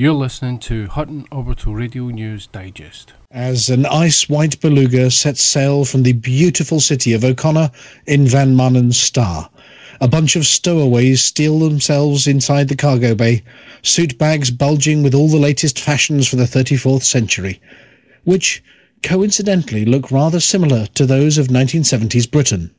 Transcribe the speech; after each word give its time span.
You're 0.00 0.14
listening 0.14 0.60
to 0.60 0.86
Hutton 0.86 1.26
Orbital 1.30 1.74
Radio 1.74 2.06
News 2.06 2.46
Digest. 2.46 3.12
As 3.30 3.68
an 3.68 3.84
ice 3.84 4.30
white 4.30 4.58
beluga 4.58 5.10
sets 5.10 5.42
sail 5.42 5.84
from 5.84 6.04
the 6.04 6.14
beautiful 6.14 6.80
city 6.80 7.12
of 7.12 7.22
O'Connor 7.22 7.70
in 8.06 8.26
Van 8.26 8.56
Maanen's 8.56 8.98
Star, 8.98 9.50
a 10.00 10.08
bunch 10.08 10.36
of 10.36 10.46
stowaways 10.46 11.22
steal 11.22 11.58
themselves 11.58 12.26
inside 12.26 12.68
the 12.68 12.76
cargo 12.76 13.14
bay, 13.14 13.42
suit 13.82 14.16
bags 14.16 14.50
bulging 14.50 15.02
with 15.02 15.14
all 15.14 15.28
the 15.28 15.36
latest 15.36 15.78
fashions 15.78 16.26
for 16.26 16.36
the 16.36 16.44
34th 16.44 17.02
century, 17.02 17.60
which 18.24 18.64
coincidentally 19.02 19.84
look 19.84 20.10
rather 20.10 20.40
similar 20.40 20.86
to 20.94 21.04
those 21.04 21.36
of 21.36 21.48
1970s 21.48 22.30
Britain. 22.30 22.74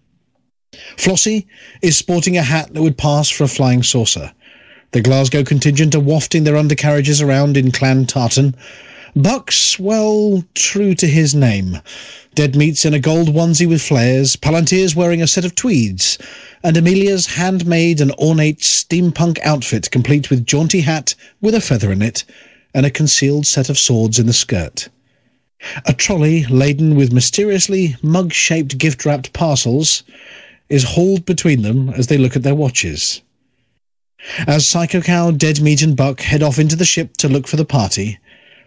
Flossie 0.98 1.46
is 1.84 1.96
sporting 1.96 2.36
a 2.36 2.42
hat 2.42 2.74
that 2.74 2.82
would 2.82 2.98
pass 2.98 3.30
for 3.30 3.44
a 3.44 3.48
flying 3.48 3.84
saucer. 3.84 4.34
The 4.94 5.02
Glasgow 5.02 5.46
contingent 5.46 5.96
are 5.96 6.02
wafting 6.02 6.44
their 6.44 6.58
undercarriages 6.58 7.22
around 7.22 7.56
in 7.56 7.72
clan 7.72 8.06
tartan. 8.06 8.56
Buck's, 9.16 9.80
well, 9.80 10.44
true 10.54 10.96
to 10.96 11.08
his 11.08 11.34
name. 11.34 11.78
Dead 12.36 12.58
meat's 12.58 12.84
in 12.84 12.94
a 12.94 13.00
gold 13.00 13.30
onesie 13.30 13.70
with 13.70 13.82
flares, 13.82 14.36
Palantir's 14.36 14.94
wearing 14.94 15.22
a 15.22 15.28
set 15.28 15.46
of 15.46 15.56
tweeds, 15.56 16.18
and 16.62 16.76
Amelia's 16.76 17.26
handmade 17.26 18.02
and 18.02 18.12
ornate 18.14 18.60
steampunk 18.60 19.40
outfit 19.44 19.92
complete 19.92 20.30
with 20.30 20.46
jaunty 20.46 20.82
hat 20.82 21.16
with 21.40 21.56
a 21.56 21.62
feather 21.62 21.92
in 21.94 22.02
it, 22.02 22.26
and 22.74 22.86
a 22.86 22.92
concealed 22.92 23.46
set 23.46 23.70
of 23.70 23.80
swords 23.80 24.20
in 24.20 24.28
the 24.28 24.34
skirt. 24.34 24.90
A 25.86 25.94
trolley 25.94 26.46
laden 26.48 26.96
with 26.96 27.14
mysteriously 27.14 27.96
mug-shaped 28.02 28.78
gift-wrapped 28.78 29.32
parcels 29.32 30.04
is 30.68 30.84
hauled 30.84 31.26
between 31.26 31.62
them 31.62 31.90
as 31.92 32.08
they 32.08 32.18
look 32.18 32.36
at 32.36 32.44
their 32.44 32.56
watches. 32.56 33.22
As 34.48 34.68
Psycho 34.68 35.02
Cow, 35.02 35.32
Dead 35.32 35.62
Meat 35.62 35.82
and 35.82 35.96
Buck 35.96 36.22
head 36.22 36.44
off 36.44 36.60
into 36.60 36.76
the 36.76 36.86
ship 36.86 37.18
to 37.18 37.28
look 37.28 37.48
for 37.48 37.56
the 37.56 37.66
party, 37.66 38.20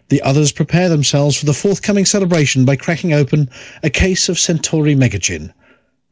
the 0.09 0.21
others 0.23 0.53
prepare 0.53 0.89
themselves 0.89 1.37
for 1.37 1.47
the 1.47 1.55
forthcoming 1.55 2.05
celebration 2.05 2.65
by 2.65 2.77
cracking 2.77 3.13
open 3.13 3.49
a 3.83 3.91
case 3.91 4.29
of 4.29 4.39
Centauri 4.39 4.95
Mega 4.95 5.19
Gin, 5.19 5.53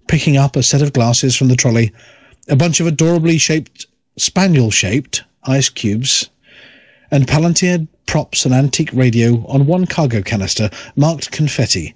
picking 0.06 0.36
up 0.36 0.56
a 0.56 0.62
set 0.62 0.81
of 0.81 0.92
glasses 0.92 1.36
from 1.36 1.48
the 1.48 1.56
trolley, 1.56 1.92
a 2.48 2.56
bunch 2.56 2.81
of 2.81 2.86
adorably 2.86 3.39
shaped, 3.39 3.86
spaniel-shaped 4.16 5.25
ice 5.44 5.69
cubes, 5.69 6.31
and 7.11 7.27
Palantir 7.27 7.86
props 8.06 8.47
an 8.47 8.53
antique 8.53 8.91
radio 8.92 9.44
on 9.47 9.66
one 9.66 9.86
cargo 9.86 10.22
canister 10.22 10.70
marked 10.97 11.31
confetti, 11.31 11.94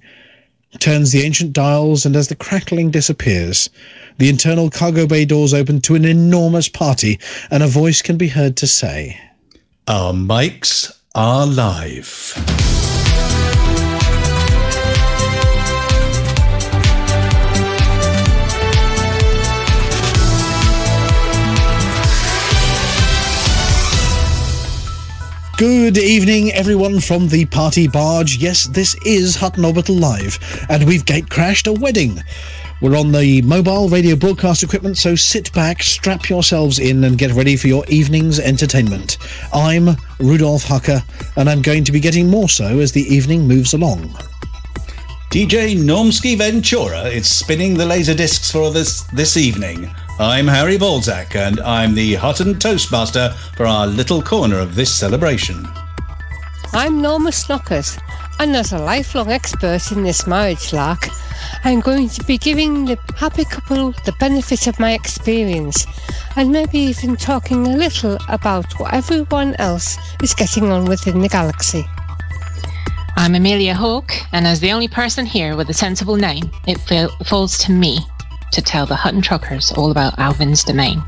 turns 0.80 1.12
the 1.12 1.22
ancient 1.22 1.52
dials, 1.52 2.06
and 2.06 2.16
as 2.16 2.28
the 2.28 2.36
crackling 2.36 2.90
disappears, 2.90 3.70
the 4.18 4.28
internal 4.28 4.70
cargo 4.70 5.06
bay 5.06 5.24
doors 5.24 5.54
open 5.54 5.80
to 5.82 5.94
an 5.94 6.04
enormous 6.04 6.68
party, 6.68 7.18
and 7.50 7.62
a 7.62 7.68
voice 7.68 8.02
can 8.02 8.16
be 8.16 8.28
heard 8.28 8.56
to 8.58 8.66
say, 8.66 9.20
Our 9.86 10.12
mics 10.12 10.92
are 11.14 11.46
live. 11.46 12.95
Good 25.56 25.96
evening, 25.96 26.52
everyone 26.52 27.00
from 27.00 27.28
the 27.28 27.46
party 27.46 27.88
barge. 27.88 28.36
Yes, 28.36 28.66
this 28.66 28.94
is 29.06 29.36
Hutton 29.36 29.64
Orbital 29.64 29.94
Live, 29.94 30.38
and 30.68 30.84
we've 30.84 31.06
gate 31.06 31.30
crashed 31.30 31.66
a 31.66 31.72
wedding. 31.72 32.22
We're 32.82 32.98
on 32.98 33.10
the 33.10 33.40
mobile 33.40 33.88
radio 33.88 34.16
broadcast 34.16 34.62
equipment, 34.62 34.98
so 34.98 35.14
sit 35.14 35.50
back, 35.54 35.82
strap 35.82 36.28
yourselves 36.28 36.78
in, 36.78 37.04
and 37.04 37.16
get 37.16 37.32
ready 37.32 37.56
for 37.56 37.68
your 37.68 37.86
evening's 37.88 38.38
entertainment. 38.38 39.16
I'm 39.50 39.96
Rudolf 40.18 40.62
Hucker, 40.62 41.02
and 41.38 41.48
I'm 41.48 41.62
going 41.62 41.84
to 41.84 41.92
be 41.92 42.00
getting 42.00 42.28
more 42.28 42.50
so 42.50 42.80
as 42.80 42.92
the 42.92 43.06
evening 43.06 43.48
moves 43.48 43.72
along. 43.72 44.14
DJ 45.36 45.76
Normski 45.76 46.34
Ventura 46.34 47.02
is 47.02 47.30
spinning 47.30 47.74
the 47.74 47.84
laser 47.84 48.14
discs 48.14 48.50
for 48.50 48.70
this 48.70 49.02
this 49.12 49.36
evening. 49.36 49.94
I'm 50.18 50.46
Harry 50.46 50.78
Balzac, 50.78 51.36
and 51.36 51.60
I'm 51.60 51.94
the 51.94 52.14
hot 52.14 52.38
Hutton 52.38 52.58
Toastmaster 52.58 53.34
for 53.54 53.66
our 53.66 53.86
little 53.86 54.22
corner 54.22 54.58
of 54.58 54.74
this 54.74 54.94
celebration. 54.94 55.68
I'm 56.72 57.02
Norma 57.02 57.32
Snockers, 57.32 58.00
and 58.40 58.56
as 58.56 58.72
a 58.72 58.78
lifelong 58.78 59.30
expert 59.30 59.92
in 59.92 60.04
this 60.04 60.26
marriage 60.26 60.72
lark, 60.72 61.06
I'm 61.64 61.80
going 61.80 62.08
to 62.08 62.24
be 62.24 62.38
giving 62.38 62.86
the 62.86 62.98
happy 63.14 63.44
couple 63.44 63.92
the 64.06 64.14
benefit 64.18 64.66
of 64.66 64.80
my 64.80 64.94
experience 64.94 65.86
and 66.36 66.50
maybe 66.50 66.78
even 66.78 67.14
talking 67.14 67.66
a 67.66 67.76
little 67.76 68.16
about 68.30 68.72
what 68.80 68.94
everyone 68.94 69.54
else 69.56 69.98
is 70.22 70.32
getting 70.32 70.72
on 70.72 70.86
with 70.86 71.06
in 71.06 71.20
the 71.20 71.28
galaxy. 71.28 71.86
I'm 73.18 73.34
Amelia 73.34 73.74
Hawke, 73.74 74.12
and 74.32 74.46
as 74.46 74.60
the 74.60 74.72
only 74.72 74.88
person 74.88 75.24
here 75.24 75.56
with 75.56 75.70
a 75.70 75.74
sensible 75.74 76.16
name, 76.16 76.50
it 76.66 76.78
falls 77.26 77.56
to 77.58 77.72
me 77.72 77.98
to 78.52 78.60
tell 78.60 78.84
the 78.84 78.94
Hutton 78.94 79.22
Truckers 79.22 79.72
all 79.72 79.90
about 79.90 80.18
Alvin's 80.18 80.62
domain. 80.62 81.02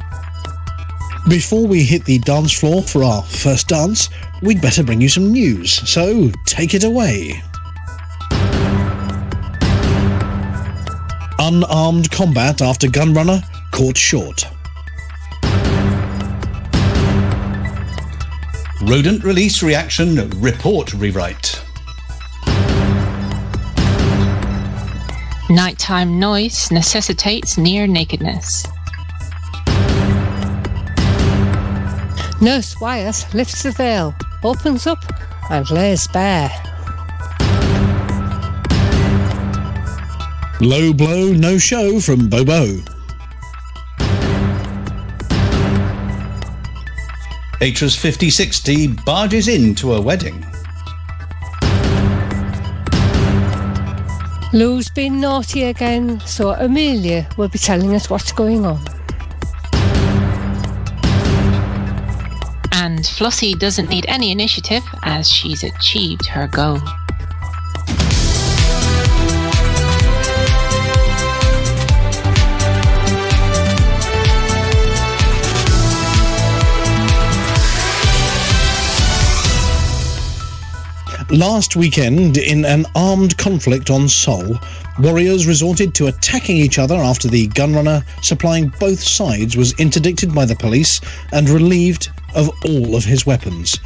Before 1.29 1.67
we 1.67 1.85
hit 1.85 2.07
the 2.07 2.19
dance 2.21 2.59
floor 2.59 2.83
for 2.83 3.05
our 3.05 3.23
first 3.23 3.69
dance, 3.69 4.09
we'd 4.43 4.63
better 4.63 4.83
bring 4.83 5.03
you 5.03 5.09
some 5.11 5.31
news, 5.31 5.71
so 5.89 6.31
take 6.47 6.73
it 6.73 6.83
away. 6.83 7.43
Unarmed 11.39 12.11
combat 12.11 12.63
after 12.63 12.89
gunrunner 12.89 13.43
caught 13.71 13.99
short. 13.99 14.45
Rodent 18.83 19.23
release 19.23 19.63
reaction 19.63 20.17
report 20.41 20.95
rewrite. 20.95 21.63
Nighttime 25.51 26.21
noise 26.21 26.71
necessitates 26.71 27.57
near 27.57 27.87
nakedness. 27.87 28.67
Nurse 32.43 32.79
Wyeth 32.83 33.33
lifts 33.33 33.63
the 33.63 33.71
veil, 33.71 34.15
opens 34.45 34.87
up, 34.87 34.99
and 35.51 35.69
lays 35.71 36.07
bare. 36.09 36.51
Low 40.61 40.93
blow, 40.93 41.33
no 41.33 41.57
show 41.57 41.99
from 41.99 42.29
Bobo. 42.29 42.83
Atras 47.63 47.97
5060 47.97 48.89
barges 49.07 49.49
into 49.49 49.95
a 49.95 50.01
wedding. 50.01 50.45
Lou's 54.55 54.89
been 54.89 55.21
naughty 55.21 55.65
again, 55.65 56.21
so 56.21 56.53
Amelia 56.53 57.29
will 57.37 57.49
be 57.49 57.59
telling 57.59 57.95
us 57.95 58.09
what's 58.09 58.33
going 58.33 58.65
on. 58.65 58.81
And 62.73 63.01
Flossie 63.01 63.59
doesn't 63.59 63.91
need 63.91 64.07
any 64.09 64.33
initiative 64.33 64.83
as 65.03 65.29
she's 65.29 65.63
achieved 65.65 66.25
her 66.27 66.49
goal. 66.49 66.81
Last 81.31 81.77
weekend, 81.77 82.39
in 82.39 82.65
an 82.65 82.87
armed 82.95 83.37
conflict 83.37 83.91
on 83.91 84.09
Sol, 84.09 84.59
warriors 84.99 85.47
resorted 85.47 85.95
to 85.97 86.07
attacking 86.07 86.57
each 86.57 86.79
other 86.79 86.95
after 86.95 87.29
the 87.29 87.49
gunrunner 87.49 88.03
supplying 88.25 88.73
both 88.81 88.99
sides 88.99 89.55
was 89.55 89.79
interdicted 89.79 90.35
by 90.35 90.47
the 90.47 90.57
police 90.57 91.03
and 91.33 91.51
relieved 91.51 92.09
of 92.35 92.49
all 92.65 92.97
of 92.97 93.05
his 93.05 93.27
weapons. 93.27 93.79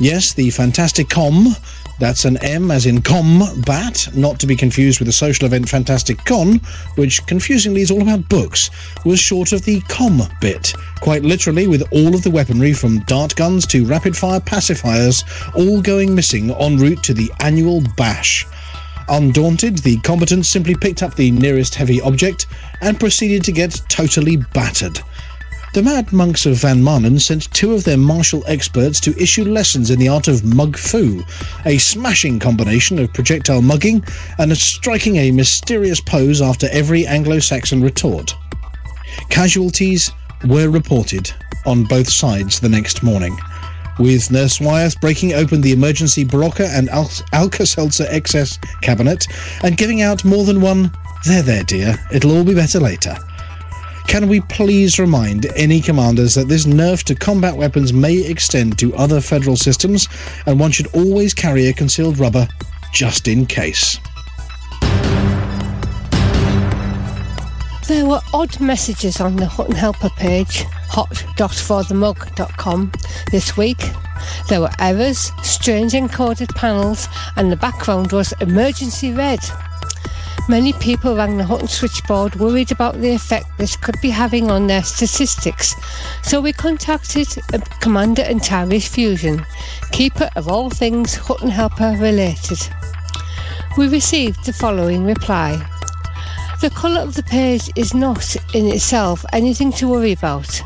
Yes, 0.00 0.32
the 0.32 0.48
Fantastic 0.48 1.10
Com, 1.10 1.54
that's 1.98 2.24
an 2.24 2.36
M 2.38 2.70
as 2.70 2.86
in 2.86 3.00
combat, 3.00 4.08
not 4.14 4.38
to 4.40 4.46
be 4.46 4.54
confused 4.54 5.00
with 5.00 5.06
the 5.06 5.12
social 5.12 5.46
event 5.46 5.68
Fantastic 5.68 6.18
Con, 6.24 6.60
which 6.96 7.24
confusingly 7.26 7.80
is 7.80 7.90
all 7.90 8.02
about 8.02 8.28
books, 8.28 8.70
was 9.04 9.18
short 9.18 9.52
of 9.52 9.64
the 9.64 9.80
com 9.82 10.22
bit, 10.40 10.72
quite 11.00 11.22
literally 11.22 11.66
with 11.66 11.82
all 11.92 12.14
of 12.14 12.22
the 12.22 12.30
weaponry 12.30 12.72
from 12.72 13.00
dart 13.00 13.34
guns 13.36 13.66
to 13.66 13.86
rapid-fire 13.86 14.40
pacifiers 14.40 15.24
all 15.54 15.80
going 15.80 16.14
missing 16.14 16.50
en 16.50 16.76
route 16.76 17.02
to 17.02 17.14
the 17.14 17.30
annual 17.40 17.82
bash. 17.96 18.46
Undaunted, 19.08 19.78
the 19.78 19.98
combatants 19.98 20.48
simply 20.48 20.74
picked 20.74 21.02
up 21.02 21.14
the 21.14 21.30
nearest 21.30 21.74
heavy 21.74 22.00
object 22.00 22.46
and 22.80 22.98
proceeded 22.98 23.44
to 23.44 23.52
get 23.52 23.80
totally 23.88 24.36
battered. 24.36 25.00
The 25.76 25.82
Mad 25.82 26.10
Monks 26.10 26.46
of 26.46 26.56
Van 26.56 26.82
Maanen 26.82 27.20
sent 27.20 27.52
two 27.52 27.74
of 27.74 27.84
their 27.84 27.98
martial 27.98 28.42
experts 28.46 28.98
to 29.00 29.22
issue 29.22 29.44
lessons 29.44 29.90
in 29.90 29.98
the 29.98 30.08
art 30.08 30.26
of 30.26 30.42
mug 30.42 30.78
fu, 30.78 31.22
a 31.66 31.76
smashing 31.76 32.38
combination 32.38 32.98
of 32.98 33.12
projectile 33.12 33.60
mugging 33.60 34.02
and 34.38 34.56
striking 34.56 35.16
a 35.16 35.30
mysterious 35.30 36.00
pose 36.00 36.40
after 36.40 36.66
every 36.72 37.06
Anglo-Saxon 37.06 37.82
retort. 37.82 38.34
Casualties 39.28 40.12
were 40.46 40.70
reported 40.70 41.30
on 41.66 41.84
both 41.84 42.08
sides 42.08 42.58
the 42.58 42.70
next 42.70 43.02
morning. 43.02 43.36
with 43.98 44.30
Nurse 44.30 44.58
Wyeth 44.58 44.98
breaking 45.02 45.34
open 45.34 45.60
the 45.60 45.72
emergency 45.72 46.24
Berocca 46.24 46.70
and 46.70 46.88
Al- 46.88 47.10
Alka-Seltzer 47.34 48.06
XS 48.06 48.80
cabinet 48.80 49.26
and 49.62 49.76
giving 49.76 50.00
out 50.00 50.24
more 50.24 50.44
than 50.44 50.62
one, 50.62 50.90
there, 51.26 51.42
there, 51.42 51.64
dear, 51.64 51.98
it'll 52.10 52.34
all 52.34 52.44
be 52.44 52.54
better 52.54 52.80
later. 52.80 53.14
Can 54.08 54.28
we 54.28 54.40
please 54.40 54.98
remind 54.98 55.46
any 55.56 55.80
commanders 55.80 56.34
that 56.34 56.48
this 56.48 56.64
nerf 56.64 57.02
to 57.04 57.14
combat 57.14 57.56
weapons 57.56 57.92
may 57.92 58.18
extend 58.18 58.78
to 58.78 58.94
other 58.94 59.20
federal 59.20 59.56
systems 59.56 60.08
and 60.46 60.58
one 60.58 60.70
should 60.70 60.86
always 60.94 61.34
carry 61.34 61.66
a 61.66 61.72
concealed 61.72 62.18
rubber 62.18 62.48
just 62.92 63.28
in 63.28 63.44
case? 63.44 63.98
There 67.88 68.06
were 68.06 68.20
odd 68.32 68.58
messages 68.58 69.20
on 69.20 69.36
the 69.36 69.46
Hutton 69.46 69.76
Helper 69.76 70.08
page, 70.10 70.64
hot.forthemug.com, 70.88 72.92
this 73.30 73.56
week. 73.56 73.80
There 74.48 74.60
were 74.60 74.70
errors, 74.80 75.30
strange 75.42 75.92
encoded 75.92 76.54
panels, 76.56 77.06
and 77.36 77.52
the 77.52 77.56
background 77.56 78.12
was 78.12 78.32
emergency 78.40 79.12
red. 79.12 79.40
Many 80.48 80.72
people 80.74 81.16
rang 81.16 81.36
the 81.36 81.44
Hutton 81.44 81.66
switchboard 81.66 82.36
worried 82.36 82.70
about 82.70 83.00
the 83.00 83.12
effect 83.12 83.46
this 83.58 83.74
could 83.74 83.96
be 84.00 84.10
having 84.10 84.48
on 84.48 84.68
their 84.68 84.84
statistics, 84.84 85.74
so 86.22 86.40
we 86.40 86.52
contacted 86.52 87.26
uh, 87.52 87.58
Commander 87.80 88.22
Antares 88.22 88.86
Fusion, 88.86 89.44
keeper 89.90 90.30
of 90.36 90.46
all 90.48 90.70
things 90.70 91.16
Hutton 91.16 91.50
Helper 91.50 91.96
related. 91.98 92.60
We 93.76 93.88
received 93.88 94.44
the 94.44 94.52
following 94.52 95.04
reply. 95.04 95.60
The 96.62 96.70
colour 96.70 97.02
of 97.02 97.14
the 97.14 97.22
page 97.22 97.70
is 97.76 97.92
not 97.92 98.34
in 98.54 98.66
itself 98.66 99.26
anything 99.34 99.72
to 99.72 99.88
worry 99.88 100.12
about. 100.12 100.62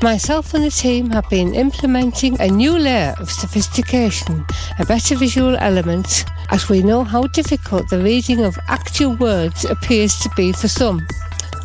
Myself 0.00 0.54
and 0.54 0.64
the 0.64 0.70
team 0.70 1.10
have 1.10 1.28
been 1.28 1.54
implementing 1.54 2.40
a 2.40 2.46
new 2.46 2.78
layer 2.78 3.16
of 3.18 3.28
sophistication, 3.28 4.46
a 4.78 4.86
better 4.86 5.16
visual 5.16 5.56
element, 5.56 6.24
as 6.50 6.68
we 6.68 6.80
know 6.80 7.02
how 7.02 7.26
difficult 7.26 7.90
the 7.90 7.98
reading 7.98 8.44
of 8.44 8.56
actual 8.68 9.16
words 9.16 9.64
appears 9.64 10.16
to 10.20 10.30
be 10.36 10.52
for 10.52 10.68
some. 10.68 11.04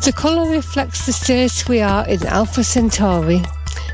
The 0.02 0.12
colour 0.12 0.50
reflects 0.50 1.06
the 1.06 1.12
stage 1.12 1.68
we 1.68 1.80
are 1.80 2.06
in 2.08 2.26
Alpha 2.26 2.64
Centauri, 2.64 3.42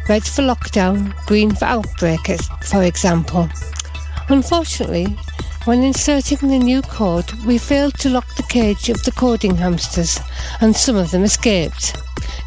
red 0.09 0.25
for 0.25 0.43
lockdown, 0.43 1.15
green 1.27 1.55
for 1.55 1.67
outbreak, 1.67 2.27
for 2.63 2.83
example. 2.83 3.51
Unfortunately, 4.31 5.15
when 5.65 5.83
inserting 5.83 6.49
the 6.49 6.59
new 6.59 6.83
cord, 6.83 7.31
we 7.47 7.57
failed 7.57 7.95
to 7.95 8.11
lock 8.11 8.27
the 8.37 8.43
cage 8.45 8.91
of 8.91 9.03
the 9.05 9.13
coding 9.13 9.57
hamsters, 9.57 10.21
and 10.61 10.77
some 10.77 10.97
of 10.97 11.11
them 11.11 11.23
escaped, 11.23 11.97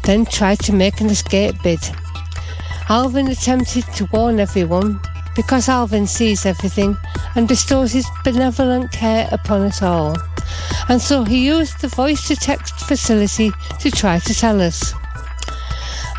then 0.04 0.24
tried 0.24 0.60
to 0.60 0.72
make 0.72 1.00
an 1.00 1.08
escape 1.08 1.56
bid. 1.62 1.80
Alvin 2.88 3.28
attempted 3.28 3.84
to 3.94 4.08
warn 4.12 4.38
everyone, 4.38 5.00
because 5.34 5.68
Alvin 5.68 6.06
sees 6.06 6.46
everything 6.46 6.96
and 7.34 7.48
bestows 7.48 7.92
his 7.92 8.06
benevolent 8.24 8.90
care 8.92 9.28
upon 9.32 9.62
us 9.62 9.82
all. 9.82 10.16
And 10.88 11.00
so 11.00 11.24
he 11.24 11.46
used 11.46 11.80
the 11.80 11.88
voice 11.88 12.26
to 12.28 12.36
text 12.36 12.74
facility 12.80 13.50
to 13.80 13.90
try 13.90 14.20
to 14.20 14.34
tell 14.34 14.60
us. 14.60 14.94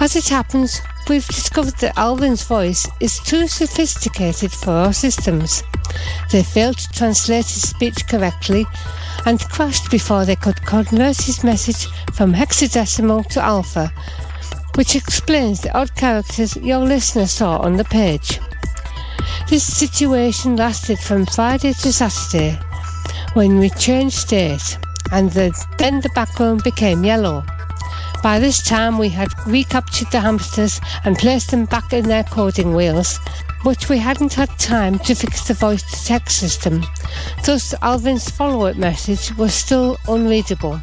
As 0.01 0.15
it 0.15 0.29
happens, 0.29 0.81
we've 1.09 1.27
discovered 1.27 1.75
that 1.79 1.97
Alvin's 1.97 2.43
voice 2.43 2.87
is 3.01 3.19
too 3.19 3.49
sophisticated 3.49 4.49
for 4.49 4.71
our 4.71 4.93
systems. 4.93 5.61
They 6.31 6.41
failed 6.41 6.77
to 6.77 6.89
translate 6.93 7.43
his 7.43 7.69
speech 7.69 8.07
correctly 8.07 8.65
and 9.25 9.41
crashed 9.49 9.91
before 9.91 10.23
they 10.23 10.37
could 10.37 10.65
convert 10.65 11.17
his 11.17 11.43
message 11.43 11.87
from 12.13 12.33
hexadecimal 12.33 13.27
to 13.27 13.43
alpha, 13.43 13.91
which 14.75 14.95
explains 14.95 15.59
the 15.59 15.77
odd 15.77 15.93
characters 15.95 16.55
your 16.55 16.79
listener 16.79 17.27
saw 17.27 17.57
on 17.57 17.75
the 17.75 17.83
page. 17.83 18.39
This 19.49 19.65
situation 19.65 20.55
lasted 20.55 20.99
from 20.99 21.25
Friday 21.25 21.73
to 21.73 21.91
Saturday 21.91 22.57
when 23.33 23.59
we 23.59 23.69
changed 23.71 24.15
state 24.15 24.77
and 25.11 25.29
the, 25.31 25.51
then 25.77 25.99
the 25.99 26.09
background 26.15 26.63
became 26.63 27.03
yellow. 27.03 27.43
By 28.21 28.37
this 28.37 28.61
time, 28.61 28.97
we 28.97 29.07
had 29.07 29.29
recaptured 29.47 30.11
the 30.11 30.19
hamsters 30.19 30.81
and 31.05 31.17
placed 31.17 31.51
them 31.51 31.65
back 31.65 31.93
in 31.93 32.05
their 32.05 32.25
coding 32.25 32.75
wheels, 32.75 33.17
but 33.63 33.87
we 33.87 33.97
hadn't 33.97 34.33
had 34.33 34.49
time 34.59 34.99
to 34.99 35.15
fix 35.15 35.47
the 35.47 35.53
voice 35.53 35.83
to 35.83 36.05
text 36.05 36.37
system. 36.37 36.83
Thus, 37.45 37.73
Alvin's 37.81 38.29
follow 38.29 38.65
up 38.65 38.75
message 38.75 39.35
was 39.37 39.53
still 39.53 39.97
unreadable. 40.07 40.81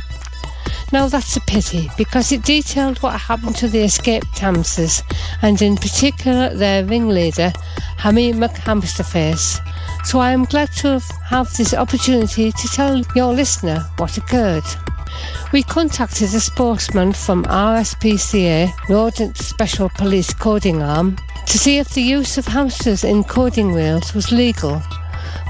Now 0.93 1.09
that's 1.09 1.37
a 1.37 1.41
pity 1.43 1.91
because 1.99 2.33
it 2.33 2.43
detailed 2.43 3.03
what 3.03 3.21
happened 3.21 3.57
to 3.57 3.69
the 3.69 3.83
escaped 3.83 4.39
hamsters 4.39 5.03
and 5.43 5.61
in 5.61 5.77
particular 5.77 6.55
their 6.55 6.85
ringleader, 6.85 7.53
Hammy 7.99 8.33
McHamsterface. 8.33 9.61
So 10.07 10.21
I 10.21 10.31
am 10.31 10.45
glad 10.45 10.73
to 10.77 11.01
have 11.25 11.53
this 11.57 11.75
opportunity 11.75 12.53
to 12.53 12.69
tell 12.69 13.03
your 13.15 13.35
listener 13.35 13.85
what 13.99 14.17
occurred. 14.17 14.65
We 15.53 15.63
contacted 15.63 16.35
a 16.35 16.41
spokesman 16.41 17.13
from 17.13 17.45
RSPCA, 17.45 18.73
Rodent 18.89 19.37
Special 19.37 19.89
Police 19.91 20.35
Coding 20.35 20.83
Arm, 20.83 21.17
to 21.47 21.59
see 21.59 21.79
if 21.79 21.91
the 21.91 22.03
use 22.03 22.39
of 22.39 22.47
hamsters 22.47 23.05
in 23.05 23.25
coding 23.25 23.73
wheels 23.73 24.15
was 24.15 24.33
legal, 24.33 24.81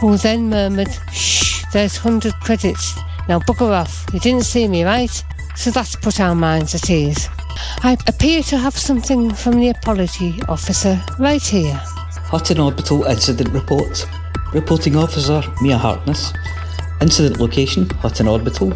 who 0.01 0.17
then 0.17 0.51
murmured, 0.51 0.93
Shh, 1.13 1.65
there's 1.73 2.03
100 2.05 2.35
credits. 2.41 2.95
Now 3.29 3.41
bugger 3.41 3.71
off, 3.71 4.07
you 4.13 4.21
didn't 4.21 4.45
see 4.45 4.69
me, 4.69 4.85
right? 4.85 5.25
So 5.57 5.71
that's 5.71 5.97
put 5.97 6.21
our 6.21 6.35
minds 6.35 6.75
at 6.75 6.91
ease. 6.91 7.29
I 7.83 7.97
appear 8.07 8.43
to 8.45 8.59
have 8.59 8.77
something 8.77 9.33
from 9.33 9.59
the 9.59 9.71
apology 9.71 10.41
officer 10.49 11.01
right 11.19 11.43
here. 11.43 11.81
Hutton 12.29 12.59
Orbital 12.59 13.05
Incident 13.05 13.51
Report. 13.51 14.07
Reporting 14.53 14.97
Officer 14.97 15.43
Mia 15.63 15.79
Harkness. 15.79 16.33
Incident 17.01 17.41
location 17.41 17.89
Hutton 17.91 18.29
Orbital. 18.29 18.73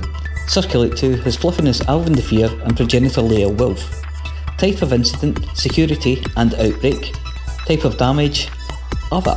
Circulate 0.50 0.96
to 0.96 1.14
His 1.14 1.36
Fluffiness 1.36 1.80
Alvin 1.82 2.12
the 2.12 2.20
Fear 2.20 2.50
and 2.64 2.76
progenitor 2.76 3.20
Leia 3.20 3.56
Wolf. 3.56 4.02
Type 4.58 4.82
of 4.82 4.92
incident 4.92 5.38
Security 5.56 6.24
and 6.36 6.54
outbreak. 6.54 7.14
Type 7.66 7.84
of 7.84 7.96
damage 7.96 8.48
Other. 9.12 9.36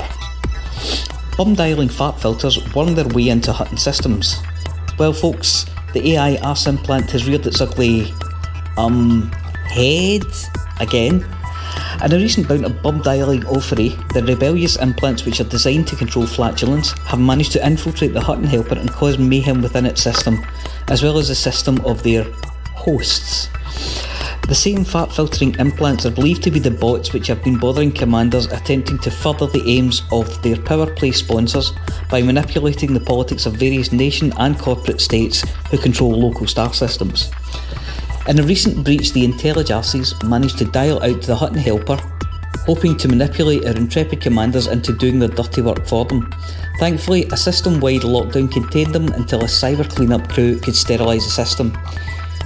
Bum 1.38 1.54
dialing 1.54 1.90
fat 1.90 2.14
filters 2.14 2.58
worm 2.74 2.96
their 2.96 3.08
way 3.10 3.30
into 3.30 3.54
Hutton 3.54 3.78
systems. 3.78 4.42
Well, 4.98 5.14
folks, 5.14 5.68
the 5.94 6.14
AI 6.14 6.38
arse 6.38 6.66
implant 6.66 7.12
has 7.12 7.28
reared 7.28 7.46
its 7.46 7.62
ugly, 7.62 8.12
um, 8.78 9.32
head 9.66 10.26
again. 10.80 11.24
In 12.04 12.12
a 12.12 12.18
recent 12.18 12.48
bout 12.48 12.64
of 12.64 12.82
bum 12.82 13.02
dialing 13.02 13.42
offery, 13.42 13.96
the 14.14 14.24
rebellious 14.24 14.76
implants 14.76 15.26
which 15.26 15.40
are 15.40 15.46
designed 15.46 15.88
to 15.88 15.96
control 15.96 16.26
flatulence 16.26 16.92
have 17.08 17.20
managed 17.20 17.54
to 17.54 17.66
infiltrate 17.66 18.14
the 18.14 18.22
Hutton 18.22 18.44
Helper 18.44 18.78
and 18.78 18.92
cause 18.92 19.18
mayhem 19.18 19.62
within 19.62 19.86
its 19.86 20.02
system, 20.02 20.46
as 20.90 21.02
well 21.02 21.18
as 21.18 21.30
the 21.30 21.36
system 21.36 21.80
of 21.86 22.04
their 22.04 22.26
hosts. 22.74 23.50
The 24.48 24.56
same 24.56 24.84
fat 24.84 25.14
filtering 25.14 25.56
implants 25.58 26.06
are 26.06 26.12
believed 26.12 26.44
to 26.44 26.52
be 26.52 26.60
the 26.60 26.70
bots 26.70 27.14
which 27.14 27.28
have 27.28 27.42
been 27.42 27.58
bothering 27.58 27.94
commanders 27.94 28.48
attempting 28.48 29.00
to 29.00 29.10
further 29.10 29.48
the 29.48 29.64
aims 29.66 30.04
of 30.12 30.42
their 30.44 30.58
power 30.58 30.86
play 30.86 31.12
sponsors 31.12 31.72
by 32.10 32.22
manipulating 32.22 32.94
the 32.94 33.00
politics 33.00 33.46
of 33.46 33.54
various 33.54 33.94
nation 33.94 34.34
and 34.38 34.60
corporate 34.60 35.00
states 35.00 35.46
who 35.72 35.78
control 35.78 36.12
local 36.12 36.46
star 36.46 36.74
systems. 36.74 37.32
In 38.26 38.40
a 38.40 38.44
recent 38.44 38.86
breach, 38.86 39.12
the 39.12 39.28
Intelligacies 39.28 40.14
managed 40.24 40.58
to 40.60 40.66
dial 40.66 41.04
out 41.04 41.22
to 41.22 41.28
the 41.28 41.36
Hutton 41.36 41.58
Helper, 41.58 41.98
hoping 42.66 42.96
to 42.96 43.10
manipulate 43.10 43.66
our 43.66 43.76
intrepid 43.76 44.22
commanders 44.22 44.68
into 44.68 44.94
doing 44.94 45.20
their 45.20 45.28
dirty 45.28 45.62
work 45.62 45.86
for 45.86 46.06
them. 46.06 46.34
Thankfully, 46.80 47.26
a 47.34 47.38
system 47.38 47.82
wide 47.82 48.04
lockdown 48.04 48.50
contained 48.50 48.96
them 48.96 49.10
until 49.10 49.42
a 49.42 49.48
cyber 49.48 49.88
cleanup 49.90 50.30
crew 50.30 50.58
could 50.58 50.74
sterilise 50.74 51.26
the 51.26 51.32
system. 51.32 51.78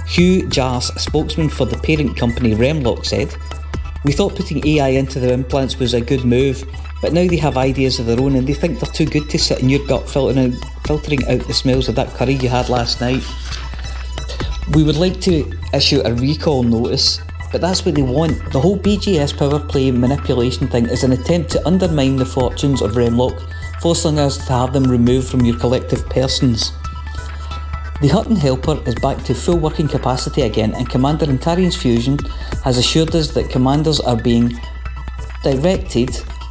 Hugh 0.08 0.48
Jas, 0.48 0.90
a 0.90 0.98
spokesman 0.98 1.48
for 1.48 1.64
the 1.64 1.78
parent 1.78 2.16
company 2.16 2.56
Remlok, 2.56 3.06
said, 3.06 3.32
We 4.04 4.10
thought 4.10 4.34
putting 4.34 4.66
AI 4.66 4.88
into 4.88 5.20
their 5.20 5.32
implants 5.32 5.78
was 5.78 5.94
a 5.94 6.00
good 6.00 6.24
move, 6.24 6.64
but 7.00 7.12
now 7.12 7.28
they 7.28 7.36
have 7.36 7.56
ideas 7.56 8.00
of 8.00 8.06
their 8.06 8.20
own 8.20 8.34
and 8.34 8.48
they 8.48 8.54
think 8.54 8.80
they're 8.80 8.92
too 8.92 9.06
good 9.06 9.30
to 9.30 9.38
sit 9.38 9.60
in 9.60 9.68
your 9.68 9.86
gut 9.86 10.10
filtering 10.10 11.24
out 11.28 11.46
the 11.46 11.54
smells 11.54 11.88
of 11.88 11.94
that 11.94 12.12
curry 12.14 12.34
you 12.34 12.48
had 12.48 12.68
last 12.68 13.00
night. 13.00 13.22
We 14.74 14.84
would 14.84 14.96
like 14.96 15.18
to 15.22 15.50
issue 15.72 16.02
a 16.04 16.12
recall 16.12 16.62
notice, 16.62 17.20
but 17.50 17.62
that's 17.62 17.86
what 17.86 17.94
they 17.94 18.02
want. 18.02 18.52
The 18.52 18.60
whole 18.60 18.78
BGS 18.78 19.38
power 19.38 19.58
play 19.58 19.90
manipulation 19.90 20.68
thing 20.68 20.84
is 20.86 21.04
an 21.04 21.12
attempt 21.12 21.50
to 21.52 21.66
undermine 21.66 22.16
the 22.16 22.26
fortunes 22.26 22.82
of 22.82 22.92
Remlok, 22.92 23.50
forcing 23.80 24.18
us 24.18 24.36
to 24.46 24.52
have 24.52 24.74
them 24.74 24.84
removed 24.84 25.28
from 25.28 25.40
your 25.40 25.58
collective 25.58 26.06
persons. 26.10 26.72
The 28.02 28.08
Hutton 28.08 28.36
Helper 28.36 28.82
is 28.86 28.94
back 28.96 29.24
to 29.24 29.34
full 29.34 29.58
working 29.58 29.88
capacity 29.88 30.42
again, 30.42 30.74
and 30.74 30.88
Commander 30.88 31.24
Antares 31.24 31.74
Fusion 31.74 32.18
has 32.62 32.76
assured 32.76 33.14
us 33.16 33.28
that 33.28 33.48
commanders 33.48 34.00
are 34.00 34.16
being 34.16 34.52
directed 35.42 36.10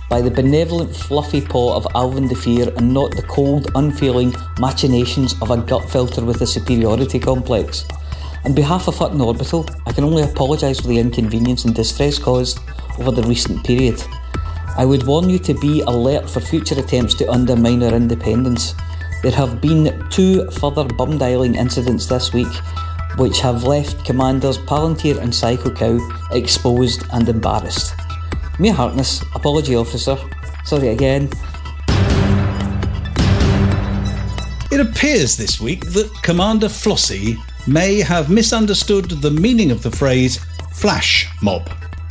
by 0.09 0.21
the 0.21 0.31
benevolent 0.31 0.95
fluffy 0.95 1.41
paw 1.41 1.75
of 1.75 1.86
Alvin 1.93 2.27
the 2.27 2.36
Fear 2.36 2.74
and 2.77 2.91
not 2.91 3.12
the 3.12 3.21
cold, 3.21 3.69
unfeeling 3.75 4.33
machinations 4.59 5.39
of 5.41 5.51
a 5.51 5.57
gut 5.57 5.88
filter 5.88 6.25
with 6.25 6.41
a 6.41 6.47
superiority 6.47 7.19
complex. 7.19 7.86
On 8.47 8.53
behalf 8.53 8.87
of 8.87 8.97
Hutton 8.97 9.19
Orbital, 9.19 9.65
I 9.85 9.91
can 9.91 10.05
only 10.05 10.23
apologise 10.23 10.79
for 10.79 10.87
the 10.87 10.97
inconvenience 10.97 11.65
and 11.65 11.75
distress 11.75 12.17
caused 12.17 12.61
over 12.97 13.11
the 13.11 13.23
recent 13.23 13.65
period. 13.65 14.01
I 14.77 14.85
would 14.85 15.05
warn 15.05 15.29
you 15.29 15.37
to 15.39 15.53
be 15.53 15.81
alert 15.81 16.29
for 16.29 16.39
future 16.39 16.79
attempts 16.79 17.13
to 17.15 17.29
undermine 17.29 17.83
our 17.83 17.93
independence. 17.93 18.73
There 19.21 19.33
have 19.33 19.59
been 19.59 20.01
two 20.09 20.49
further 20.49 20.85
bum 20.85 21.17
dialing 21.17 21.55
incidents 21.55 22.05
this 22.05 22.31
week, 22.31 22.47
which 23.17 23.41
have 23.41 23.65
left 23.65 24.05
Commanders 24.05 24.57
Palantir 24.59 25.17
and 25.17 25.35
Psycho 25.35 25.69
Cow 25.69 25.99
exposed 26.31 27.03
and 27.11 27.27
embarrassed. 27.27 27.95
Mia 28.59 28.71
Harkness, 28.71 29.25
apology 29.35 29.75
officer. 29.75 30.17
Sorry 30.63 30.87
again. 30.87 31.29
It 34.71 34.79
appears 34.79 35.35
this 35.35 35.59
week 35.59 35.83
that 35.87 36.09
Commander 36.23 36.69
Flossie 36.69 37.37
may 37.67 38.00
have 38.00 38.29
misunderstood 38.29 39.09
the 39.09 39.31
meaning 39.31 39.71
of 39.71 39.83
the 39.83 39.91
phrase 39.91 40.39
flash 40.74 41.27
mob. 41.41 41.69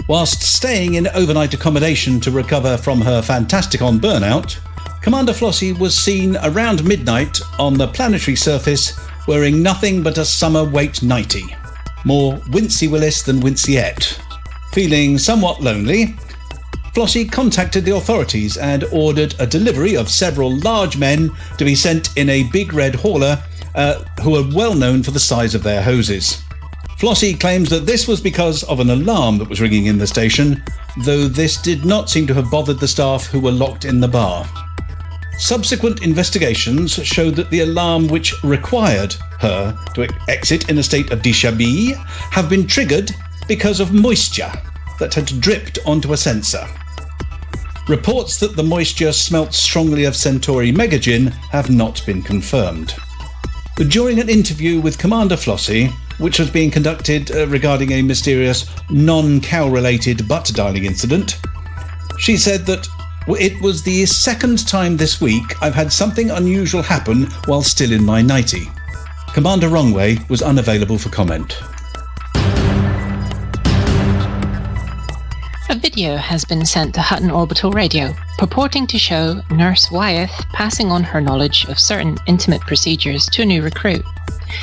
Whilst 0.08 0.42
staying 0.42 0.94
in 0.94 1.08
overnight 1.08 1.54
accommodation 1.54 2.20
to 2.20 2.30
recover 2.30 2.76
from 2.76 3.00
her 3.00 3.22
fantastic 3.22 3.82
on 3.82 3.98
burnout, 3.98 4.58
Commander 5.02 5.32
Flossie 5.32 5.78
was 5.78 5.96
seen 5.96 6.36
around 6.42 6.84
midnight 6.84 7.40
on 7.58 7.74
the 7.74 7.88
planetary 7.88 8.36
surface 8.36 8.98
wearing 9.26 9.62
nothing 9.62 10.02
but 10.02 10.18
a 10.18 10.24
summer 10.24 10.64
weight 10.64 11.02
nightie. 11.02 11.56
More 12.04 12.34
Wincy 12.50 12.90
Willis 12.90 13.22
than 13.22 13.40
Winceyette. 13.40 14.20
Feeling 14.72 15.18
somewhat 15.18 15.60
lonely, 15.60 16.16
Flossie 16.94 17.30
contacted 17.30 17.84
the 17.84 17.96
authorities 17.96 18.56
and 18.56 18.84
ordered 18.92 19.34
a 19.38 19.46
delivery 19.46 19.96
of 19.96 20.08
several 20.08 20.56
large 20.58 20.96
men 20.96 21.30
to 21.58 21.64
be 21.64 21.74
sent 21.74 22.16
in 22.16 22.30
a 22.30 22.48
big 22.50 22.72
red 22.72 22.94
hauler 22.94 23.42
uh, 23.76 24.02
who 24.22 24.34
are 24.36 24.54
well 24.54 24.74
known 24.74 25.02
for 25.02 25.12
the 25.12 25.20
size 25.20 25.54
of 25.54 25.62
their 25.62 25.82
hoses. 25.82 26.42
Flossie 26.98 27.38
claims 27.38 27.68
that 27.68 27.84
this 27.84 28.08
was 28.08 28.20
because 28.20 28.62
of 28.64 28.80
an 28.80 28.90
alarm 28.90 29.36
that 29.38 29.48
was 29.48 29.60
ringing 29.60 29.86
in 29.86 29.98
the 29.98 30.06
station, 30.06 30.62
though 31.04 31.28
this 31.28 31.60
did 31.60 31.84
not 31.84 32.08
seem 32.08 32.26
to 32.26 32.34
have 32.34 32.50
bothered 32.50 32.80
the 32.80 32.88
staff 32.88 33.26
who 33.26 33.38
were 33.38 33.52
locked 33.52 33.84
in 33.84 34.00
the 34.00 34.08
bar. 34.08 34.46
Subsequent 35.38 36.02
investigations 36.02 36.94
showed 36.94 37.36
that 37.36 37.50
the 37.50 37.60
alarm 37.60 38.08
which 38.08 38.42
required 38.42 39.14
her 39.40 39.78
to 39.94 40.08
exit 40.28 40.70
in 40.70 40.78
a 40.78 40.82
state 40.82 41.10
of 41.10 41.20
dishabille 41.20 41.94
have 42.32 42.48
been 42.48 42.66
triggered 42.66 43.12
because 43.46 43.78
of 43.78 43.92
moisture 43.92 44.50
that 44.98 45.12
had 45.12 45.26
dripped 45.40 45.78
onto 45.84 46.14
a 46.14 46.16
sensor. 46.16 46.66
Reports 47.88 48.40
that 48.40 48.56
the 48.56 48.62
moisture 48.62 49.12
smelt 49.12 49.52
strongly 49.52 50.04
of 50.04 50.16
Centauri 50.16 50.72
Megagin 50.72 51.30
have 51.50 51.68
not 51.68 52.04
been 52.06 52.22
confirmed. 52.22 52.94
During 53.76 54.20
an 54.20 54.30
interview 54.30 54.80
with 54.80 54.96
Commander 54.96 55.36
Flossie, 55.36 55.92
which 56.16 56.38
was 56.38 56.48
being 56.48 56.70
conducted 56.70 57.30
uh, 57.30 57.46
regarding 57.46 57.92
a 57.92 58.00
mysterious 58.00 58.64
non 58.88 59.38
cow 59.38 59.68
related 59.68 60.26
butt 60.26 60.50
dialing 60.54 60.86
incident, 60.86 61.38
she 62.18 62.38
said 62.38 62.64
that 62.64 62.88
it 63.28 63.60
was 63.60 63.82
the 63.82 64.06
second 64.06 64.66
time 64.66 64.96
this 64.96 65.20
week 65.20 65.62
I've 65.62 65.74
had 65.74 65.92
something 65.92 66.30
unusual 66.30 66.80
happen 66.80 67.24
while 67.44 67.62
still 67.62 67.92
in 67.92 68.02
my 68.02 68.22
nightie. 68.22 68.70
Commander 69.34 69.68
Wrongway 69.68 70.26
was 70.30 70.40
unavailable 70.40 70.96
for 70.96 71.10
comment. 71.10 71.58
A 75.76 75.78
video 75.78 76.16
has 76.16 76.42
been 76.42 76.64
sent 76.64 76.94
to 76.94 77.02
Hutton 77.02 77.30
Orbital 77.30 77.70
Radio 77.70 78.14
purporting 78.38 78.86
to 78.86 78.98
show 78.98 79.42
Nurse 79.50 79.90
Wyeth 79.90 80.32
passing 80.54 80.90
on 80.90 81.02
her 81.02 81.20
knowledge 81.20 81.66
of 81.66 81.78
certain 81.78 82.16
intimate 82.26 82.62
procedures 82.62 83.26
to 83.26 83.42
a 83.42 83.44
new 83.44 83.62
recruit. 83.62 84.02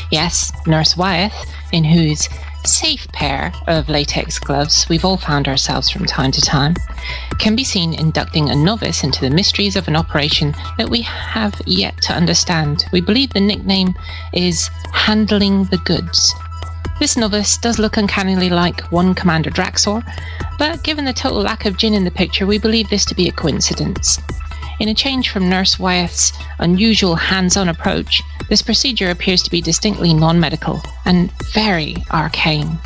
Yes, 0.10 0.52
Nurse 0.66 0.98
Wyeth, 0.98 1.36
in 1.72 1.84
whose 1.84 2.28
safe 2.66 3.08
pair 3.10 3.54
of 3.68 3.90
latex 3.90 4.40
gloves 4.40 4.90
we've 4.90 5.06
all 5.06 5.18
found 5.18 5.48
ourselves 5.48 5.88
from 5.88 6.08
time 6.08 6.32
to 6.32 6.42
time, 6.42 6.74
can 7.38 7.56
be 7.56 7.64
seen 7.64 7.94
inducting 7.94 8.50
a 8.50 8.56
novice 8.56 9.04
into 9.04 9.22
the 9.22 9.30
mysteries 9.30 9.76
of 9.76 9.88
an 9.88 9.96
operation 9.96 10.56
that 10.80 10.90
we 10.90 11.02
have 11.02 11.62
yet 11.68 12.02
to 12.02 12.14
understand. 12.14 12.86
We 12.92 13.02
believe 13.02 13.34
the 13.34 13.40
nickname 13.40 13.94
is 14.34 14.68
Handling 14.92 15.66
the 15.66 15.78
Goods. 15.86 16.34
This 17.04 17.18
novice 17.18 17.58
does 17.58 17.80
look 17.80 17.98
uncannily 17.98 18.50
like 18.50 18.90
one 18.90 19.14
Commander 19.14 19.50
Draxor, 19.50 20.02
but 20.58 20.86
given 20.86 21.04
the 21.04 21.12
total 21.12 21.42
lack 21.42 21.66
of 21.66 21.76
gin 21.76 21.94
in 21.94 22.06
the 22.06 22.12
picture, 22.12 22.48
we 22.48 22.58
believe 22.58 22.90
this 22.90 23.04
to 23.04 23.14
be 23.14 23.28
a 23.28 23.34
coincidence. 23.34 24.22
In 24.80 24.88
a 24.88 24.94
change 24.94 25.30
from 25.30 25.50
Nurse 25.50 25.78
Wyeth's 25.78 26.32
unusual 26.60 27.16
hands 27.16 27.58
on 27.58 27.68
approach, 27.68 28.24
this 28.48 28.62
procedure 28.62 29.10
appears 29.10 29.44
to 29.44 29.52
be 29.52 29.60
distinctly 29.60 30.14
non 30.14 30.40
medical 30.40 30.82
and 31.04 31.30
very 31.52 31.98
arcane. 32.10 32.80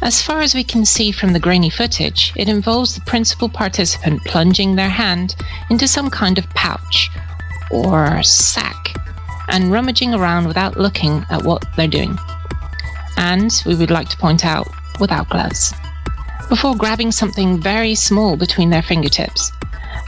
As 0.00 0.22
far 0.22 0.40
as 0.40 0.54
we 0.54 0.64
can 0.64 0.86
see 0.86 1.12
from 1.12 1.34
the 1.34 1.38
grainy 1.38 1.68
footage, 1.68 2.32
it 2.36 2.48
involves 2.48 2.94
the 2.94 3.02
principal 3.02 3.50
participant 3.50 4.24
plunging 4.24 4.76
their 4.76 4.88
hand 4.88 5.36
into 5.68 5.86
some 5.86 6.08
kind 6.08 6.38
of 6.38 6.48
pouch 6.54 7.10
or 7.70 8.22
sack 8.22 8.96
and 9.50 9.70
rummaging 9.70 10.14
around 10.14 10.46
without 10.46 10.78
looking 10.78 11.22
at 11.28 11.42
what 11.42 11.62
they're 11.76 11.86
doing 11.86 12.16
and 13.16 13.62
we 13.66 13.74
would 13.74 13.90
like 13.90 14.08
to 14.08 14.16
point 14.16 14.44
out, 14.44 14.68
without 15.00 15.28
gloves, 15.28 15.72
before 16.48 16.76
grabbing 16.76 17.12
something 17.12 17.60
very 17.60 17.94
small 17.94 18.36
between 18.36 18.70
their 18.70 18.82
fingertips. 18.82 19.50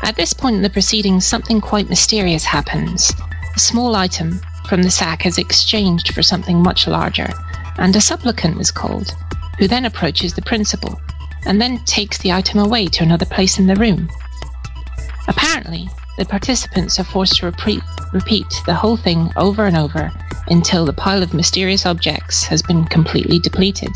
At 0.03 0.17
this 0.17 0.33
point 0.33 0.57
in 0.57 0.63
the 0.63 0.71
proceedings, 0.71 1.27
something 1.27 1.61
quite 1.61 1.89
mysterious 1.89 2.45
happens. 2.45 3.13
A 3.57 3.59
small 3.59 3.97
item 3.97 4.41
from 4.69 4.83
the 4.83 4.91
sack 4.91 5.27
is 5.27 5.39
exchanged 5.39 6.15
for 6.15 6.23
something 6.23 6.63
much 6.63 6.87
larger, 6.87 7.29
and 7.79 7.95
a 7.97 8.01
supplicant 8.01 8.61
is 8.61 8.71
called, 8.71 9.15
who 9.59 9.67
then 9.67 9.85
approaches 9.85 10.35
the 10.35 10.43
principal 10.43 11.01
and 11.47 11.61
then 11.61 11.79
takes 11.85 12.19
the 12.19 12.33
item 12.33 12.61
away 12.61 12.87
to 12.87 13.03
another 13.03 13.27
place 13.27 13.59
in 13.59 13.67
the 13.67 13.77
room. 13.77 14.09
Apparently, 15.29 15.89
the 16.19 16.25
participants 16.25 16.99
are 16.99 17.05
forced 17.05 17.37
to 17.37 17.47
repeat, 17.47 17.81
repeat 18.13 18.47
the 18.67 18.75
whole 18.75 18.97
thing 18.97 19.33
over 19.37 19.67
and 19.67 19.77
over 19.77 20.11
until 20.49 20.85
the 20.85 20.93
pile 20.93 21.23
of 21.23 21.33
mysterious 21.33 21.87
objects 21.87 22.45
has 22.45 22.61
been 22.61 22.85
completely 22.87 23.39
depleted. 23.39 23.93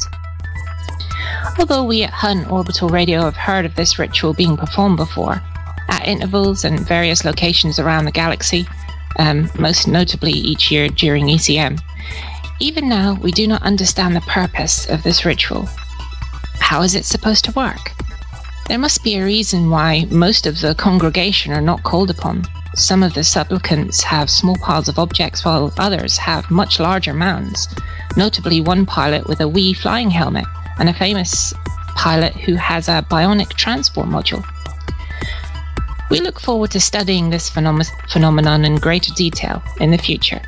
Although 1.59 1.85
we 1.85 2.05
at 2.05 2.11
Hutton 2.11 2.47
Orbital 2.47 2.88
Radio 2.88 3.23
have 3.23 3.37
heard 3.37 3.64
of 3.64 3.75
this 3.75 3.99
ritual 3.99 4.35
being 4.35 4.57
performed 4.57 4.97
before, 4.97 5.43
at 5.88 6.07
intervals 6.07 6.64
and 6.64 6.79
various 6.81 7.25
locations 7.25 7.79
around 7.79 8.05
the 8.05 8.12
galaxy, 8.12 8.67
um, 9.19 9.50
most 9.59 9.88
notably 9.88 10.33
each 10.33 10.71
year 10.71 10.88
during 10.88 11.26
ECM, 11.26 11.81
even 12.61 12.88
now 12.88 13.14
we 13.14 13.33
do 13.33 13.49
not 13.49 13.62
understand 13.62 14.14
the 14.14 14.21
purpose 14.23 14.88
of 14.88 15.02
this 15.02 15.25
ritual. 15.25 15.69
How 16.61 16.83
is 16.83 16.95
it 16.95 17.05
supposed 17.05 17.45
to 17.47 17.52
work? 17.52 17.93
There 18.69 18.78
must 18.78 19.02
be 19.02 19.16
a 19.16 19.25
reason 19.25 19.71
why 19.71 20.07
most 20.11 20.47
of 20.47 20.61
the 20.61 20.75
congregation 20.75 21.52
are 21.52 21.61
not 21.61 21.83
called 21.83 22.11
upon. 22.11 22.45
Some 22.75 23.02
of 23.02 23.12
the 23.12 23.25
supplicants 23.25 24.02
have 24.02 24.31
small 24.31 24.57
piles 24.57 24.88
of 24.88 24.99
objects, 24.99 25.45
while 25.45 25.75
others 25.78 26.16
have 26.16 26.50
much 26.50 26.81
larger 26.81 27.12
mounds, 27.12 27.69
notably 28.16 28.61
one 28.61 28.87
pilot 28.87 29.26
with 29.26 29.40
a 29.40 29.49
wee 29.49 29.75
flying 29.75 30.11
helmet 30.11 30.47
and 30.78 30.88
a 30.88 30.95
famous 30.95 31.52
pilot 31.97 32.35
who 32.35 32.54
has 32.54 32.88
a 32.88 33.04
bionic 33.11 33.50
transport 33.50 34.07
module. 34.07 34.45
We 36.09 36.21
look 36.21 36.40
forward 36.40 36.71
to 36.71 36.81
studying 36.81 37.31
this 37.31 37.50
phenom- 37.50 38.11
phenomenon 38.11 38.64
in 38.64 38.76
greater 38.76 39.12
detail 39.14 39.62
in 39.81 39.90
the 39.90 39.99
future, 39.99 40.40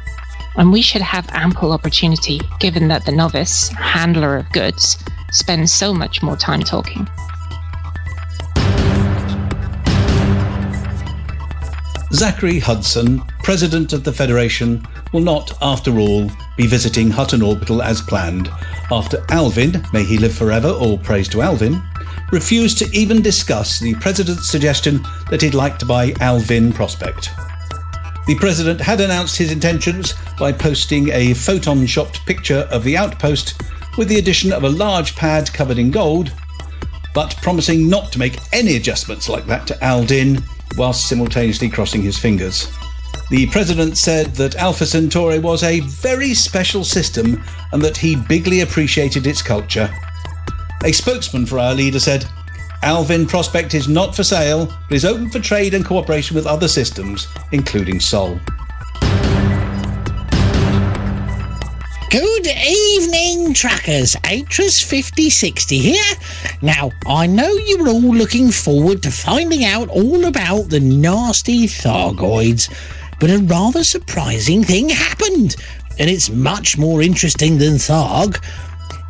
and 0.57 0.73
we 0.73 0.83
should 0.83 1.03
have 1.03 1.29
ample 1.31 1.73
opportunity 1.73 2.41
given 2.61 2.89
that 2.89 3.05
the 3.05 3.13
novice, 3.13 3.69
handler 3.69 4.37
of 4.37 4.51
goods, 4.53 5.03
spends 5.31 5.73
so 5.73 5.93
much 5.93 6.23
more 6.23 6.37
time 6.37 6.63
talking. 6.63 7.07
Zachary 12.15 12.61
Hudson, 12.61 13.19
President 13.43 13.93
of 13.93 14.05
the 14.05 14.13
Federation, 14.13 14.87
will 15.13 15.21
not, 15.21 15.53
after 15.61 15.99
all, 15.99 16.31
be 16.57 16.65
visiting 16.65 17.11
Hutton 17.11 17.43
Orbital 17.43 17.83
as 17.83 18.01
planned, 18.01 18.49
after 18.93 19.25
Alvin, 19.31 19.85
may 19.93 20.05
he 20.05 20.17
live 20.17 20.33
forever, 20.33 20.69
all 20.69 20.97
praise 20.97 21.27
to 21.31 21.43
Alvin, 21.43 21.83
refused 22.31 22.79
to 22.79 22.91
even 22.93 23.21
discuss 23.21 23.81
the 23.81 23.95
President's 23.95 24.49
suggestion 24.49 25.01
that 25.29 25.43
he'd 25.43 25.55
like 25.55 25.77
to 25.81 25.87
buy 25.87 26.15
Alvin 26.21 26.73
Prospect. 26.73 27.31
The 28.29 28.37
President 28.37 28.81
had 28.81 29.01
announced 29.01 29.37
his 29.37 29.51
intentions 29.51 30.15
by 30.39 30.53
posting 30.53 31.09
a 31.09 31.35
photon 31.35 31.85
shopped 31.85 32.25
picture 32.27 32.69
of 32.71 32.85
the 32.85 32.97
outpost 32.97 33.61
with 33.99 34.07
the 34.07 34.21
addition 34.21 34.53
of 34.53 34.63
a 34.63 34.69
large 34.69 35.17
pad 35.17 35.53
covered 35.53 35.79
in 35.79 35.91
gold, 35.91 36.33
but 37.13 37.37
promising 37.43 37.89
not 37.89 38.13
to 38.13 38.21
make 38.21 38.39
any 38.53 38.77
adjustments 38.77 39.29
like 39.29 39.47
that 39.47 39.67
to 39.67 39.85
Alvin 39.85 40.45
whilst 40.77 41.09
simultaneously 41.09 41.69
crossing 41.69 42.03
his 42.03 42.19
fingers. 42.19 42.69
The 43.31 43.47
president 43.47 43.97
said 43.97 44.35
that 44.35 44.57
Alpha 44.57 44.87
Centauri 44.87 45.39
was 45.39 45.63
a 45.63 45.81
very 45.81 46.35
special 46.35 46.85
system 46.85 47.43
and 47.73 47.81
that 47.83 47.97
he 47.97 48.17
bigly 48.17 48.61
appreciated 48.61 49.27
its 49.27 49.43
culture. 49.43 49.91
A 50.85 50.93
spokesman 50.93 51.47
for 51.47 51.59
our 51.59 51.75
leader 51.75 51.99
said, 51.99 52.27
Alvin 52.83 53.27
Prospect 53.27 53.73
is 53.73 53.89
not 53.89 54.15
for 54.15 54.23
sale, 54.23 54.67
but 54.89 54.97
is 54.97 55.07
open 55.07 55.31
for 55.31 55.41
trade 55.41 55.73
and 55.73 55.87
cooperation 55.87 56.37
with 56.37 56.47
other 56.47 56.69
systems, 56.69 57.29
including 57.53 57.99
Sol. 57.99 58.39
Good 62.15 62.47
evening, 62.47 63.55
truckers. 63.55 64.15
Atris 64.23 64.81
5060 64.85 65.79
here. 65.81 66.15
Now, 66.63 66.93
I 67.09 67.27
know 67.27 67.51
you 67.51 67.79
were 67.79 67.89
all 67.89 68.15
looking 68.15 68.53
forward 68.53 69.03
to 69.03 69.11
finding 69.11 69.65
out 69.65 69.89
all 69.89 70.27
about 70.27 70.69
the 70.69 70.79
nasty 70.79 71.67
Thargoids, 71.67 72.73
but 73.19 73.31
a 73.31 73.39
rather 73.39 73.83
surprising 73.83 74.63
thing 74.63 74.91
happened, 74.91 75.57
and 75.99 76.09
it's 76.09 76.31
much 76.31 76.79
more 76.79 77.03
interesting 77.03 77.59
than 77.59 77.79
Tharg. 77.79 78.41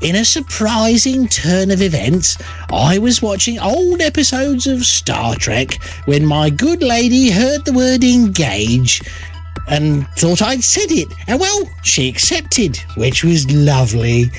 In 0.01 0.17
a 0.17 0.25
surprising 0.25 1.29
turn 1.29 1.71
of 1.71 1.83
events, 1.83 2.39
I 2.73 2.97
was 2.97 3.21
watching 3.21 3.59
old 3.59 4.01
episodes 4.01 4.67
of 4.67 4.87
Star 4.87 5.35
Trek 5.35 5.75
when 6.07 6.25
my 6.25 6.49
good 6.49 6.83
lady 6.83 7.31
heard 7.31 7.67
the 7.67 7.75
word 7.75 8.03
engage 8.03 9.03
and 9.69 10.07
thought 10.17 10.43
I'd 10.43 10.65
said 10.65 10.91
it. 10.91 11.13
And 11.27 11.41
well, 11.41 11.69
she 11.83 12.09
accepted, 12.09 12.77
which 12.97 13.25
was 13.25 13.51
lovely. 13.51 14.31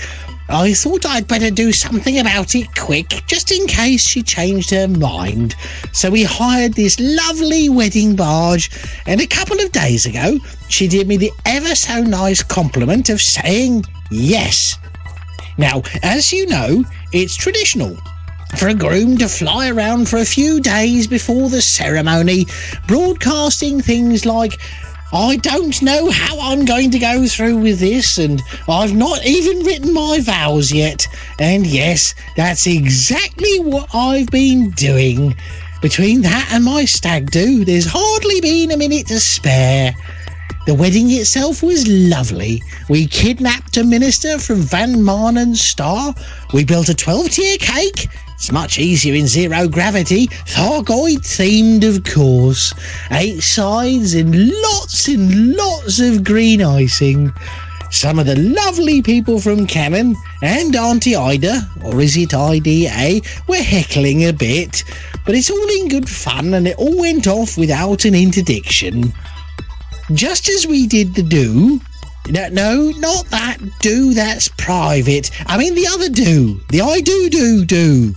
I 0.47 0.73
thought 0.73 1.07
I'd 1.07 1.27
better 1.27 1.49
do 1.49 1.71
something 1.71 2.19
about 2.19 2.53
it 2.53 2.67
quick, 2.75 3.23
just 3.25 3.51
in 3.51 3.65
case 3.65 4.05
she 4.05 4.21
changed 4.21 4.69
her 4.69 4.87
mind. 4.87 5.55
So 5.91 6.11
we 6.11 6.23
hired 6.23 6.73
this 6.73 6.99
lovely 6.99 7.67
wedding 7.67 8.15
barge, 8.15 8.69
and 9.07 9.21
a 9.21 9.27
couple 9.27 9.59
of 9.59 9.71
days 9.71 10.05
ago, 10.05 10.37
she 10.69 10.87
did 10.87 11.07
me 11.07 11.17
the 11.17 11.31
ever 11.45 11.73
so 11.73 12.01
nice 12.01 12.43
compliment 12.43 13.09
of 13.09 13.21
saying 13.21 13.85
yes. 14.11 14.77
Now, 15.57 15.81
as 16.03 16.31
you 16.31 16.45
know, 16.45 16.83
it's 17.11 17.35
traditional 17.35 17.97
for 18.57 18.67
a 18.67 18.73
groom 18.73 19.17
to 19.17 19.27
fly 19.27 19.69
around 19.69 20.07
for 20.07 20.17
a 20.17 20.25
few 20.25 20.61
days 20.61 21.07
before 21.07 21.49
the 21.49 21.61
ceremony, 21.61 22.45
broadcasting 22.87 23.81
things 23.81 24.25
like, 24.25 24.53
I 25.15 25.37
don't 25.37 25.81
know 25.81 26.09
how 26.11 26.37
I'm 26.41 26.65
going 26.65 26.91
to 26.91 26.99
go 26.99 27.25
through 27.25 27.59
with 27.59 27.79
this, 27.79 28.17
and 28.17 28.41
I've 28.67 28.93
not 28.93 29.25
even 29.25 29.65
written 29.65 29.93
my 29.93 30.19
vows 30.19 30.73
yet. 30.73 31.07
And 31.39 31.65
yes, 31.65 32.15
that's 32.35 32.67
exactly 32.67 33.61
what 33.61 33.95
I've 33.95 34.27
been 34.27 34.71
doing. 34.71 35.33
Between 35.81 36.21
that 36.23 36.49
and 36.51 36.65
my 36.65 36.83
stag 36.83 37.31
do, 37.31 37.63
there's 37.63 37.87
hardly 37.87 38.41
been 38.41 38.71
a 38.71 38.77
minute 38.77 39.07
to 39.07 39.21
spare. 39.21 39.95
The 40.65 40.73
wedding 40.73 41.09
itself 41.11 41.63
was 41.63 41.87
lovely. 41.87 42.61
We 42.89 43.07
kidnapped 43.07 43.77
a 43.77 43.85
minister 43.85 44.37
from 44.37 44.57
Van 44.57 44.95
Maanen 44.95 45.55
Star. 45.55 46.13
We 46.53 46.65
built 46.65 46.89
a 46.89 46.93
12 46.93 47.29
tier 47.29 47.57
cake. 47.57 48.09
It's 48.35 48.51
much 48.51 48.77
easier 48.77 49.15
in 49.15 49.27
zero 49.27 49.67
gravity. 49.67 50.27
Thargoid 50.27 51.19
themed, 51.19 51.83
of 51.83 52.03
course. 52.03 52.73
Eight 53.11 53.41
sides 53.41 54.13
and 54.13 54.51
lots 54.61 55.07
and 55.07 55.55
lots 55.55 55.99
of 55.99 56.23
green 56.23 56.61
icing. 56.61 57.33
Some 57.91 58.19
of 58.19 58.25
the 58.25 58.35
lovely 58.35 59.01
people 59.01 59.39
from 59.39 59.65
Canonn 59.65 60.15
and 60.41 60.75
Auntie 60.75 61.15
Ida, 61.15 61.61
or 61.83 62.01
is 62.01 62.17
it 62.17 62.33
IDA, 62.33 63.21
were 63.47 63.55
heckling 63.55 64.25
a 64.25 64.33
bit. 64.33 64.83
But 65.25 65.35
it's 65.35 65.49
all 65.49 65.69
in 65.79 65.87
good 65.87 66.09
fun 66.09 66.53
and 66.53 66.67
it 66.67 66.77
all 66.77 66.99
went 66.99 67.27
off 67.27 67.57
without 67.57 68.05
an 68.05 68.15
interdiction 68.15 69.13
just 70.13 70.47
as 70.49 70.67
we 70.67 70.85
did 70.85 71.15
the 71.15 71.23
do. 71.23 71.79
No, 72.27 72.47
no, 72.49 72.91
not 72.97 73.25
that 73.27 73.57
do 73.79 74.13
that's 74.13 74.47
private. 74.49 75.29
I 75.45 75.57
mean 75.57 75.75
the 75.75 75.87
other 75.87 76.09
do. 76.09 76.59
The 76.69 76.81
I 76.81 76.99
do 77.01 77.29
do 77.29 77.65
do. 77.65 78.15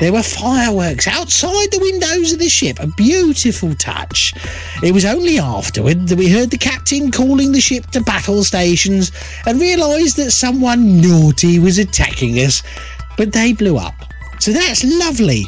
There 0.00 0.12
were 0.12 0.22
fireworks 0.22 1.06
outside 1.06 1.70
the 1.70 1.78
windows 1.78 2.32
of 2.32 2.40
the 2.40 2.48
ship, 2.48 2.80
a 2.80 2.88
beautiful 2.88 3.74
touch. 3.76 4.34
It 4.82 4.92
was 4.92 5.04
only 5.04 5.38
afterward 5.38 6.08
that 6.08 6.18
we 6.18 6.28
heard 6.28 6.50
the 6.50 6.58
captain 6.58 7.12
calling 7.12 7.52
the 7.52 7.60
ship 7.60 7.86
to 7.92 8.00
battle 8.02 8.42
stations 8.42 9.12
and 9.46 9.60
realised 9.60 10.16
that 10.16 10.32
someone 10.32 11.00
naughty 11.00 11.60
was 11.60 11.78
attacking 11.78 12.40
us, 12.40 12.62
but 13.16 13.32
they 13.32 13.52
blew 13.52 13.76
up. 13.76 13.94
So 14.40 14.52
that's 14.52 14.82
lovely. 14.82 15.46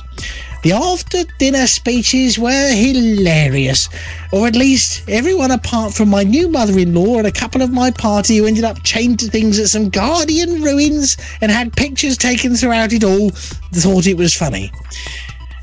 The 0.67 0.73
after 0.73 1.23
dinner 1.39 1.69
speeches 1.69 2.41
were 2.41 2.75
hilarious, 2.75 3.89
or 4.33 4.49
at 4.49 4.57
least 4.57 5.09
everyone 5.09 5.53
apart 5.53 5.95
from 5.95 6.09
my 6.09 6.25
new 6.25 6.49
mother 6.49 6.77
in 6.77 6.93
law 6.93 7.19
and 7.19 7.27
a 7.29 7.31
couple 7.31 7.63
of 7.63 7.73
my 7.73 7.93
party 7.93 8.39
who 8.39 8.47
ended 8.47 8.65
up 8.65 8.83
chained 8.83 9.21
to 9.21 9.27
things 9.27 9.61
at 9.61 9.69
some 9.69 9.91
Guardian 9.91 10.63
ruins 10.63 11.19
and 11.41 11.53
had 11.53 11.77
pictures 11.77 12.17
taken 12.17 12.57
throughout 12.57 12.93
it 12.93 13.05
all 13.05 13.31
thought 13.31 14.09
it 14.09 14.17
was 14.17 14.35
funny. 14.35 14.73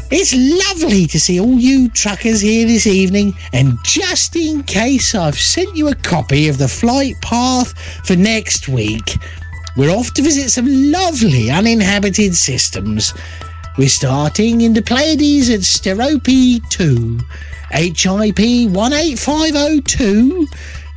It's 0.10 0.34
lovely 0.34 1.06
to 1.08 1.20
see 1.20 1.38
all 1.38 1.60
you 1.60 1.90
truckers 1.90 2.40
here 2.40 2.66
this 2.66 2.88
evening, 2.88 3.34
and 3.52 3.78
just 3.84 4.38
in 4.38 4.64
case, 4.64 5.16
I've 5.16 5.38
sent 5.38 5.76
you 5.76 5.90
a 5.90 5.96
copy 5.96 6.48
of 6.48 6.58
the 6.58 6.70
flight 6.70 7.16
path 7.22 7.78
for 8.08 8.16
next 8.16 8.70
week. 8.70 9.18
We're 9.76 9.94
off 9.94 10.14
to 10.14 10.22
visit 10.22 10.50
some 10.52 10.92
lovely 10.94 11.52
uninhabited 11.52 12.38
systems. 12.38 13.14
We're 13.76 13.90
starting 13.90 14.62
in 14.62 14.74
the 14.74 14.84
Pleiades 14.84 15.50
at 15.50 15.62
Sterope 15.62 16.70
2, 16.70 17.20
HIP 17.72 18.40
18502, 18.40 20.48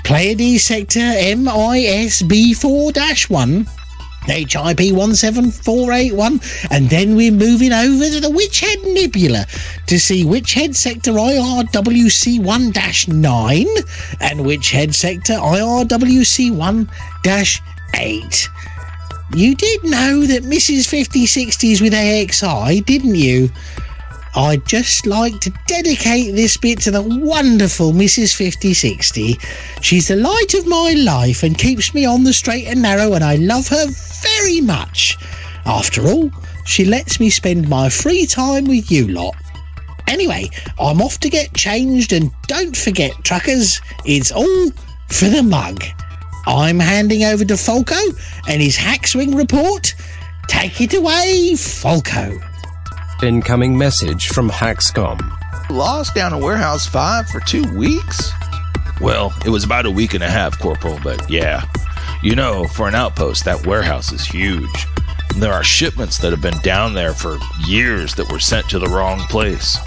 Pleiades 0.05 0.63
Sector 0.63 1.01
MISB 1.01 2.55
4 2.55 2.93
1. 3.31 3.67
HIP 4.27 4.93
17481, 4.93 6.41
and 6.71 6.91
then 6.91 7.17
we're 7.17 7.33
moving 7.33 7.73
over 7.73 8.11
to 8.11 8.21
the 8.21 8.29
Witchhead 8.29 8.85
Nebula 8.93 9.47
to 9.87 9.99
see 9.99 10.25
Witchhead 10.25 10.75
Sector 10.75 11.13
IRWC 11.13 12.45
1 12.45 12.73
9 13.23 13.67
and 14.21 14.41
Witchhead 14.41 14.95
Sector 14.95 15.33
IRWC 15.35 16.55
1 16.55 16.91
8. 17.95 18.49
You 19.37 19.55
did 19.55 19.85
know 19.85 20.23
that 20.25 20.45
Mrs. 20.45 20.89
5060s 20.89 21.83
with 21.83 21.93
AXI, 21.93 22.83
didn't 22.87 23.17
you? 23.17 23.51
I'd 24.35 24.65
just 24.65 25.05
like 25.05 25.39
to 25.41 25.53
dedicate 25.67 26.35
this 26.35 26.57
bit 26.57 26.81
to 26.81 26.91
the 26.91 27.03
wonderful 27.03 27.93
Mrs. 27.93 28.35
5060. 28.35 29.39
She's 29.83 30.09
the 30.09 30.17
light 30.17 30.55
of 30.55 30.67
my 30.67 30.95
life 30.97 31.43
and 31.43 31.59
keeps 31.59 31.93
me 31.93 32.07
on 32.07 32.25
the 32.25 32.33
straight 32.33 32.67
and 32.67 32.81
narrow, 32.81 33.13
and 33.13 33.23
I 33.23 33.35
love 33.35 33.69
her 33.69 33.87
very 34.23 34.63
much. 34.63 35.19
After 35.67 36.07
all, 36.07 36.31
she 36.65 36.87
lets 36.87 37.21
me 37.21 37.29
spend 37.29 37.69
my 37.69 37.91
free 37.91 38.25
time 38.25 38.65
with 38.65 38.91
you 38.91 39.07
lot. 39.09 39.37
Anyway, 40.09 40.49
I'm 40.81 41.03
off 41.03 41.21
to 41.21 41.29
get 41.29 41.53
changed, 41.53 42.15
and 42.15 42.31
don't 42.47 42.75
forget, 42.75 43.13
truckers, 43.23 43.83
it's 44.07 44.33
all 44.33 44.71
for 45.11 45.29
the 45.29 45.43
mug. 45.43 45.85
I'm 46.47 46.79
handing 46.79 47.25
over 47.25 47.45
to 47.45 47.57
Falco 47.57 47.95
and 48.49 48.63
his 48.63 48.77
Hackswing 48.77 49.37
report. 49.37 49.95
Take 50.49 50.81
it 50.81 50.95
away, 50.95 51.55
Falco. 51.57 52.41
Incoming 53.23 53.77
message 53.77 54.29
from 54.29 54.49
Hackscom. 54.49 55.19
Lost 55.71 56.15
down 56.15 56.33
in 56.33 56.41
Warehouse 56.41 56.87
5 56.87 57.29
for 57.29 57.41
two 57.41 57.65
weeks? 57.77 58.31
Well, 59.01 59.35
it 59.45 59.51
was 59.51 59.65
about 59.65 59.87
a 59.87 59.91
week 59.91 60.15
and 60.15 60.23
a 60.23 60.31
half, 60.31 60.59
Corporal, 60.59 60.99
but 61.03 61.29
yeah. 61.29 61.65
You 62.23 62.35
know, 62.35 62.67
for 62.69 62.89
an 62.89 62.95
outpost, 62.95 63.45
that 63.45 63.67
warehouse 63.67 64.13
is 64.13 64.25
huge. 64.25 64.87
There 65.37 65.53
are 65.53 65.65
shipments 65.65 66.19
that 66.19 66.31
have 66.31 66.41
been 66.41 66.59
down 66.61 66.95
there 66.95 67.13
for 67.13 67.39
years 67.67 68.15
that 68.15 68.31
were 68.31 68.39
sent 68.39 68.69
to 68.71 68.79
the 68.79 68.89
wrong 68.89 69.19
place. 69.29 69.79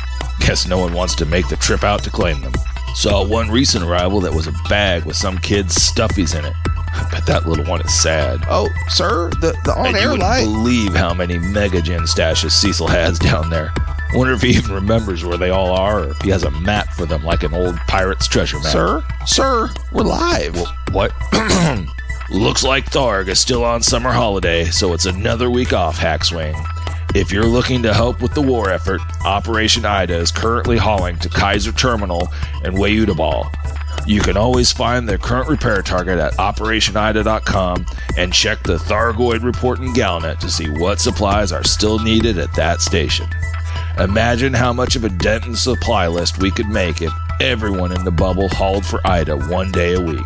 Guess 0.42 0.68
no 0.68 0.78
one 0.78 0.94
wants 0.94 1.16
to 1.16 1.26
make 1.26 1.48
the 1.48 1.56
trip 1.56 1.84
out 1.84 2.04
to 2.04 2.10
claim 2.10 2.42
them. 2.42 2.54
Saw 2.96 3.26
one 3.26 3.50
recent 3.50 3.84
arrival 3.84 4.20
that 4.22 4.34
was 4.34 4.48
a 4.48 4.52
bag 4.68 5.06
with 5.06 5.16
some 5.16 5.38
kid's 5.38 5.76
stuffies 5.76 6.38
in 6.38 6.46
it. 6.46 6.54
I 6.92 7.08
bet 7.12 7.26
that 7.28 7.48
little 7.48 7.66
one 7.66 7.82
is 7.82 7.94
sad. 7.94 8.44
Oh, 8.50 8.68
sir, 8.90 9.30
the, 9.42 9.56
the 9.64 9.74
on 9.78 9.96
air 9.96 10.16
light. 10.18 10.44
believe 10.44 10.96
how 10.96 11.14
many 11.14 11.38
mega 11.38 11.82
gin 11.82 12.02
stashes 12.02 12.52
Cecil 12.52 12.88
has 12.88 13.20
down 13.20 13.50
there. 13.50 13.72
Wonder 14.14 14.34
if 14.34 14.42
he 14.42 14.50
even 14.50 14.74
remembers 14.74 15.24
where 15.24 15.38
they 15.38 15.52
all 15.52 15.72
are, 15.72 16.02
or 16.02 16.10
if 16.10 16.22
he 16.22 16.30
has 16.32 16.44
a 16.44 16.52
map 16.52 16.92
for 16.94 17.06
them 17.06 17.24
like 17.24 17.44
an 17.44 17.54
old 17.54 17.76
pirate's 17.88 18.28
treasure 18.28 18.58
map. 18.60 18.72
Sir, 18.72 19.04
sir, 19.26 19.70
we're 19.92 20.04
live. 20.04 20.58
What? 20.92 21.14
Looks 22.32 22.64
like 22.64 22.86
Tharg 22.86 23.28
is 23.28 23.40
still 23.40 23.64
on 23.64 23.82
summer 23.82 24.12
holiday, 24.12 24.66
so 24.66 24.94
it's 24.94 25.06
another 25.06 25.50
week 25.50 25.74
off, 25.74 25.98
Hackswing. 25.98 26.56
If 27.16 27.32
you're 27.32 27.46
looking 27.46 27.82
to 27.84 27.94
help 27.94 28.22
with 28.22 28.36
the 28.36 28.42
war 28.42 28.70
effort, 28.70 29.02
Operation 29.26 29.84
Ida 29.84 30.16
is 30.16 30.32
currently 30.32 30.78
hauling 30.78 31.18
to 31.20 31.30
Kaiser 31.30 31.72
Terminal 31.72 32.28
and 32.64 32.76
Wayudabal. 32.76 33.50
You 34.06 34.22
can 34.22 34.38
always 34.38 34.72
find 34.72 35.10
their 35.10 35.18
current 35.18 35.50
repair 35.50 35.82
target 35.82 36.20
at 36.20 36.34
OperationIda.com 36.34 37.86
and 38.16 38.32
check 38.32 38.62
the 38.62 38.78
Thargoid 38.78 39.44
report 39.44 39.80
in 39.80 39.94
Galnet 39.94 40.38
to 40.40 40.52
see 40.52 40.70
what 40.70 41.00
supplies 41.00 41.52
are 41.52 41.64
still 41.64 41.98
needed 41.98 42.38
at 42.38 42.54
that 42.56 42.80
station. 42.80 43.28
Imagine 43.98 44.54
how 44.54 44.72
much 44.72 44.96
of 44.96 45.04
a 45.04 45.10
dent 45.10 45.48
in 45.48 45.56
supply 45.56 46.08
list 46.08 46.38
we 46.38 46.52
could 46.52 46.70
make 46.70 47.02
if 47.02 47.12
everyone 47.42 47.92
in 47.92 48.04
the 48.04 48.12
bubble 48.12 48.50
hauled 48.50 48.86
for 48.86 49.06
Ida 49.06 49.36
one 49.48 49.72
day 49.72 49.94
a 49.94 50.02
week. 50.02 50.26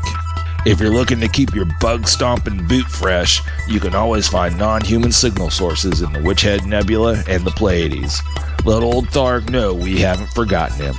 If 0.65 0.79
you're 0.79 0.93
looking 0.93 1.19
to 1.19 1.27
keep 1.27 1.53
your 1.53 1.65
bug 1.81 2.07
stomping 2.07 2.65
boot 2.67 2.85
fresh, 2.85 3.41
you 3.67 3.81
can 3.81 3.93
always 3.93 4.29
find 4.29 4.57
non 4.57 4.81
human 4.81 5.11
signal 5.11 5.49
sources 5.49 6.01
in 6.01 6.13
the 6.13 6.21
Witch 6.21 6.41
Head 6.41 6.65
Nebula 6.65 7.21
and 7.27 7.43
the 7.43 7.51
Pleiades. 7.51 8.21
Let 8.63 8.81
old 8.81 9.07
Tharg 9.07 9.49
know 9.49 9.73
we 9.73 9.99
haven't 9.99 10.31
forgotten 10.33 10.77
him. 10.77 10.95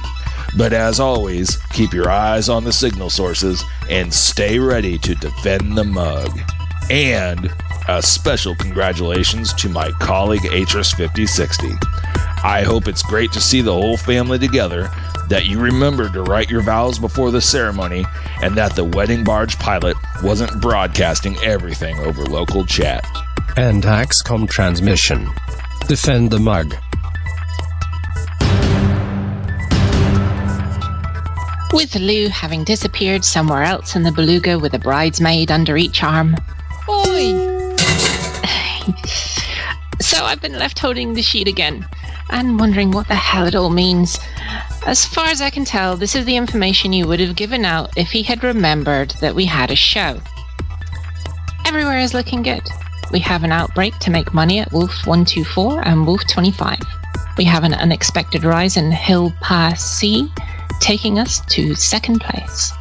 But 0.59 0.75
as 0.75 1.01
always, 1.01 1.57
keep 1.73 1.95
your 1.95 2.11
eyes 2.11 2.51
on 2.51 2.65
the 2.65 2.75
signal 2.75 3.09
sources 3.09 3.65
and 3.89 4.13
stay 4.13 4.59
ready 4.59 4.99
to 4.99 5.15
defend 5.15 5.79
the 5.79 5.85
mug. 5.85 6.39
And 6.91 7.51
a 7.89 8.03
special 8.03 8.55
congratulations 8.57 9.55
to 9.55 9.71
my 9.71 9.91
colleague 9.93 10.43
Atris 10.43 10.95
5060. 10.95 11.71
I 12.45 12.63
hope 12.63 12.89
it's 12.89 13.03
great 13.03 13.33
to 13.33 13.41
see 13.41 13.63
the 13.63 13.73
whole 13.73 13.97
family 13.97 14.39
together, 14.39 14.91
that 15.31 15.47
you 15.47 15.59
remembered 15.59 16.13
to 16.13 16.23
write 16.25 16.51
your 16.51 16.61
vows 16.61 16.99
before 16.99 17.31
the 17.31 17.41
ceremony, 17.41 18.05
and 18.43 18.55
that 18.55 18.77
the 18.77 18.85
wedding 18.85 19.25
barge 19.25 19.59
pilot 19.59 19.97
wasn't 20.23 20.61
broadcasting 20.61 21.39
everything 21.39 21.99
over 22.01 22.23
local 22.27 22.67
chat. 22.67 23.03
And 23.57 23.83
Axcom 23.83 24.47
transmission. 24.47 25.27
Defend 25.89 26.31
the 26.31 26.39
mug. 26.39 26.75
With 31.73 31.95
Lou 31.97 32.29
having 32.29 32.63
disappeared 32.63 33.25
somewhere 33.25 33.63
else 33.63 33.97
in 33.97 34.03
the 34.03 34.13
beluga 34.13 34.59
with 34.59 34.75
a 34.75 34.79
bridesmaid 34.79 35.51
under 35.51 35.79
each 35.79 36.03
arm. 36.03 36.37
Oi! 36.91 37.75
so 39.99 40.23
I've 40.23 40.43
been 40.43 40.59
left 40.59 40.79
holding 40.79 41.15
the 41.15 41.23
sheet 41.23 41.49
again 41.49 41.87
and 42.31 42.59
wondering 42.59 42.91
what 42.91 43.09
the 43.09 43.15
hell 43.15 43.47
it 43.47 43.55
all 43.55 43.71
means. 43.71 44.19
As 44.87 45.05
far 45.05 45.27
as 45.27 45.41
I 45.41 45.51
can 45.51 45.65
tell, 45.65 45.97
this 45.97 46.15
is 46.15 46.25
the 46.25 46.37
information 46.37 46.93
you 46.93 47.07
would 47.09 47.21
have 47.21 47.37
given 47.37 47.65
out 47.65 47.97
if 47.97 48.11
he 48.11 48.23
had 48.23 48.43
remembered 48.43 49.11
that 49.21 49.35
we 49.35 49.47
had 49.47 49.71
a 49.71 49.77
show. 49.77 50.21
Everywhere 51.67 51.99
is 51.99 52.15
looking 52.15 52.43
good. 52.43 52.63
We 53.11 53.21
have 53.21 53.45
an 53.45 53.53
outbreak 53.53 53.99
to 54.01 54.11
make 54.11 54.35
money 54.35 54.59
at 54.59 54.73
Wolf 54.73 55.07
124 55.07 55.87
and 55.87 56.07
Wolf 56.07 56.27
25. 56.27 56.79
We 57.37 57.45
have 57.45 57.65
an 57.65 57.75
unexpected 57.75 58.45
rise 58.45 58.77
in 58.77 58.93
Hill 58.93 59.33
Pass 59.41 59.85
C, 59.85 60.31
taking 60.81 61.19
us 61.19 61.45
to 61.47 61.75
second 61.75 62.21
place. 62.21 62.73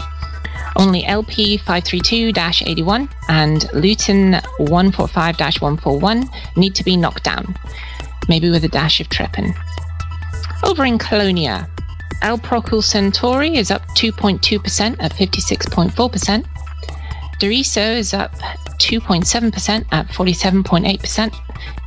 Only 0.75 1.05
LP 1.05 1.57
532 1.57 2.33
81 2.35 3.09
and 3.29 3.61
Luyten 3.73 4.43
145 4.57 5.39
141 5.39 6.29
need 6.55 6.75
to 6.75 6.83
be 6.83 6.97
knocked 6.97 7.23
down, 7.23 7.55
maybe 8.27 8.49
with 8.49 8.63
a 8.63 8.69
dash 8.69 8.99
of 8.99 9.09
Trepan. 9.09 9.53
Over 10.63 10.85
in 10.85 10.97
Colonia, 10.97 11.67
Eol 12.23 12.39
Procul 12.41 12.81
Centauri 12.81 13.57
is 13.57 13.69
up 13.69 13.85
2.2% 13.97 14.95
at 14.99 15.11
56.4%. 15.11 16.45
Doriso 17.39 17.97
is 17.97 18.13
up 18.13 18.33
2.7% 18.79 19.85
at 19.91 20.07
47.8%. 20.07 21.35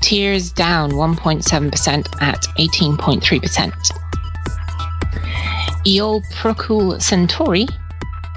Tears 0.03 0.53
down 0.53 0.91
1.7% 0.93 2.23
at 2.23 2.43
18.3%. 2.59 3.73
Eol 5.87 6.23
Procul 6.33 7.01
Centauri. 7.01 7.67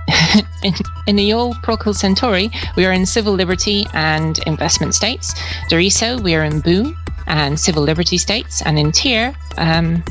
in, 0.63 0.73
in 1.07 1.17
Eol 1.17 1.53
Procul 1.61 1.93
Centauri, 1.93 2.49
we 2.75 2.85
are 2.85 2.93
in 2.93 3.05
civil 3.05 3.33
liberty 3.33 3.85
and 3.93 4.39
investment 4.47 4.95
states. 4.95 5.33
Doriso, 5.69 6.21
we 6.21 6.33
are 6.35 6.43
in 6.43 6.61
boom 6.61 6.95
and 7.29 7.59
civil 7.59 7.83
liberty 7.83 8.17
states. 8.17 8.61
And 8.63 8.77
in 8.77 8.91
Tier, 8.91 9.33
um, 9.57 10.03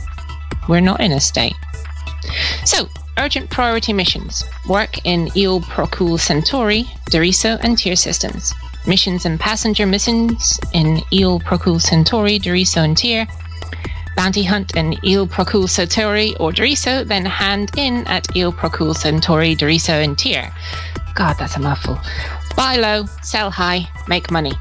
we're 0.68 0.81
not 0.81 1.00
in 1.00 1.12
a 1.12 1.20
state. 1.20 1.54
So, 2.64 2.88
urgent 3.18 3.50
priority 3.50 3.92
missions 3.92 4.44
work 4.68 5.04
in 5.04 5.26
Eol 5.28 5.62
Procul 5.62 6.18
Centauri, 6.18 6.85
Doriso, 7.11 7.59
and 7.62 7.76
Tier 7.76 7.96
systems. 7.96 8.54
Missions 8.87 9.26
and 9.26 9.38
passenger 9.38 9.87
missions 9.87 10.59
in 10.72 10.98
Eol 11.12 11.42
Procul 11.42 11.81
Centauri, 11.81 12.38
Doriso, 12.38 12.85
and 12.85 12.96
Tier. 12.96 13.26
Bounty 14.16 14.42
hunt 14.42 14.76
in 14.76 14.92
Eol 15.04 15.28
Procul 15.28 15.68
Centauri 15.68 16.35
or 16.37 16.52
Doriso, 16.52 17.07
then 17.07 17.24
hand 17.24 17.70
in 17.76 18.07
at 18.07 18.24
Eol 18.28 18.52
Procul 18.52 18.96
Centauri, 18.96 19.54
Doriso, 19.54 20.02
and 20.02 20.18
Tier. 20.18 20.52
God, 21.14 21.35
that's 21.38 21.57
a 21.57 21.61
mouthful. 21.61 21.98
Buy 22.57 22.76
low, 22.76 23.07
sell 23.22 23.50
high, 23.50 23.88
make 24.09 24.31
money. 24.31 24.52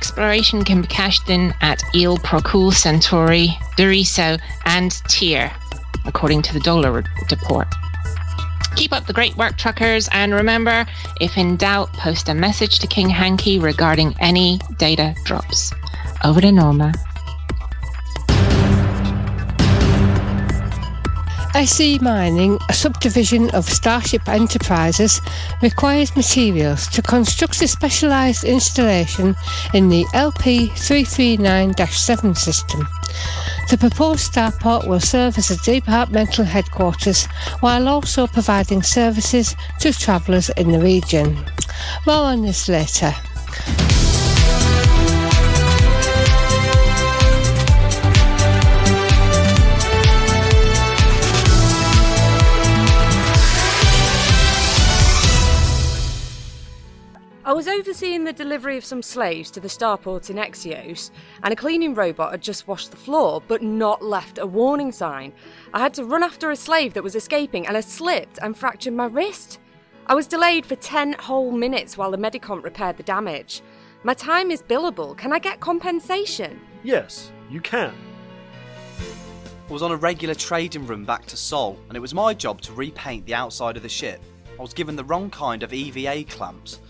Exploration 0.00 0.64
can 0.64 0.80
be 0.80 0.86
cashed 0.86 1.28
in 1.28 1.52
at 1.60 1.80
Eol 1.94 2.16
Procul 2.20 2.72
Centauri, 2.72 3.48
Doriso, 3.76 4.40
and 4.64 4.90
Tier 5.08 5.52
according 6.06 6.40
to 6.40 6.54
the 6.54 6.60
Dollar 6.60 7.04
report. 7.30 7.68
Keep 8.76 8.94
up 8.94 9.06
the 9.06 9.12
great 9.12 9.36
work, 9.36 9.58
truckers, 9.58 10.08
and 10.12 10.32
remember 10.32 10.86
if 11.20 11.36
in 11.36 11.58
doubt, 11.58 11.92
post 11.92 12.30
a 12.30 12.34
message 12.34 12.78
to 12.78 12.86
King 12.86 13.10
Hanky 13.10 13.58
regarding 13.58 14.14
any 14.20 14.58
data 14.78 15.14
drops. 15.24 15.74
Over 16.24 16.40
to 16.40 16.50
Norma. 16.50 16.94
SE 21.54 21.98
Mining, 21.98 22.58
a 22.68 22.72
subdivision 22.72 23.50
of 23.50 23.68
Starship 23.68 24.28
Enterprises, 24.28 25.20
requires 25.62 26.14
materials 26.14 26.86
to 26.88 27.02
construct 27.02 27.60
a 27.60 27.66
specialised 27.66 28.44
installation 28.44 29.34
in 29.74 29.88
the 29.88 30.06
LP 30.14 30.68
339 30.68 31.74
7 31.76 32.34
system. 32.36 32.86
The 33.68 33.78
proposed 33.78 34.32
starport 34.32 34.86
will 34.86 35.00
serve 35.00 35.38
as 35.38 35.50
a 35.50 35.56
departmental 35.58 36.44
headquarters 36.44 37.26
while 37.60 37.88
also 37.88 38.26
providing 38.28 38.82
services 38.82 39.56
to 39.80 39.92
travellers 39.92 40.50
in 40.50 40.70
the 40.70 40.80
region. 40.80 41.36
More 42.06 42.26
on 42.26 42.42
this 42.42 42.68
later. 42.68 43.12
Overseeing 58.00 58.24
the 58.24 58.32
delivery 58.32 58.78
of 58.78 58.84
some 58.84 59.02
slaves 59.02 59.50
to 59.50 59.60
the 59.60 59.68
starport 59.68 60.30
in 60.30 60.36
Exios, 60.36 61.10
and 61.42 61.52
a 61.52 61.56
cleaning 61.56 61.94
robot 61.94 62.30
had 62.30 62.40
just 62.40 62.66
washed 62.66 62.90
the 62.90 62.96
floor, 62.96 63.42
but 63.46 63.60
not 63.60 64.02
left 64.02 64.38
a 64.38 64.46
warning 64.46 64.90
sign. 64.90 65.34
I 65.74 65.80
had 65.80 65.92
to 65.94 66.06
run 66.06 66.22
after 66.22 66.50
a 66.50 66.56
slave 66.56 66.94
that 66.94 67.02
was 67.02 67.14
escaping, 67.14 67.66
and 67.66 67.76
I 67.76 67.80
slipped 67.80 68.38
and 68.40 68.56
fractured 68.56 68.94
my 68.94 69.04
wrist. 69.04 69.58
I 70.06 70.14
was 70.14 70.26
delayed 70.26 70.64
for 70.64 70.76
10 70.76 71.12
whole 71.18 71.52
minutes 71.52 71.98
while 71.98 72.10
the 72.10 72.16
Medicomp 72.16 72.64
repaired 72.64 72.96
the 72.96 73.02
damage. 73.02 73.60
My 74.02 74.14
time 74.14 74.50
is 74.50 74.62
billable. 74.62 75.14
Can 75.14 75.34
I 75.34 75.38
get 75.38 75.60
compensation? 75.60 76.58
Yes, 76.82 77.30
you 77.50 77.60
can. 77.60 77.92
I 79.68 79.70
was 79.70 79.82
on 79.82 79.92
a 79.92 79.96
regular 79.96 80.34
trading 80.34 80.86
run 80.86 81.04
back 81.04 81.26
to 81.26 81.36
Sol, 81.36 81.78
and 81.88 81.98
it 81.98 82.00
was 82.00 82.14
my 82.14 82.32
job 82.32 82.62
to 82.62 82.72
repaint 82.72 83.26
the 83.26 83.34
outside 83.34 83.76
of 83.76 83.82
the 83.82 83.90
ship. 83.90 84.22
I 84.58 84.62
was 84.62 84.72
given 84.72 84.96
the 84.96 85.04
wrong 85.04 85.28
kind 85.28 85.62
of 85.62 85.74
EVA 85.74 86.24
clamps. 86.24 86.80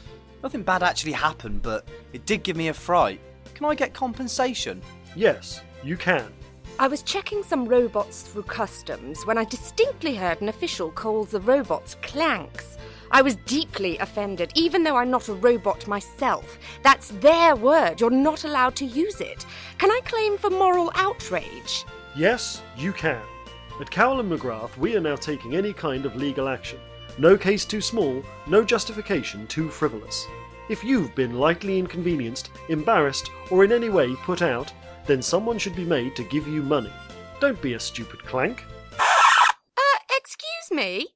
Nothing 0.42 0.62
bad 0.62 0.82
actually 0.82 1.12
happened, 1.12 1.62
but 1.62 1.86
it 2.12 2.24
did 2.26 2.42
give 2.42 2.56
me 2.56 2.68
a 2.68 2.74
fright. 2.74 3.20
Can 3.54 3.66
I 3.66 3.74
get 3.74 3.92
compensation? 3.92 4.80
Yes, 5.14 5.60
you 5.84 5.96
can. 5.96 6.32
I 6.78 6.88
was 6.88 7.02
checking 7.02 7.42
some 7.42 7.66
robots 7.66 8.22
through 8.22 8.44
customs 8.44 9.26
when 9.26 9.36
I 9.36 9.44
distinctly 9.44 10.14
heard 10.14 10.40
an 10.40 10.48
official 10.48 10.90
call 10.90 11.24
the 11.24 11.40
robots 11.40 11.96
clanks. 12.00 12.78
I 13.10 13.20
was 13.20 13.36
deeply 13.44 13.98
offended, 13.98 14.52
even 14.54 14.82
though 14.82 14.96
I'm 14.96 15.10
not 15.10 15.28
a 15.28 15.34
robot 15.34 15.86
myself. 15.86 16.58
That's 16.82 17.08
their 17.08 17.54
word. 17.54 18.00
You're 18.00 18.08
not 18.08 18.44
allowed 18.44 18.76
to 18.76 18.86
use 18.86 19.20
it. 19.20 19.44
Can 19.78 19.90
I 19.90 20.00
claim 20.04 20.38
for 20.38 20.48
moral 20.48 20.90
outrage? 20.94 21.84
Yes, 22.16 22.62
you 22.78 22.92
can. 22.92 23.20
At 23.80 23.90
Cowell 23.90 24.20
and 24.20 24.30
McGrath, 24.30 24.76
we 24.78 24.96
are 24.96 25.00
now 25.00 25.16
taking 25.16 25.56
any 25.56 25.72
kind 25.72 26.06
of 26.06 26.16
legal 26.16 26.48
action. 26.48 26.78
No 27.18 27.36
case 27.36 27.64
too 27.64 27.80
small, 27.80 28.22
no 28.46 28.64
justification 28.64 29.46
too 29.46 29.68
frivolous. 29.68 30.26
If 30.68 30.84
you've 30.84 31.14
been 31.14 31.38
lightly 31.38 31.78
inconvenienced, 31.78 32.50
embarrassed, 32.68 33.30
or 33.50 33.64
in 33.64 33.72
any 33.72 33.88
way 33.88 34.14
put 34.16 34.40
out, 34.40 34.72
then 35.06 35.20
someone 35.20 35.58
should 35.58 35.74
be 35.74 35.84
made 35.84 36.14
to 36.16 36.22
give 36.24 36.46
you 36.46 36.62
money. 36.62 36.92
Don't 37.40 37.60
be 37.60 37.74
a 37.74 37.80
stupid 37.80 38.24
clank. 38.24 38.64
Uh, 38.98 39.82
excuse 40.16 40.70
me? 40.70 41.08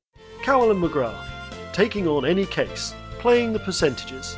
Cowell 0.43 0.71
and 0.71 0.83
McGrath, 0.83 1.73
taking 1.73 2.09
on 2.09 2.25
any 2.25 2.47
case, 2.47 2.95
playing 3.19 3.53
the 3.53 3.61
percentages. 3.61 4.37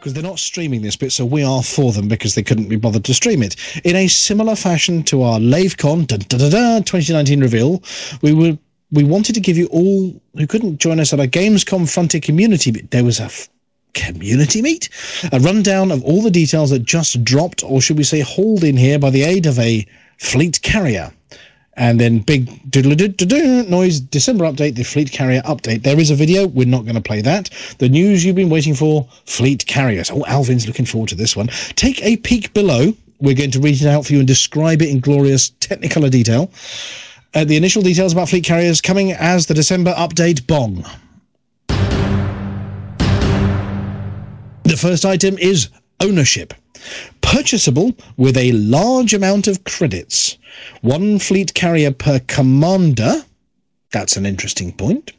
Because 0.00 0.14
they're 0.14 0.22
not 0.22 0.38
streaming 0.38 0.80
this 0.80 0.96
bit, 0.96 1.12
so 1.12 1.26
we 1.26 1.44
are 1.44 1.62
for 1.62 1.92
them 1.92 2.08
because 2.08 2.34
they 2.34 2.42
couldn't 2.42 2.70
be 2.70 2.76
bothered 2.76 3.04
to 3.04 3.12
stream 3.12 3.42
it. 3.42 3.54
In 3.84 3.96
a 3.96 4.08
similar 4.08 4.56
fashion 4.56 5.02
to 5.04 5.22
our 5.22 5.38
LaveCon 5.38 6.06
da, 6.06 6.16
da, 6.16 6.38
da, 6.38 6.48
da, 6.48 6.78
2019 6.78 7.40
reveal, 7.40 7.82
we 8.22 8.32
were 8.32 8.56
we 8.92 9.04
wanted 9.04 9.34
to 9.34 9.40
give 9.40 9.56
you 9.56 9.66
all 9.66 10.20
who 10.36 10.46
couldn't 10.46 10.78
join 10.78 10.98
us 10.98 11.12
at 11.12 11.20
our 11.20 11.26
Gamescom 11.26 11.88
Frontier 11.88 12.20
community. 12.20 12.70
There 12.70 13.04
was 13.04 13.20
a 13.20 13.24
f- 13.24 13.48
community 13.92 14.62
meet, 14.62 14.88
a 15.32 15.38
rundown 15.38 15.92
of 15.92 16.02
all 16.02 16.22
the 16.22 16.30
details 16.30 16.70
that 16.70 16.84
just 16.84 17.22
dropped, 17.22 17.62
or 17.62 17.80
should 17.80 17.98
we 17.98 18.04
say, 18.04 18.20
hauled 18.20 18.64
in 18.64 18.76
here 18.76 18.98
by 18.98 19.10
the 19.10 19.22
aid 19.22 19.46
of 19.46 19.58
a 19.58 19.86
fleet 20.18 20.62
carrier 20.62 21.12
and 21.80 21.98
then 21.98 22.18
big 22.18 22.46
noise 23.70 24.00
December 24.00 24.44
update, 24.44 24.74
the 24.74 24.84
fleet 24.84 25.10
carrier 25.10 25.40
update. 25.42 25.82
There 25.82 25.98
is 25.98 26.10
a 26.10 26.14
video. 26.14 26.46
We're 26.46 26.66
not 26.66 26.84
going 26.84 26.94
to 26.94 27.00
play 27.00 27.22
that. 27.22 27.48
The 27.78 27.88
news 27.88 28.22
you've 28.22 28.36
been 28.36 28.50
waiting 28.50 28.74
for, 28.74 29.08
fleet 29.24 29.66
carriers. 29.66 30.10
Oh, 30.10 30.22
Alvin's 30.26 30.66
looking 30.66 30.84
forward 30.84 31.08
to 31.08 31.14
this 31.14 31.34
one. 31.34 31.48
Take 31.76 32.02
a 32.02 32.18
peek 32.18 32.52
below 32.52 32.92
We're 33.20 33.34
going 33.34 33.50
to 33.52 33.60
read 33.60 33.80
it 33.80 33.86
out 33.86 34.06
for 34.06 34.12
you 34.12 34.18
and 34.18 34.28
describe 34.28 34.82
it 34.82 34.90
in 34.90 35.00
glorious 35.00 35.50
Technicolor 35.50 36.10
detail. 36.10 36.50
Uh, 37.34 37.44
the 37.44 37.56
initial 37.56 37.82
details 37.82 38.12
about 38.12 38.28
fleet 38.28 38.44
carriers 38.44 38.80
coming 38.80 39.12
as 39.12 39.46
the 39.46 39.54
December 39.54 39.94
update 39.94 40.46
bong. 40.46 40.84
The 44.64 44.76
first 44.76 45.06
item 45.06 45.38
is 45.38 45.70
ownership. 46.00 46.52
Purchasable 47.30 47.92
with 48.16 48.36
a 48.36 48.50
large 48.50 49.14
amount 49.14 49.46
of 49.46 49.62
credits. 49.62 50.36
One 50.80 51.20
fleet 51.20 51.54
carrier 51.54 51.92
per 51.92 52.18
commander. 52.26 53.24
That's 53.92 54.16
an 54.16 54.26
interesting 54.26 54.72
point. 54.72 55.12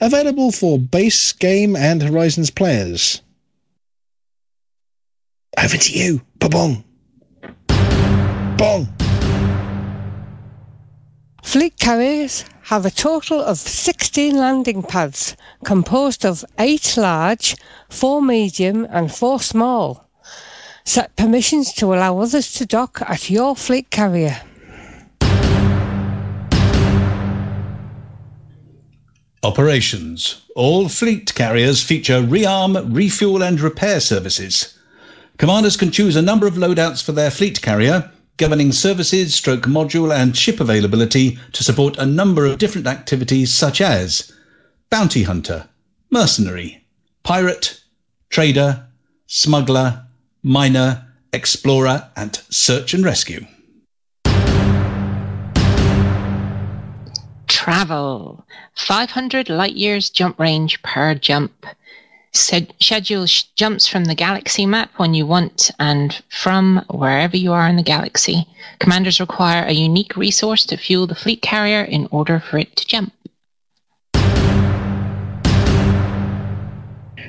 Available 0.00 0.50
for 0.50 0.80
base 0.80 1.32
game 1.32 1.76
and 1.76 2.02
Horizons 2.02 2.50
players. 2.50 3.22
Over 5.56 5.76
to 5.76 5.92
you. 5.92 6.22
Ba-bong. 6.40 6.82
Bong. 8.58 8.88
Fleet 11.44 11.78
carriers 11.78 12.44
have 12.62 12.84
a 12.84 12.90
total 12.90 13.40
of 13.40 13.58
16 13.58 14.36
landing 14.36 14.82
pads, 14.82 15.36
composed 15.64 16.26
of 16.26 16.44
8 16.58 16.96
large, 16.96 17.56
4 17.90 18.20
medium, 18.20 18.88
and 18.90 19.14
4 19.14 19.38
small. 19.38 20.03
Set 20.86 21.16
permissions 21.16 21.72
to 21.72 21.94
allow 21.94 22.18
others 22.18 22.52
to 22.52 22.66
dock 22.66 23.00
at 23.08 23.30
your 23.30 23.56
fleet 23.56 23.90
carrier. 23.90 24.42
Operations. 29.42 30.42
All 30.54 30.88
fleet 30.88 31.34
carriers 31.34 31.82
feature 31.82 32.22
rearm, 32.22 32.94
refuel, 32.94 33.42
and 33.42 33.60
repair 33.60 34.00
services. 34.00 34.78
Commanders 35.38 35.76
can 35.76 35.90
choose 35.90 36.16
a 36.16 36.22
number 36.22 36.46
of 36.46 36.54
loadouts 36.54 37.02
for 37.02 37.12
their 37.12 37.30
fleet 37.30 37.60
carrier, 37.60 38.10
governing 38.36 38.72
services, 38.72 39.34
stroke 39.34 39.62
module, 39.64 40.14
and 40.14 40.36
ship 40.36 40.60
availability 40.60 41.38
to 41.52 41.64
support 41.64 41.96
a 41.98 42.06
number 42.06 42.46
of 42.46 42.58
different 42.58 42.86
activities 42.86 43.52
such 43.52 43.80
as 43.80 44.32
bounty 44.90 45.24
hunter, 45.24 45.68
mercenary, 46.10 46.86
pirate, 47.22 47.80
trader, 48.30 48.86
smuggler, 49.26 50.06
miner, 50.44 51.06
explorer, 51.32 52.08
and 52.14 52.36
search 52.50 52.94
and 52.94 53.04
rescue. 53.04 53.44
Travel. 57.48 58.46
500 58.74 59.48
light 59.48 59.74
years 59.74 60.10
jump 60.10 60.38
range 60.38 60.80
per 60.82 61.14
jump. 61.14 61.66
Schedule 62.32 63.26
sh- 63.26 63.44
jumps 63.56 63.86
from 63.86 64.04
the 64.04 64.14
galaxy 64.14 64.66
map 64.66 64.90
when 64.96 65.14
you 65.14 65.24
want 65.24 65.70
and 65.78 66.20
from 66.28 66.84
wherever 66.90 67.36
you 67.36 67.52
are 67.52 67.68
in 67.68 67.76
the 67.76 67.82
galaxy. 67.82 68.46
Commanders 68.80 69.20
require 69.20 69.64
a 69.64 69.72
unique 69.72 70.16
resource 70.16 70.66
to 70.66 70.76
fuel 70.76 71.06
the 71.06 71.14
fleet 71.14 71.40
carrier 71.42 71.82
in 71.82 72.06
order 72.10 72.38
for 72.40 72.58
it 72.58 72.76
to 72.76 72.86
jump. 72.86 73.12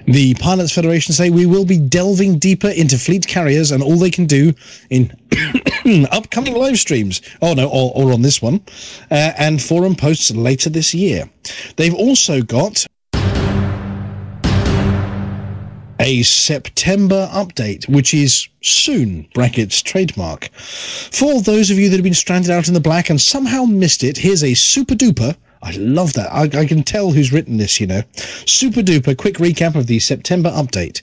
The 0.08 0.36
Pilots 0.36 0.72
Federation 0.72 1.14
say 1.14 1.30
we 1.32 1.48
will 1.48 1.66
be 1.66 1.80
delving 1.80 2.38
deeper 2.38 2.70
into 2.70 2.98
fleet 2.98 3.26
carriers 3.26 3.72
and 3.72 3.82
all 3.82 3.98
they 3.98 4.12
can 4.12 4.28
do 4.28 4.54
in 4.92 5.12
upcoming 6.12 6.54
live 6.54 6.78
streams. 6.78 7.22
Oh 7.42 7.54
no, 7.54 7.68
or, 7.68 7.92
or 7.96 8.14
on 8.14 8.22
this 8.22 8.42
one, 8.42 8.62
uh, 9.10 9.34
and 9.38 9.62
forum 9.62 9.96
posts 9.96 10.30
later 10.32 10.70
this 10.70 10.94
year. 10.94 11.30
They've 11.78 11.94
also 11.94 12.44
got 12.44 12.86
a 16.00 16.22
September 16.22 17.28
update, 17.34 17.90
which 17.90 18.14
is 18.14 18.48
soon, 18.62 19.28
brackets 19.34 19.82
trademark. 19.82 20.50
For 20.54 21.42
those 21.42 21.72
of 21.72 21.80
you 21.80 21.90
that 21.90 21.96
have 21.96 22.04
been 22.04 22.14
stranded 22.14 22.52
out 22.52 22.68
in 22.68 22.76
the 22.76 22.80
black 22.80 23.10
and 23.10 23.20
somehow 23.20 23.64
missed 23.64 24.04
it, 24.04 24.18
here's 24.18 24.44
a 24.44 24.54
super 24.54 24.94
duper. 24.94 25.36
I 25.66 25.72
love 25.78 26.14
that. 26.14 26.32
I, 26.32 26.44
I 26.62 26.66
can 26.68 26.84
tell 26.84 27.10
who's 27.10 27.34
written 27.34 27.58
this, 27.58 27.80
you 27.82 27.88
know. 27.88 28.04
Super 28.46 28.82
duper 28.82 29.18
quick 29.18 29.38
recap 29.38 29.74
of 29.74 29.88
the 29.88 29.98
September 29.98 30.52
update. 30.52 31.02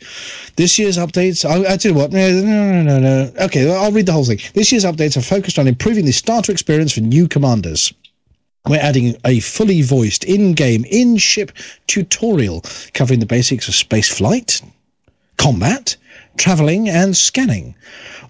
This 0.55 0.79
year's 0.79 0.97
updates, 0.97 1.45
I, 1.45 1.73
I 1.73 1.77
tell 1.77 1.91
you 1.91 1.99
what, 1.99 2.13
no, 2.13 2.31
no, 2.41 2.83
no, 2.83 3.01
no. 3.01 3.33
Okay, 3.41 3.69
I'll 3.75 3.91
read 3.91 4.07
the 4.07 4.13
whole 4.13 4.25
thing. 4.25 4.39
This 4.55 4.71
year's 4.71 4.85
updates 4.85 5.17
are 5.17 5.21
focused 5.21 5.59
on 5.59 5.67
improving 5.67 6.05
the 6.05 6.13
starter 6.13 6.53
experience 6.53 6.93
for 6.93 7.01
new 7.01 7.27
commanders. 7.27 7.93
We're 8.69 8.79
adding 8.79 9.17
a 9.25 9.41
fully 9.41 9.83
voiced 9.83 10.23
in-game, 10.23 10.85
in-ship 10.85 11.51
tutorial 11.89 12.63
covering 12.95 13.19
the 13.19 13.27
basics 13.27 13.67
of 13.67 13.75
space 13.75 14.17
flight, 14.17 14.63
combat, 15.39 15.97
traveling, 16.37 16.89
and 16.89 17.17
scanning. 17.17 17.75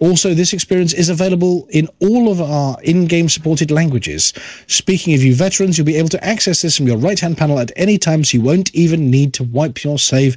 Also, 0.02 0.34
this 0.34 0.52
experience 0.52 0.92
is 0.92 1.08
available 1.08 1.66
in 1.70 1.88
all 2.00 2.28
of 2.32 2.40
our 2.40 2.76
in-game 2.82 3.28
supported 3.28 3.70
languages. 3.70 4.32
Speaking 4.66 5.14
of 5.14 5.22
you 5.22 5.32
veterans, 5.32 5.78
you'll 5.78 5.86
be 5.86 5.96
able 5.96 6.08
to 6.08 6.24
access 6.24 6.60
this 6.62 6.76
from 6.76 6.88
your 6.88 6.96
right-hand 6.98 7.38
panel 7.38 7.60
at 7.60 7.70
any 7.76 7.98
time, 7.98 8.24
so 8.24 8.36
you 8.36 8.42
won't 8.42 8.74
even 8.74 9.10
need 9.12 9.32
to 9.34 9.44
wipe 9.44 9.84
your 9.84 10.00
save. 10.00 10.34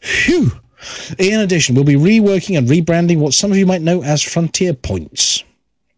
Phew! 0.00 0.50
In 1.18 1.38
addition, 1.38 1.76
we'll 1.76 1.84
be 1.84 1.94
reworking 1.94 2.58
and 2.58 2.66
rebranding 2.68 3.18
what 3.18 3.34
some 3.34 3.52
of 3.52 3.56
you 3.56 3.66
might 3.66 3.82
know 3.82 4.02
as 4.02 4.20
Frontier 4.20 4.74
Points. 4.74 5.44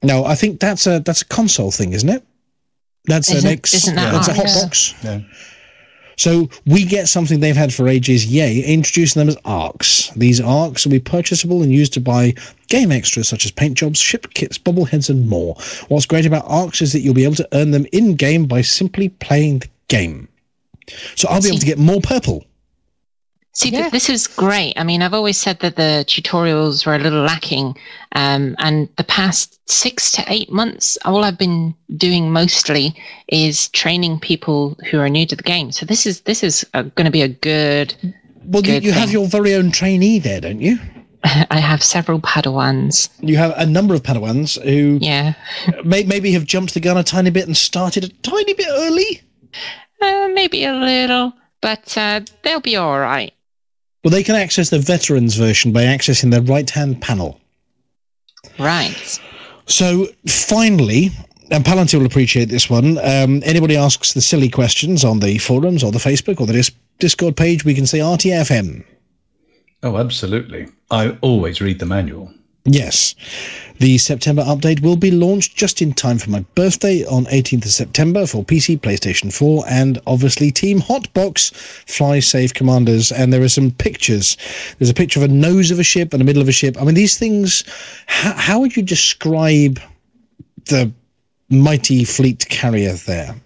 Now, 0.03 0.25
I 0.27 0.35
think 0.35 0.61
that's 0.61 0.87
a 0.87 1.01
that's 1.01 1.23
a 1.23 1.27
console 1.27 1.71
thing, 1.71 1.95
isn't 1.95 2.09
it? 2.11 2.23
That's 3.07 3.31
Isn't- 3.33 3.47
an 3.51 3.57
X. 3.59 3.73
isn't 3.73 3.95
that 3.97 4.13
that's 4.13 4.29
a 4.29 4.33
ours? 4.33 4.39
hotbox. 4.65 5.05
Yeah. 5.05 5.21
So 6.19 6.49
we 6.67 6.85
get 6.85 7.09
something 7.09 7.41
they've 7.41 7.57
had 7.57 7.75
for 7.75 7.89
ages, 7.89 8.25
yay, 8.27 8.61
introducing 8.61 9.21
them 9.21 9.29
as 9.29 9.37
ARX. 9.45 10.11
These 10.17 10.41
ARX 10.41 10.85
will 10.85 10.93
be 10.93 10.99
purchasable 11.01 11.63
and 11.63 11.71
used 11.73 11.93
to 11.95 12.01
buy 12.01 12.35
game 12.69 12.93
extras 12.93 13.29
such 13.29 13.45
as 13.45 13.51
paint 13.51 13.77
jobs, 13.79 13.99
ship 13.99 14.33
kits, 14.35 14.59
bobbleheads, 14.59 15.11
and 15.11 15.29
more. 15.29 15.55
What's 15.89 16.07
great 16.07 16.27
about 16.27 16.45
ARX 16.47 16.83
is 16.83 16.93
that 16.93 17.01
you'll 17.01 17.15
be 17.15 17.25
able 17.25 17.37
to 17.37 17.49
earn 17.53 17.71
them 17.71 17.87
in 17.93 18.17
game 18.17 18.47
by 18.47 18.63
simply 18.63 19.09
playing 19.09 19.61
the 19.61 19.69
game. 19.89 20.29
So 21.15 21.29
I'll 21.29 21.43
be 21.43 21.49
able 21.49 21.59
to 21.59 21.67
get 21.67 21.79
more 21.79 22.01
purple. 22.01 22.45
See, 23.57 23.71
th- 23.71 23.91
this 23.91 24.11
is 24.11 24.27
great. 24.27 24.75
I 24.77 24.85
mean, 24.85 25.01
I've 25.01 25.15
always 25.15 25.39
said 25.39 25.61
that 25.61 25.77
the 25.77 26.05
tutorials 26.07 26.85
were 26.85 26.95
a 26.95 26.99
little 26.99 27.23
lacking. 27.23 27.75
Um, 28.13 28.55
and 28.59 28.87
the 28.97 29.05
past 29.05 29.59
six 29.67 30.13
to 30.13 30.25
eight 30.29 30.53
months, 30.53 30.99
all 31.07 31.25
I've 31.25 31.39
been 31.39 31.75
doing 31.97 32.31
mostly 32.31 32.95
is 33.29 33.69
training 33.71 34.21
people 34.21 34.77
who 34.91 35.01
are 35.01 35.09
new 35.09 35.25
to 35.25 35.35
the 35.35 35.43
game. 35.43 35.73
So 35.73 35.87
this 35.87 36.05
is 36.05 36.21
this 36.23 36.45
is 36.45 36.67
going 36.75 37.07
to 37.07 37.11
be 37.11 37.23
a 37.23 37.29
good. 37.29 37.95
Well, 38.45 38.63
you, 38.63 38.73
good 38.75 38.85
you 38.85 38.93
have 38.93 39.05
thing. 39.05 39.15
your 39.15 39.27
very 39.27 39.55
own 39.55 39.71
trainee 39.71 40.19
there, 40.19 40.43
don't 40.43 40.61
you? 40.61 40.79
I 41.51 41.59
have 41.59 41.83
several 41.83 42.21
Padawans. 42.21 43.09
You 43.21 43.37
have 43.37 43.53
a 43.57 43.67
number 43.67 43.95
of 43.95 44.03
Padawans 44.03 44.63
who 44.63 44.99
yeah. 45.01 45.35
may, 45.85 46.05
maybe 46.05 46.31
have 46.33 46.45
jumped 46.45 46.75
the 46.75 46.81
gun 46.81 46.97
a 46.97 47.03
tiny 47.03 47.31
bit 47.31 47.47
and 47.47 47.57
started 47.57 48.05
a 48.05 48.09
tiny 48.09 48.55
bit 48.55 48.69
early. 48.71 49.21
Uh, 50.01 50.29
maybe 50.35 50.65
a 50.65 50.73
little, 50.73 51.33
but 51.61 51.97
uh, 51.99 52.21
they'll 52.43 52.61
be 52.61 52.77
all 52.77 53.01
right. 53.01 53.33
Well, 54.05 54.13
they 54.13 54.23
can 54.23 54.37
access 54.37 54.71
the 54.71 54.79
veterans 54.79 55.35
version 55.35 55.73
by 55.73 55.83
accessing 55.83 56.31
their 56.31 56.43
right 56.43 56.69
hand 56.69 57.03
panel. 57.03 57.41
Right. 58.59 59.21
So 59.67 60.07
finally, 60.29 61.11
and 61.51 61.65
Palantir 61.65 61.99
will 61.99 62.07
appreciate 62.07 62.51
this 62.51 62.71
one. 62.71 62.99
Um, 62.99 63.43
anybody 63.45 63.77
asks 63.77 64.13
the 64.13 64.21
silly 64.21 64.49
questions 64.49 65.05
on 65.05 65.19
the 65.19 65.39
forums 65.39 65.83
or 65.83 65.91
the 65.91 65.99
Facebook 65.99 66.41
or 66.41 66.47
the 66.47 66.71
Discord 67.01 67.37
page, 67.37 67.65
we 67.65 67.75
can 67.75 67.87
say 67.87 67.99
RTFM. 67.99 68.85
Oh, 69.87 69.99
absolutely. 69.99 70.67
I 70.91 71.17
always 71.21 71.61
read 71.61 71.79
the 71.79 71.87
manual. 71.87 72.35
Yes. 72.65 73.15
The 73.79 73.99
September 73.99 74.43
update 74.43 74.81
will 74.81 74.97
be 74.97 75.13
launched 75.13 75.57
just 75.57 75.81
in 75.81 75.93
time 75.93 76.19
for 76.19 76.31
my 76.31 76.41
birthday 76.57 77.05
on 77.05 77.27
18th 77.27 77.67
of 77.67 77.71
September 77.71 78.27
for 78.27 78.45
PC, 78.45 78.81
PlayStation 78.81 79.33
4, 79.33 79.65
and 79.69 80.01
obviously 80.09 80.51
Team 80.51 80.81
Hotbox 80.81 81.55
Fly 81.89 82.19
Safe 82.19 82.53
Commanders. 82.53 83.13
And 83.13 83.33
there 83.33 83.43
are 83.43 83.49
some 83.49 83.71
pictures. 83.71 84.37
There's 84.81 84.91
a 84.91 84.95
picture 84.95 85.21
of 85.21 85.31
a 85.31 85.33
nose 85.33 85.71
of 85.71 85.79
a 85.79 85.85
ship 85.85 86.13
and 86.13 86.21
a 86.21 86.25
middle 86.25 86.43
of 86.43 86.49
a 86.49 86.53
ship. 86.53 86.77
I 86.81 86.85
mean, 86.85 86.97
these 86.97 87.17
things, 87.17 87.63
how, 88.07 88.33
how 88.33 88.59
would 88.59 88.77
you 88.77 88.83
describe 88.83 89.79
the 90.65 90.91
mighty 91.49 92.03
fleet 92.03 92.49
carrier 92.49 92.95
there? 92.95 93.37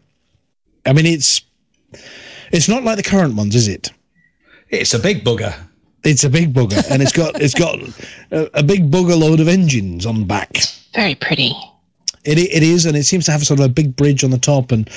I 0.87 0.95
mean, 0.95 1.05
it's 1.05 1.43
it's 2.51 2.67
not 2.67 2.83
like 2.83 2.97
the 2.97 3.03
current 3.03 3.35
ones, 3.35 3.55
is 3.55 3.69
it? 3.69 3.93
It's 4.71 4.95
a 4.95 4.99
big 4.99 5.23
bugger. 5.23 5.55
It's 6.03 6.25
a 6.25 6.31
big 6.31 6.55
bugger, 6.55 6.83
and 6.91 7.03
it's 7.03 7.13
got 7.13 7.41
it's 7.41 7.55
got 7.55 7.79
a, 8.31 8.59
a 8.61 8.63
big 8.63 8.91
bugger 8.91 9.19
load 9.19 9.41
of 9.41 9.49
engines 9.49 10.07
on 10.07 10.21
the 10.21 10.27
back. 10.27 10.57
Very 10.95 11.15
pretty. 11.15 11.53
It 12.25 12.39
it 12.39 12.63
is, 12.63 12.87
and 12.87 12.97
it 12.97 13.05
seems 13.05 13.27
to 13.27 13.33
have 13.33 13.45
sort 13.45 13.61
of 13.61 13.67
a 13.67 13.69
big 13.69 13.97
bridge 13.97 14.25
on 14.25 14.31
the 14.31 14.39
top 14.39 14.73
and 14.73 14.89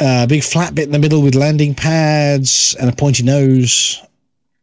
uh, 0.00 0.24
a 0.24 0.26
big 0.26 0.42
flat 0.42 0.74
bit 0.74 0.84
in 0.84 0.92
the 0.92 0.98
middle 0.98 1.22
with 1.22 1.34
landing 1.34 1.74
pads 1.74 2.74
and 2.80 2.88
a 2.90 2.96
pointy 2.96 3.22
nose, 3.22 4.02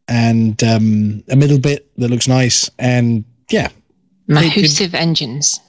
and 0.08 0.64
um, 0.64 1.24
a 1.30 1.36
middle 1.36 1.60
bit 1.60 1.92
that 1.98 2.10
looks 2.10 2.28
nice. 2.28 2.70
And 2.80 3.24
yeah, 3.50 3.70
Mahusive 4.28 4.96
engines. 4.96 5.60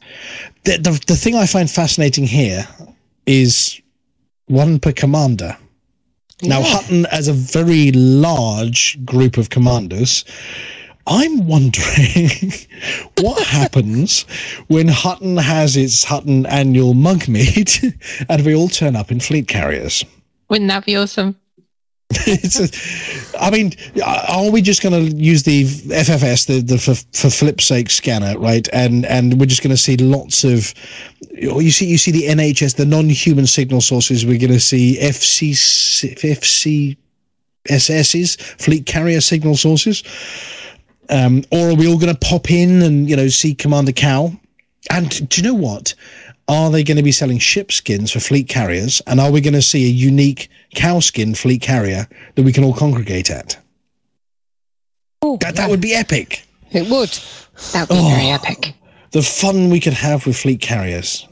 the, 0.65 0.79
the 0.79 1.05
the 1.07 1.17
thing 1.17 1.35
I 1.35 1.47
find 1.47 1.71
fascinating 1.71 2.27
here 2.27 2.67
is 3.27 3.81
one 4.47 4.79
per 4.79 4.93
commander. 4.93 5.57
Now 6.43 6.61
Yeah. 6.61 6.67
Hutton, 6.67 7.07
as 7.07 7.29
a 7.29 7.33
very 7.33 7.93
large 7.93 8.99
group 9.05 9.37
of 9.37 9.51
commanders, 9.51 10.25
I'm 11.07 11.47
wondering 11.47 12.53
what 13.21 13.43
happens 13.47 14.23
when 14.69 14.89
Hutton 14.89 15.37
has 15.37 15.77
its 15.77 16.05
Hutton 16.05 16.47
annual 16.47 16.95
mug 16.95 17.29
meet 17.29 17.83
and 18.29 18.45
we 18.45 18.55
all 18.55 18.69
turn 18.69 18.97
up 18.97 19.11
in 19.11 19.21
fleet 19.21 19.49
carriers. 19.49 20.05
Wouldn't 20.49 20.69
that 20.69 20.85
be 20.87 20.97
awesome? 20.97 21.29
it's 21.29 21.29
a, 21.29 21.42
I 23.41 23.51
mean, 23.51 23.73
are 24.05 24.51
we 24.51 24.63
just 24.63 24.83
going 24.83 24.93
to 24.93 25.17
use 25.17 25.43
the 25.43 25.65
FFS, 25.65 26.47
the, 26.47 26.61
the 26.61 26.79
for, 26.79 26.95
for 26.95 27.31
flip's 27.31 27.65
sake 27.65 27.91
scanner, 27.91 28.39
right? 28.39 28.69
And 28.73 29.05
and 29.07 29.39
we're 29.39 29.47
just 29.47 29.63
going 29.63 29.75
to 29.75 29.77
see 29.77 29.97
lots 29.97 30.45
of, 30.45 30.75
you 31.31 31.71
see, 31.71 31.87
you 31.87 31.99
see 31.99 32.11
the 32.11 32.25
NHS, 32.25 32.77
the 32.77 32.87
non-human 32.87 33.47
signal 33.47 33.81
sources. 33.81 34.27
We're 34.27 34.39
going 34.39 34.53
to 34.53 34.61
see 34.61 34.99
FC, 35.01 36.97
FCSS's 37.67 38.37
fleet 38.37 38.87
carrier 38.87 39.21
signal 39.21 39.57
sources, 39.57 40.03
um, 41.09 41.45
or 41.51 41.71
are 41.71 41.75
we 41.75 41.89
all 41.89 41.99
going 41.99 42.15
to 42.15 42.27
pop 42.27 42.51
in 42.51 42.83
and 42.83 43.09
you 43.09 43.17
know 43.17 43.29
see 43.29 43.55
Commander 43.55 43.93
Cal? 43.93 44.37
And 44.91 45.29
do 45.29 45.41
you 45.41 45.49
know 45.49 45.55
what? 45.55 45.95
Are 46.49 46.71
they 46.71 46.83
going 46.83 46.97
to 46.97 47.03
be 47.03 47.13
selling 47.13 47.39
ship 47.39 47.71
skins 47.73 48.11
for 48.11 48.21
fleet 48.21 48.49
carriers? 48.49 49.01
And 49.07 49.21
are 49.21 49.31
we 49.31 49.41
going 49.41 49.55
to 49.55 49.63
see 49.63 49.87
a 49.87 49.93
unique 49.93 50.51
cow 50.75 51.01
skin 51.01 51.35
fleet 51.35 51.63
carrier 51.63 52.09
that 52.35 52.43
we 52.43 52.53
can 52.53 52.65
all 52.65 52.75
congregate 52.75 53.31
at? 53.31 53.59
Oh, 55.23 55.37
that, 55.39 55.57
that 55.57 55.71
would 55.71 55.81
be 55.81 55.95
epic. 55.95 56.45
It 56.73 56.91
would. 56.91 57.11
That 57.73 57.89
would 57.89 57.97
be 57.97 58.11
very 58.11 58.31
epic. 58.31 58.75
The 59.13 59.23
fun 59.23 59.71
we 59.71 59.79
could 59.79 59.93
have 59.93 60.27
with 60.27 60.37
fleet 60.37 60.61
carriers. 60.61 61.27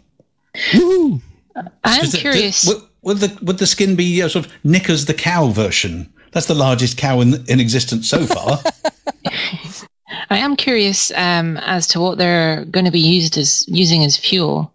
Woo! 0.74 1.20
I'm 1.56 2.00
Does 2.00 2.14
it- 2.14 2.20
curious. 2.20 2.66
Would, 2.66 2.82
would 3.02 3.16
the 3.18 3.38
would 3.42 3.58
the 3.58 3.66
skin 3.66 3.96
be 3.96 4.22
uh, 4.22 4.28
sort 4.28 4.46
of 4.46 4.52
Knickers 4.62 5.06
the 5.06 5.14
cow 5.14 5.48
version? 5.48 6.12
That's 6.32 6.46
the 6.46 6.54
largest 6.54 6.98
cow 6.98 7.20
in 7.20 7.42
in 7.48 7.58
existence 7.58 8.08
so 8.08 8.26
far. 8.26 8.58
I 10.30 10.38
am 10.38 10.56
curious 10.56 11.10
um, 11.16 11.56
as 11.58 11.86
to 11.88 12.00
what 12.00 12.18
they're 12.18 12.64
going 12.66 12.84
to 12.84 12.90
be 12.90 13.00
used 13.00 13.36
as 13.38 13.64
using 13.68 14.04
as 14.04 14.16
fuel. 14.16 14.72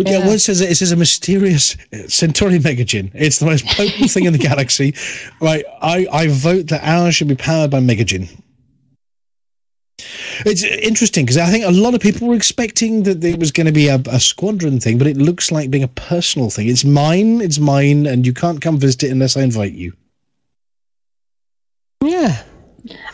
Well, 0.00 0.14
yeah, 0.14 0.20
well, 0.20 0.32
it 0.32 0.38
says 0.38 0.62
it 0.62 0.74
says 0.74 0.92
a 0.92 0.96
mysterious 0.96 1.76
uh, 1.92 2.08
Centauri 2.08 2.58
megagin. 2.58 3.10
It's 3.12 3.38
the 3.38 3.44
most 3.44 3.66
potent 3.66 4.10
thing 4.10 4.24
in 4.24 4.32
the 4.32 4.38
galaxy. 4.38 4.94
Right, 5.42 5.64
I, 5.80 6.06
I 6.12 6.28
vote 6.28 6.68
that 6.68 6.82
ours 6.82 7.14
should 7.14 7.28
be 7.28 7.34
powered 7.34 7.70
by 7.70 7.80
megagin. 7.80 8.28
It's 10.46 10.64
uh, 10.64 10.68
interesting 10.82 11.24
because 11.24 11.36
I 11.36 11.50
think 11.50 11.64
a 11.64 11.70
lot 11.70 11.94
of 11.94 12.00
people 12.00 12.28
were 12.28 12.34
expecting 12.34 13.02
that 13.02 13.22
it 13.22 13.38
was 13.38 13.50
going 13.50 13.66
to 13.66 13.72
be 13.72 13.88
a, 13.88 14.00
a 14.10 14.20
squadron 14.20 14.80
thing, 14.80 14.96
but 14.96 15.06
it 15.06 15.16
looks 15.16 15.50
like 15.50 15.70
being 15.70 15.84
a 15.84 15.88
personal 15.88 16.50
thing. 16.50 16.68
It's 16.68 16.84
mine, 16.84 17.40
it's 17.40 17.58
mine, 17.58 18.06
and 18.06 18.26
you 18.26 18.32
can't 18.32 18.60
come 18.60 18.78
visit 18.78 19.04
it 19.04 19.10
unless 19.10 19.36
I 19.36 19.42
invite 19.42 19.72
you. 19.72 19.92
Yeah. 22.02 22.42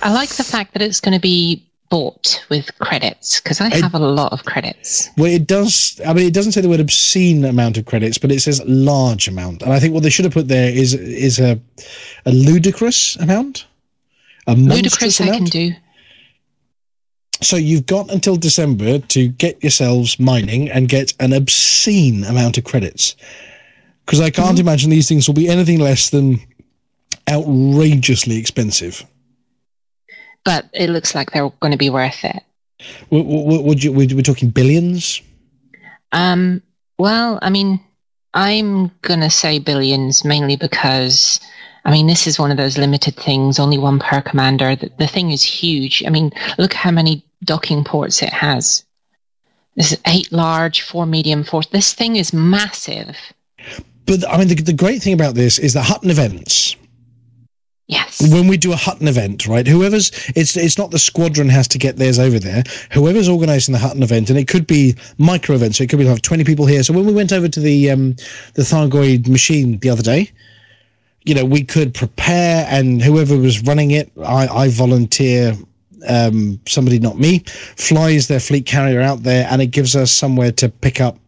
I 0.03 0.12
like 0.12 0.31
the 0.31 0.44
fact 0.44 0.72
that 0.75 0.83
it's 0.83 1.01
going 1.01 1.14
to 1.14 1.20
be 1.20 1.68
bought 1.88 2.44
with 2.49 2.77
credits 2.79 3.40
because 3.40 3.61
I 3.61 3.75
have 3.77 3.94
a 3.94 3.99
lot 3.99 4.33
of 4.33 4.44
credits. 4.44 5.11
Well, 5.16 5.31
it 5.31 5.46
does. 5.46 6.01
I 6.07 6.12
mean, 6.12 6.27
it 6.27 6.35
doesn't 6.35 6.53
say 6.53 6.61
the 6.61 6.68
word 6.68 6.81
obscene 6.81 7.44
amount 7.44 7.77
of 7.79 7.87
credits, 7.87 8.18
but 8.18 8.33
it 8.33 8.40
says 8.40 8.62
large 8.66 9.29
amount. 9.29 9.62
And 9.62 9.72
I 9.72 9.81
think 9.81 9.94
what 9.94 10.03
they 10.03 10.11
should 10.11 10.25
have 10.25 10.35
put 10.35 10.49
there 10.49 10.70
is 10.70 10.94
is 10.94 11.38
a 11.38 11.61
a 12.25 12.33
ludicrous 12.33 13.16
amount, 13.16 13.66
a 14.46 14.55
Ludicrous, 14.55 15.20
I 15.20 15.27
can 15.27 15.44
do. 15.44 15.72
So 17.42 17.57
you've 17.57 17.87
got 17.87 18.11
until 18.11 18.37
December 18.37 18.99
to 18.99 19.29
get 19.29 19.62
yourselves 19.62 20.18
mining 20.18 20.70
and 20.70 20.88
get 20.88 21.12
an 21.20 21.33
obscene 21.33 22.25
amount 22.25 22.57
of 22.57 22.64
credits, 22.64 23.16
because 24.05 24.20
I 24.20 24.31
can't 24.31 24.51
mm-hmm. 24.51 24.61
imagine 24.61 24.90
these 24.90 25.09
things 25.09 25.29
will 25.29 25.35
be 25.35 25.49
anything 25.49 25.81
less 25.81 26.11
than 26.11 26.40
outrageously 27.29 28.37
expensive. 28.38 29.05
But 30.47 30.71
it 30.73 30.89
looks 30.89 31.15
like 31.15 31.33
they're 31.33 31.51
going 31.61 31.73
to 31.73 31.77
be 31.77 31.91
worth 31.91 32.25
it. 32.25 32.43
Would, 33.11 33.83
you? 33.83 33.93
We're 33.93 34.23
talking 34.23 34.49
billions. 34.49 35.21
Um, 36.13 36.63
well, 36.99 37.39
I 37.43 37.51
mean, 37.51 37.81
I'm 38.33 38.91
going 39.03 39.21
to 39.21 39.31
say 39.31 39.59
billions 39.59 40.25
mainly 40.25 40.57
because, 40.57 41.41
I 41.85 41.91
mean, 41.91 42.07
this 42.07 42.27
is 42.27 42.39
one 42.39 42.51
of 42.51 42.57
those 42.57 42.79
limited 42.79 43.17
things, 43.17 43.59
only 43.59 43.77
one 43.77 43.99
per 43.99 44.23
commander. 44.23 44.77
The, 44.77 44.91
the 44.99 45.07
thing 45.07 45.33
is 45.33 45.43
huge. 45.43 46.03
I 46.07 46.11
mean, 46.11 46.31
look 46.59 46.73
how 46.73 46.91
many 46.91 47.25
docking 47.45 47.83
ports 47.83 48.23
it 48.23 48.33
has. 48.33 48.85
This 49.75 49.93
is 49.93 49.99
eight 50.07 50.31
large, 50.33 50.83
four 50.83 51.07
medium, 51.07 51.45
four. 51.45 51.63
This 51.71 51.93
thing 51.93 52.17
is 52.17 52.33
massive. 52.33 53.17
But 54.07 54.27
I 54.29 54.39
mean, 54.39 54.49
the, 54.49 54.55
the 54.55 54.73
great 54.73 55.03
thing 55.03 55.13
about 55.13 55.35
this 55.35 55.59
is 55.59 55.75
the 55.75 55.83
Hutton 55.83 56.11
events. 56.11 56.77
Yes. 57.88 58.20
When 58.33 58.49
we 58.49 58.57
do 58.57 58.72
a 58.72 58.77
Hutton 58.77 59.07
event, 59.07 59.46
right? 59.46 59.66
Whoever's 59.66 60.11
it's 60.35 60.57
it's 60.57 60.77
not 60.77 60.90
the 60.90 60.99
squadron 60.99 61.49
has 61.49 61.68
to 61.68 61.79
get 61.79 61.96
theirs 61.96 62.18
over 62.18 62.40
there. 62.40 62.64
Whoever's 62.90 63.29
organising 63.29 63.72
the 63.72 63.79
Hutton 63.79 64.03
event, 64.03 64.29
and 64.29 64.38
it 64.38 64.49
could 64.49 64.66
be 64.66 64.96
micro 65.18 65.55
events. 65.55 65.79
So 65.79 65.85
it 65.85 65.90
could 65.90 66.01
be 66.01 66.05
like 66.05 66.22
twenty 66.22 66.42
people 66.42 66.66
here. 66.66 66.83
So 66.83 66.92
when 66.92 67.07
we 67.07 67.12
went 67.12 67.33
over 67.33 67.46
to 67.46 67.61
the 67.61 67.90
um 67.90 68.16
the 68.55 68.62
Thargoid 68.62 69.29
machine 69.29 69.79
the 69.79 69.90
other 69.90 70.03
day, 70.03 70.33
you 71.25 71.35
know, 71.35 71.44
we 71.44 71.62
could 71.62 71.94
prepare, 71.94 72.66
and 72.68 73.01
whoever 73.01 73.37
was 73.37 73.62
running 73.62 73.92
it, 73.92 74.11
I 74.25 74.49
I 74.49 74.68
volunteer. 74.68 75.57
Um, 76.09 76.61
somebody, 76.68 77.01
not 77.01 77.18
me, 77.18 77.42
flies 77.77 78.29
their 78.29 78.38
fleet 78.38 78.66
carrier 78.66 79.01
out 79.01 79.22
there, 79.25 79.49
and 79.51 79.61
it 79.61 79.68
gives 79.68 79.96
us 79.96 80.12
somewhere 80.12 80.53
to 80.53 80.68
pick 80.68 81.01
up 81.01 81.18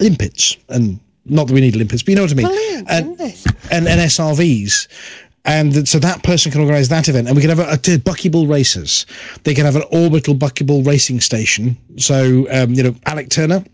limpets, 0.00 0.56
and 0.70 0.98
not 1.24 1.46
that 1.46 1.52
we 1.52 1.60
need 1.60 1.76
limpets, 1.76 2.02
but 2.02 2.08
you 2.10 2.16
know 2.16 2.22
what 2.22 2.32
I 2.32 2.34
mean, 2.34 2.46
and, 2.88 3.20
and 3.70 3.86
and 3.86 4.00
SRVs. 4.00 4.88
And 5.46 5.72
th- 5.72 5.88
so 5.88 5.98
that 6.00 6.24
person 6.24 6.50
can 6.50 6.60
organise 6.60 6.88
that 6.88 7.08
event, 7.08 7.28
and 7.28 7.36
we 7.36 7.40
can 7.40 7.50
have 7.50 7.60
a, 7.60 7.72
a 7.72 7.98
buckyball 7.98 8.48
races. 8.48 9.06
They 9.44 9.54
can 9.54 9.64
have 9.64 9.76
an 9.76 9.84
orbital 9.92 10.34
buckyball 10.34 10.84
racing 10.84 11.20
station. 11.20 11.76
So 11.96 12.46
um, 12.50 12.74
you 12.74 12.82
know, 12.82 12.94
Alec 13.06 13.30
Turner 13.30 13.64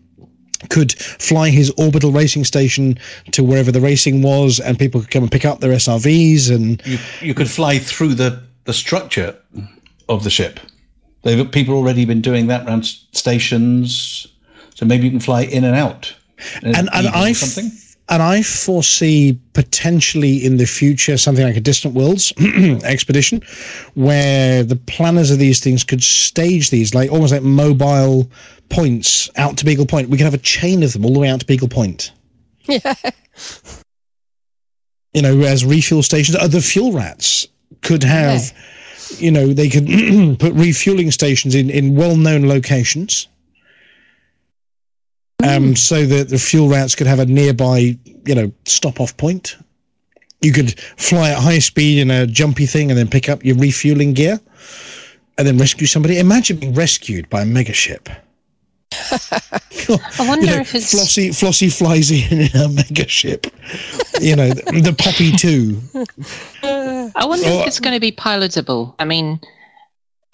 could 0.69 0.93
fly 0.93 1.49
his 1.49 1.71
orbital 1.71 2.11
racing 2.11 2.45
station 2.45 2.97
to 3.31 3.43
wherever 3.43 3.71
the 3.71 3.81
racing 3.81 4.21
was, 4.21 4.59
and 4.59 4.77
people 4.77 5.01
could 5.01 5.11
come 5.11 5.23
and 5.23 5.31
pick 5.31 5.45
up 5.45 5.59
their 5.59 5.71
SRVs. 5.71 6.53
And 6.53 6.81
you 6.85 6.99
you 7.21 7.33
could 7.33 7.49
fly 7.49 7.79
through 7.79 8.13
the 8.13 8.43
the 8.65 8.73
structure 8.73 9.35
of 10.07 10.23
the 10.23 10.29
ship. 10.29 10.59
They've 11.23 11.49
people 11.51 11.75
already 11.75 12.05
been 12.05 12.21
doing 12.21 12.47
that 12.47 12.67
around 12.67 12.85
stations, 12.85 14.27
so 14.75 14.85
maybe 14.85 15.05
you 15.05 15.09
can 15.09 15.19
fly 15.19 15.41
in 15.41 15.63
and 15.63 15.75
out. 15.75 16.13
in 16.61 16.75
and 16.75 16.89
and 16.93 17.07
I 17.07 17.33
something. 17.33 17.71
And 18.09 18.21
I 18.21 18.41
foresee 18.41 19.39
potentially 19.53 20.45
in 20.45 20.57
the 20.57 20.65
future 20.65 21.17
something 21.17 21.45
like 21.45 21.55
a 21.55 21.61
distant 21.61 21.93
worlds 21.93 22.33
expedition, 22.83 23.41
where 23.93 24.63
the 24.63 24.75
planners 24.75 25.31
of 25.31 25.39
these 25.39 25.59
things 25.59 25.83
could 25.83 26.03
stage 26.03 26.69
these 26.69 26.93
like 26.93 27.11
almost 27.11 27.31
like 27.31 27.43
mobile 27.43 28.29
points 28.69 29.29
out 29.37 29.57
to 29.57 29.65
Beagle 29.65 29.85
Point. 29.85 30.09
We 30.09 30.17
could 30.17 30.25
have 30.25 30.33
a 30.33 30.39
chain 30.39 30.83
of 30.83 30.93
them 30.93 31.05
all 31.05 31.13
the 31.13 31.19
way 31.19 31.29
out 31.29 31.39
to 31.39 31.45
Beagle 31.45 31.69
Point. 31.69 32.11
Yeah. 32.65 32.93
You 35.13 35.21
know, 35.21 35.41
as 35.41 35.63
refuel 35.63 36.03
stations. 36.03 36.35
Other 36.35 36.59
fuel 36.59 36.91
rats 36.91 37.47
could 37.81 38.03
have. 38.03 38.51
You 39.17 39.31
know, 39.31 39.53
they 39.53 39.69
could 39.69 39.87
put 40.39 40.53
refueling 40.53 41.11
stations 41.11 41.55
in 41.55 41.69
in 41.69 41.95
well 41.95 42.17
known 42.17 42.47
locations. 42.47 43.27
Um, 45.43 45.75
so 45.75 46.05
that 46.05 46.29
the 46.29 46.37
fuel 46.39 46.69
rats 46.69 46.95
could 46.95 47.07
have 47.07 47.19
a 47.19 47.25
nearby, 47.25 47.97
you 48.25 48.35
know, 48.35 48.51
stop 48.65 48.99
off 48.99 49.15
point. 49.17 49.57
You 50.41 50.51
could 50.51 50.79
fly 50.79 51.31
at 51.31 51.37
high 51.39 51.59
speed 51.59 51.99
in 51.99 52.11
a 52.11 52.25
jumpy 52.27 52.65
thing 52.65 52.89
and 52.91 52.97
then 52.97 53.07
pick 53.07 53.29
up 53.29 53.45
your 53.45 53.55
refueling 53.57 54.13
gear 54.13 54.39
and 55.37 55.47
then 55.47 55.57
rescue 55.57 55.87
somebody. 55.87 56.19
Imagine 56.19 56.57
being 56.57 56.73
rescued 56.73 57.29
by 57.29 57.41
a 57.41 57.45
megaship. 57.45 58.07
I 60.19 60.27
wonder 60.27 60.45
You 60.45 60.51
know, 60.51 60.61
if 60.61 60.75
it's 60.75 60.93
Flossie, 60.93 61.29
Flossie 61.29 61.75
flies 61.75 62.11
in 62.11 62.39
in 62.41 62.45
a 62.61 62.67
megaship. 62.69 63.51
You 64.21 64.35
know, 64.35 64.49
the, 64.49 64.81
the 64.81 64.93
Poppy 64.93 65.31
2. 65.31 65.81
I 67.15 67.25
wonder 67.25 67.45
Oh, 67.47 67.61
if 67.61 67.67
it's 67.67 67.79
going 67.79 67.95
to 67.95 67.99
be 67.99 68.11
pilotable. 68.11 68.93
I 68.99 69.05
mean, 69.05 69.39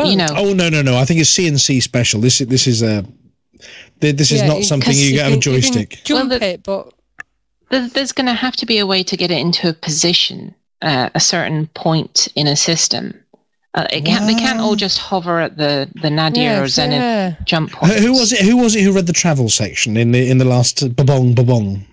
you 0.04 0.16
know, 0.18 0.28
Oh, 0.32 0.54
no, 0.54 0.70
no, 0.70 0.82
no. 0.82 0.98
I 0.98 1.06
think 1.06 1.20
it's 1.22 1.34
CNC 1.36 1.82
special. 1.82 2.20
This, 2.20 2.40
this 2.40 2.68
is 2.68 2.82
a. 2.82 3.06
th- 4.02 4.16
This 4.16 4.32
is 4.32 4.42
Yeah, 4.42 4.48
not 4.48 4.64
something 4.64 4.96
you 4.96 5.12
get 5.12 5.26
on 5.26 5.34
a 5.34 5.38
can- 5.38 5.54
you 5.54 5.62
can 5.62 5.72
joystick. 5.74 6.02
Jump 6.04 6.30
Well, 6.30 6.40
the- 6.40 6.46
it, 6.46 6.64
but 6.64 6.94
there- 7.70 7.88
there's 7.90 8.12
going 8.12 8.28
to 8.28 8.34
have 8.34 8.56
to 8.58 8.66
be 8.66 8.78
a 8.80 8.86
way 8.86 9.04
to 9.04 9.18
get 9.18 9.32
it 9.32 9.38
into 9.40 9.70
a 9.70 9.74
position, 9.74 10.54
uh, 10.82 11.10
a 11.14 11.20
certain 11.20 11.68
point 11.68 12.28
in 12.36 12.48
a 12.48 12.56
system. 12.56 13.14
Uh, 13.76 13.86
it 13.92 14.04
can't, 14.04 14.26
they 14.26 14.34
can't 14.34 14.60
all 14.60 14.76
just 14.76 14.98
hover 14.98 15.40
at 15.40 15.56
the, 15.58 15.88
the 16.02 16.10
Nadir 16.10 16.42
Yeah, 16.44 16.62
or 16.62 16.68
Zenith 16.68 17.00
yeah. 17.02 17.36
jump 17.46 17.70
Who 17.76 17.86
who 17.86 18.12
was 18.14 18.34
it? 18.34 18.42
Who 18.42 18.58
was 18.58 18.76
it 18.76 18.82
who 18.84 18.92
read 18.92 19.06
the 19.06 19.14
travel 19.14 19.48
section 19.48 19.96
in 19.96 20.12
the 20.12 20.28
in 20.28 20.40
the 20.40 20.46
last 20.46 20.78
babong 20.96 21.36
babong? 21.36 21.86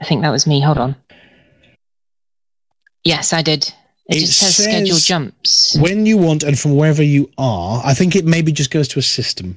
I 0.00 0.04
think 0.06 0.22
that 0.22 0.30
was 0.30 0.46
me. 0.46 0.60
Hold 0.62 0.78
on. 0.78 0.96
Yes, 3.04 3.32
I 3.32 3.42
did. 3.42 3.72
It, 4.08 4.16
It 4.16 4.20
just 4.20 4.38
says, 4.38 4.56
schedule 4.56 4.96
jumps. 4.96 5.76
When 5.78 6.06
you 6.06 6.16
want 6.16 6.42
and 6.42 6.58
from 6.58 6.76
wherever 6.76 7.02
you 7.02 7.30
are, 7.36 7.82
I 7.84 7.92
think 7.92 8.16
it 8.16 8.24
maybe 8.24 8.50
just 8.52 8.70
goes 8.70 8.88
to 8.88 8.98
a 8.98 9.02
system. 9.02 9.56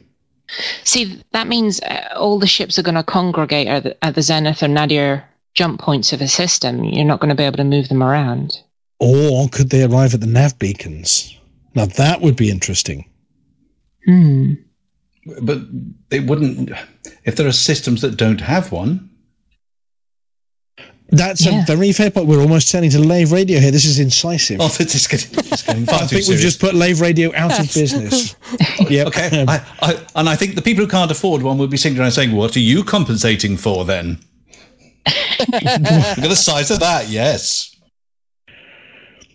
See, 0.84 1.22
that 1.32 1.48
means 1.48 1.82
uh, 1.82 2.10
all 2.16 2.40
the 2.40 2.48
ships 2.48 2.78
are 2.78 2.84
going 2.84 2.96
to 2.96 3.04
congregate 3.04 3.68
at 3.68 3.84
the, 3.84 4.04
at 4.04 4.16
the 4.16 4.22
Zenith 4.22 4.64
or 4.64 4.68
Nadir 4.68 5.28
jump 5.54 5.82
points 5.82 6.14
of 6.14 6.22
a 6.22 6.28
system. 6.28 6.84
You're 6.84 7.06
not 7.06 7.20
going 7.20 7.30
to 7.30 7.36
be 7.36 7.44
able 7.44 7.58
to 7.58 7.64
move 7.64 7.90
them 7.90 8.04
around. 8.04 8.58
Or 9.00 9.48
could 9.50 9.70
they 9.70 9.84
arrive 9.84 10.14
at 10.14 10.22
the 10.22 10.28
nav 10.28 10.58
beacons? 10.60 11.38
Now 11.76 11.86
that 11.86 12.22
would 12.22 12.36
be 12.36 12.50
interesting. 12.50 13.10
Hmm. 14.06 14.54
But 15.42 15.60
it 16.10 16.26
wouldn't. 16.26 16.72
If 17.26 17.36
there 17.36 17.48
are 17.48 17.52
systems 17.52 18.02
that 18.02 18.18
don't 18.18 18.42
have 18.42 18.72
one, 18.72 19.11
That's 21.12 21.46
a 21.46 21.64
very 21.68 21.92
fair 21.92 22.10
point. 22.10 22.28
We're 22.28 22.40
almost 22.42 22.72
turning 22.72 22.90
to 22.92 23.00
Lave 23.00 23.34
Radio 23.34 23.60
here. 23.60 23.70
This 23.72 23.84
is 23.84 24.00
incisive. 24.00 24.62
Oh, 24.62 24.70
this 24.70 24.96
is 24.96 25.08
getting, 25.08 25.40
it's 25.40 25.62
getting 25.62 25.86
far 25.88 25.96
I 25.96 26.00
too 26.02 26.08
think 26.08 26.12
we've 26.12 26.26
serious. 26.26 26.42
just 26.42 26.62
put 26.62 26.74
Lave 26.74 27.02
Radio 27.02 27.36
out 27.36 27.60
of 27.60 27.74
business. 27.74 28.36
yep. 28.90 29.08
Okay, 29.08 29.46
I, 29.48 29.66
I, 29.82 30.06
and 30.16 30.30
I 30.30 30.36
think 30.38 30.56
the 30.56 30.62
people 30.62 30.86
who 30.86 30.90
can't 30.90 31.12
afford 31.12 31.42
one 31.44 31.58
would 31.58 31.70
be 31.70 31.76
sitting 31.78 32.00
around 32.00 32.12
saying, 32.12 32.32
"What 32.32 32.56
are 32.56 32.62
you 32.62 32.84
compensating 32.84 33.58
for 33.58 33.84
then?" 33.84 34.20
Look 35.52 35.54
at 35.54 36.18
the 36.22 36.36
size 36.36 36.72
of 36.72 36.80
that. 36.80 37.10
Yes. 37.10 37.76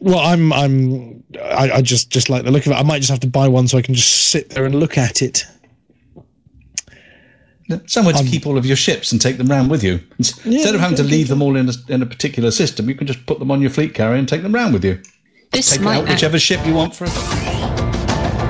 Well, 0.01 0.19
I'm, 0.19 0.53
I'm, 0.53 1.25
I, 1.43 1.71
I 1.73 1.83
just, 1.83 2.11
just 2.11 2.29
like 2.29 2.45
the 2.45 2.51
look 2.51 2.67
of 2.67 2.73
it. 2.73 2.77
I 2.77 2.83
might 2.83 2.99
just 2.99 3.11
have 3.11 3.21
to 3.21 3.27
buy 3.27 3.49
one 3.49 3.67
so 3.67 3.79
I 3.79 3.83
can 3.83 3.95
just 3.95 4.29
sit 4.29 4.51
there 4.51 4.65
and 4.67 4.75
look 4.75 4.99
at 4.99 5.23
it. 5.23 5.45
Somewhere 7.87 8.15
to 8.15 8.25
keep 8.25 8.47
all 8.47 8.57
of 8.57 8.65
your 8.65 8.77
ships 8.77 9.11
and 9.13 9.21
take 9.21 9.39
them 9.39 9.49
round 9.49 9.71
with 9.71 9.83
you. 9.83 10.01
Instead 10.19 10.75
of 10.75 10.81
having 10.81 10.97
to 10.97 11.03
leave 11.03 11.29
them 11.29 11.43
all 11.43 11.57
in 11.57 11.69
a, 11.69 11.73
in 11.89 12.03
a 12.03 12.07
particular 12.07 12.51
system, 12.51 12.89
you 12.89 12.95
can 12.95 13.07
just 13.07 13.27
put 13.27 13.39
them 13.39 13.51
on 13.51 13.61
your 13.61 13.71
fleet 13.71 13.95
carrier 13.95 14.17
and 14.17 14.29
take 14.29 14.43
them 14.43 14.55
round 14.55 14.73
with 14.73 14.85
you. 14.85 15.01
This 15.51 15.77
take 15.77 15.87
out 15.87 16.09
whichever 16.09 16.39
ship 16.39 16.65
you 16.67 16.75
want 16.75 16.95
for. 16.95 17.05
A- 17.05 17.11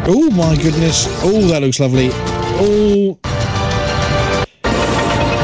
oh 0.09 0.31
my 0.33 0.57
goodness! 0.57 1.07
Oh, 1.23 1.41
that 1.49 1.62
looks 1.62 1.81
lovely. 1.81 2.11
Oh, 2.12 3.19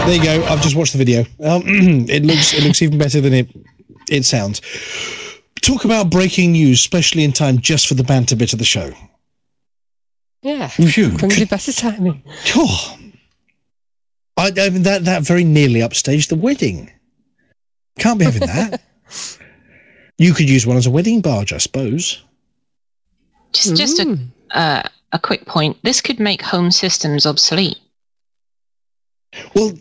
there 0.07 0.17
you 0.17 0.23
go. 0.25 0.45
I've 0.47 0.61
just 0.61 0.75
watched 0.75 0.93
the 0.93 0.99
video. 0.99 1.21
Um, 1.41 1.63
it 2.09 2.25
looks, 2.25 2.53
it 2.53 2.65
looks 2.65 2.83
even 2.83 2.99
better 2.99 3.21
than 3.21 3.33
it, 3.33 3.49
it 4.11 4.25
sounds. 4.25 4.61
Talk 5.61 5.85
about 5.85 6.11
breaking 6.11 6.53
news, 6.53 6.81
especially 6.81 7.23
in 7.23 7.33
time 7.33 7.59
just 7.59 7.87
for 7.87 7.95
the 7.95 8.03
banter 8.03 8.35
bit 8.35 8.53
of 8.53 8.59
the 8.59 8.65
show. 8.65 8.93
Yeah. 10.43 10.67
Phew. 10.67 11.11
Couldn't 11.11 11.37
be 11.39 11.45
better 11.45 11.73
timing. 11.73 12.23
Oh, 12.57 12.99
I, 14.37 14.53
I 14.57 14.71
mean, 14.71 14.83
that 14.83 15.05
that 15.05 15.23
very 15.23 15.45
nearly 15.45 15.81
upstaged 15.81 16.29
the 16.29 16.37
wedding. 16.37 16.91
Can't 17.99 18.19
be 18.19 18.25
having 18.25 18.47
that. 18.47 18.81
you 20.19 20.33
could 20.33 20.49
use 20.49 20.67
one 20.67 20.77
as 20.77 20.87
a 20.87 20.91
wedding 20.91 21.21
barge, 21.21 21.53
I 21.53 21.59
suppose. 21.59 22.23
Just, 23.53 23.77
just 23.77 24.01
a, 24.01 24.19
uh, 24.53 24.83
a 25.13 25.19
quick 25.19 25.45
point. 25.45 25.77
This 25.83 26.01
could 26.01 26.19
make 26.19 26.41
home 26.41 26.71
systems 26.71 27.27
obsolete. 27.27 27.79
Well, 29.55 29.73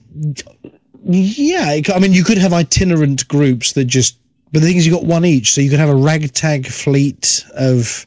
yeah. 1.04 1.80
I 1.93 1.99
mean, 1.99 2.14
you 2.14 2.24
could 2.24 2.38
have 2.38 2.54
itinerant 2.54 3.28
groups 3.28 3.74
that 3.74 3.86
just. 3.86 4.18
But 4.52 4.62
the 4.62 4.68
thing 4.68 4.76
is, 4.76 4.86
you 4.86 4.91
got 4.91 5.06
one 5.06 5.24
each, 5.24 5.54
so 5.54 5.62
you 5.62 5.70
could 5.70 5.80
have 5.80 5.89
a 5.89 5.95
ragtag 5.95 6.68
fleet 6.68 7.45
of. 7.56 8.06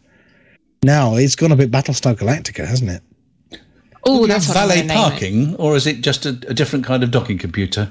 Now 0.83 1.17
it's 1.17 1.35
gone 1.35 1.51
a 1.51 1.57
bit 1.57 1.71
Battlestar 1.71 2.15
Galactica, 2.15 2.67
hasn't 2.67 2.91
it? 2.91 3.03
Oh, 4.07 4.27
that's 4.27 4.47
have 4.47 4.55
valet 4.55 4.83
gonna 4.83 4.93
it. 4.93 4.97
parking, 4.97 5.57
or 5.57 5.77
is 5.77 5.87
it 5.87 6.01
just 6.01 6.27
a, 6.27 6.31
a 6.49 6.55
different 6.55 6.85
kind 6.85 7.03
of 7.03 7.11
docking 7.11 7.39
computer? 7.39 7.91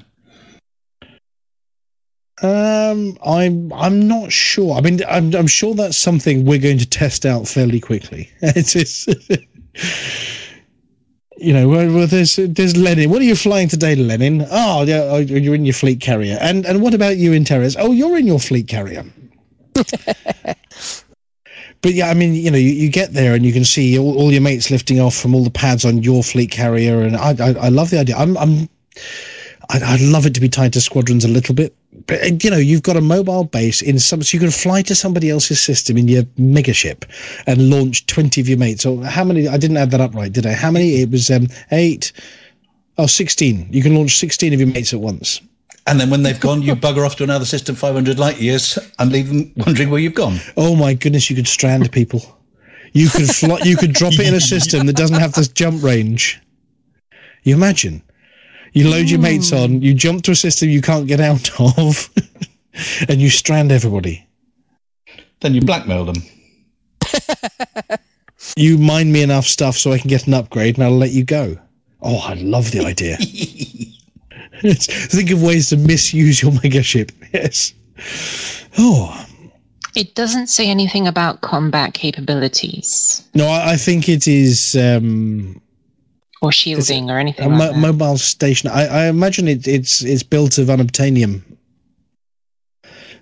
Um, 2.41 3.17
I'm 3.25 3.71
I'm 3.71 4.07
not 4.07 4.31
sure. 4.31 4.75
I 4.75 4.81
mean, 4.81 4.99
I'm 5.07 5.33
I'm 5.33 5.47
sure 5.47 5.73
that's 5.75 5.97
something 5.97 6.45
we're 6.45 6.59
going 6.59 6.79
to 6.79 6.85
test 6.85 7.25
out 7.25 7.47
fairly 7.47 7.79
quickly. 7.79 8.29
It's, 8.41 8.75
it's 8.75 9.07
you 11.37 11.53
know, 11.53 11.67
well, 11.67 11.93
well, 11.93 12.07
there's 12.07 12.35
there's 12.35 12.75
Lenin. 12.75 13.09
What 13.09 13.21
are 13.21 13.25
you 13.25 13.35
flying 13.35 13.67
today, 13.67 13.95
Lenin? 13.95 14.45
Oh, 14.49 14.83
yeah, 14.83 15.17
you're 15.17 15.55
in 15.55 15.65
your 15.65 15.73
fleet 15.73 16.01
carrier. 16.01 16.37
And 16.41 16.65
and 16.65 16.81
what 16.81 16.93
about 16.93 17.17
you 17.17 17.33
in 17.33 17.43
Terrace? 17.45 17.75
Oh, 17.77 17.91
you're 17.91 18.17
in 18.17 18.27
your 18.27 18.39
fleet 18.39 18.67
carrier. 18.67 19.05
But 21.83 21.93
yeah, 21.93 22.09
I 22.09 22.13
mean, 22.13 22.33
you 22.33 22.49
know, 22.49 22.57
you, 22.57 22.69
you 22.69 22.89
get 22.89 23.11
there 23.11 23.35
and 23.35 23.45
you 23.45 23.51
can 23.51 23.65
see 23.65 23.99
all, 23.99 24.17
all 24.17 24.31
your 24.31 24.41
mates 24.41 24.71
lifting 24.71 25.01
off 25.01 25.15
from 25.15 25.35
all 25.35 25.43
the 25.43 25.51
pads 25.51 25.83
on 25.83 26.01
your 26.01 26.23
fleet 26.23 26.49
carrier, 26.49 27.01
and 27.01 27.15
I 27.17 27.35
I, 27.39 27.53
I 27.65 27.69
love 27.69 27.91
the 27.91 27.99
idea. 27.99 28.15
I'm 28.15 28.37
I'm 28.37 28.69
I'd, 29.69 29.83
I'd 29.83 30.01
love 30.01 30.25
it 30.25 30.33
to 30.35 30.41
be 30.41 30.47
tied 30.49 30.71
to 30.73 30.81
squadrons 30.81 31.25
a 31.25 31.27
little 31.27 31.53
bit, 31.53 31.75
but 32.07 32.23
uh, 32.23 32.27
you 32.41 32.49
know, 32.49 32.57
you've 32.57 32.83
got 32.83 32.95
a 32.95 33.01
mobile 33.01 33.43
base 33.43 33.81
in 33.81 33.99
some, 33.99 34.23
so 34.23 34.35
you 34.35 34.39
can 34.39 34.49
fly 34.49 34.81
to 34.83 34.95
somebody 34.95 35.29
else's 35.29 35.61
system 35.61 35.97
in 35.97 36.07
your 36.07 36.23
megaship 36.39 37.03
and 37.47 37.69
launch 37.69 38.05
twenty 38.07 38.39
of 38.39 38.47
your 38.47 38.57
mates. 38.57 38.85
Or 38.85 39.03
how 39.03 39.25
many? 39.25 39.49
I 39.49 39.57
didn't 39.57 39.77
add 39.77 39.91
that 39.91 40.01
up 40.01 40.15
right, 40.15 40.31
did 40.31 40.45
I? 40.45 40.53
How 40.53 40.71
many? 40.71 41.01
It 41.01 41.11
was 41.11 41.29
um, 41.29 41.47
eight. 41.71 42.13
Oh, 42.95 43.07
16. 43.07 43.69
You 43.73 43.81
can 43.81 43.95
launch 43.95 44.19
16 44.19 44.53
of 44.53 44.59
your 44.59 44.69
mates 44.69 44.93
at 44.93 44.99
once. 44.99 45.41
And 45.85 45.99
then 45.99 46.09
when 46.09 46.23
they've 46.23 46.39
gone, 46.39 46.61
you 46.61 46.75
bugger 46.75 47.05
off 47.05 47.17
to 47.17 47.23
another 47.23 47.45
system 47.45 47.75
500 47.75 48.17
light 48.17 48.39
years 48.39 48.77
and 48.99 49.11
leave 49.11 49.27
them 49.27 49.51
wondering 49.57 49.89
where 49.89 49.99
you've 49.99 50.13
gone. 50.13 50.37
Oh 50.55 50.75
my 50.75 50.93
goodness, 50.93 51.29
you 51.29 51.35
could 51.35 51.47
strand 51.47 51.91
people. 51.91 52.21
You 52.93 53.09
could 53.09 53.29
fly, 53.29 53.59
you 53.63 53.75
could 53.75 53.91
drop 53.91 54.13
it 54.13 54.27
in 54.27 54.33
a 54.33 54.41
system 54.53 54.85
that 54.85 54.95
doesn't 54.95 55.19
have 55.19 55.33
this 55.33 55.47
jump 55.47 55.83
range. 55.83 56.41
You 57.43 57.55
imagine? 57.55 58.01
You 58.71 58.89
load 58.89 59.09
your 59.09 59.19
mates 59.19 59.51
on, 59.51 59.81
you 59.81 59.93
jump 59.93 60.23
to 60.23 60.31
a 60.31 60.35
system 60.35 60.69
you 60.69 60.81
can't 60.81 61.07
get 61.07 61.19
out 61.19 61.49
of, 61.77 62.09
and 63.07 63.21
you 63.21 63.29
strand 63.29 63.71
everybody. 63.71 64.25
Then 65.41 65.53
you 65.53 65.61
blackmail 65.61 66.05
them. 66.05 66.23
You 68.55 68.77
mind 68.77 69.11
me 69.11 69.21
enough 69.21 69.45
stuff 69.45 69.77
so 69.77 69.91
I 69.91 69.97
can 69.97 70.09
get 70.09 70.27
an 70.27 70.33
upgrade, 70.33 70.75
and 70.75 70.83
I'll 70.83 70.97
let 70.97 71.11
you 71.11 71.23
go. 71.23 71.57
Oh, 72.01 72.19
I 72.19 72.33
love 72.35 72.71
the 72.71 72.85
idea. 72.85 73.17
Think 74.61 75.31
of 75.31 75.41
ways 75.43 75.69
to 75.69 75.77
misuse 75.77 76.41
your 76.41 76.51
megaship. 76.51 77.11
Yes. 77.33 77.73
Oh, 78.77 79.25
It 79.95 80.13
doesn't 80.13 80.47
say 80.47 80.69
anything 80.69 81.07
about 81.07 81.41
combat 81.41 81.93
capabilities 81.95 83.27
no, 83.33 83.47
I, 83.47 83.71
I 83.71 83.75
think 83.77 84.07
it 84.07 84.27
is. 84.27 84.75
Um, 84.75 85.59
or 86.41 86.51
shielding 86.51 87.09
or 87.09 87.17
anything 87.17 87.49
like 87.55 87.71
mo- 87.73 87.79
mobile 87.79 88.17
station. 88.17 88.69
I, 88.69 88.85
I 88.85 89.05
imagine 89.07 89.47
it, 89.47 89.67
it's 89.67 90.03
it's 90.03 90.23
built 90.23 90.57
of 90.57 90.67
unobtainium, 90.67 91.41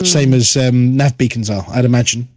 same 0.03 0.33
as 0.33 0.57
um, 0.57 0.97
nav 0.97 1.17
beacons 1.17 1.49
are. 1.49 1.63
I'd 1.69 1.85
imagine. 1.85 2.27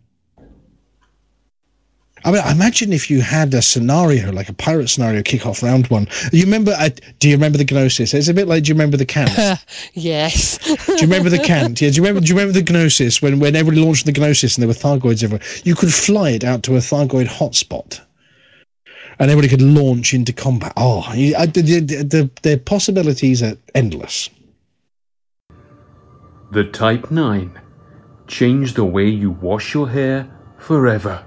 I 2.25 2.33
mean, 2.33 2.41
I 2.43 2.53
imagine 2.53 2.93
if 2.93 3.11
you 3.11 3.21
had 3.21 3.53
a 3.53 3.61
scenario 3.61 4.33
like 4.33 4.49
a 4.49 4.55
pirate 4.55 4.89
scenario 4.89 5.23
kick 5.23 5.45
off 5.47 5.63
round 5.63 5.89
one. 5.89 6.09
You 6.33 6.45
remember? 6.45 6.75
Uh, 6.79 6.89
do 7.19 7.29
you 7.29 7.37
remember 7.37 7.59
the 7.59 7.65
Gnosis? 7.65 8.15
It's 8.15 8.29
a 8.29 8.35
bit 8.35 8.49
like. 8.49 8.65
Do 8.65 8.69
you 8.69 8.75
remember 8.75 8.97
the 8.97 9.05
Cant? 9.05 9.31
yes. 9.93 10.59
do 10.59 10.95
you 10.95 11.03
remember 11.03 11.29
the 11.29 11.39
Cant? 11.39 11.81
Yeah. 11.81 11.91
Do 11.91 11.97
you 11.97 12.03
remember? 12.03 12.21
Do 12.21 12.29
you 12.29 12.39
remember 12.39 12.59
the 12.59 12.73
Gnosis 12.73 13.21
when 13.21 13.41
when 13.41 13.55
everybody 13.55 13.85
launched 13.85 14.07
the 14.07 14.13
Gnosis 14.13 14.57
and 14.57 14.63
there 14.63 14.69
were 14.69 14.75
Thargoids 14.75 15.23
everywhere? 15.23 15.47
You 15.65 15.75
could 15.75 15.93
fly 15.93 16.31
it 16.31 16.45
out 16.45 16.63
to 16.65 16.77
a 16.77 16.79
Thargoid 16.79 17.27
hotspot 17.27 18.01
and 19.19 19.31
everybody 19.31 19.49
could 19.49 19.63
launch 19.63 20.15
into 20.15 20.33
combat. 20.33 20.73
Oh, 20.77 21.13
you, 21.15 21.37
I, 21.37 21.47
the, 21.47 21.63
the, 21.63 21.81
the, 22.03 22.31
the 22.43 22.59
possibilities 22.59 23.43
are 23.43 23.57
endless. 23.75 24.31
The 26.51 26.65
Type 26.65 27.11
9. 27.11 27.61
Change 28.27 28.75
the 28.75 28.85
way 28.85 29.09
you 29.09 29.31
wash 29.31 29.75
your 29.75 29.89
hair 29.89 30.29
forever. 30.59 31.25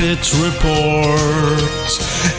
Pits 0.00 0.34
Report. 0.36 1.60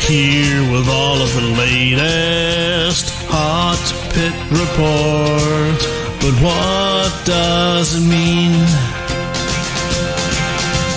Here 0.01 0.61
with 0.71 0.89
all 0.89 1.21
of 1.21 1.31
the 1.35 1.53
latest 1.59 3.13
Hot 3.29 3.77
Pit 4.15 4.33
Report. 4.49 5.77
But 6.21 6.33
what 6.41 7.13
does 7.23 7.93
it 7.93 8.01
mean? 8.01 8.65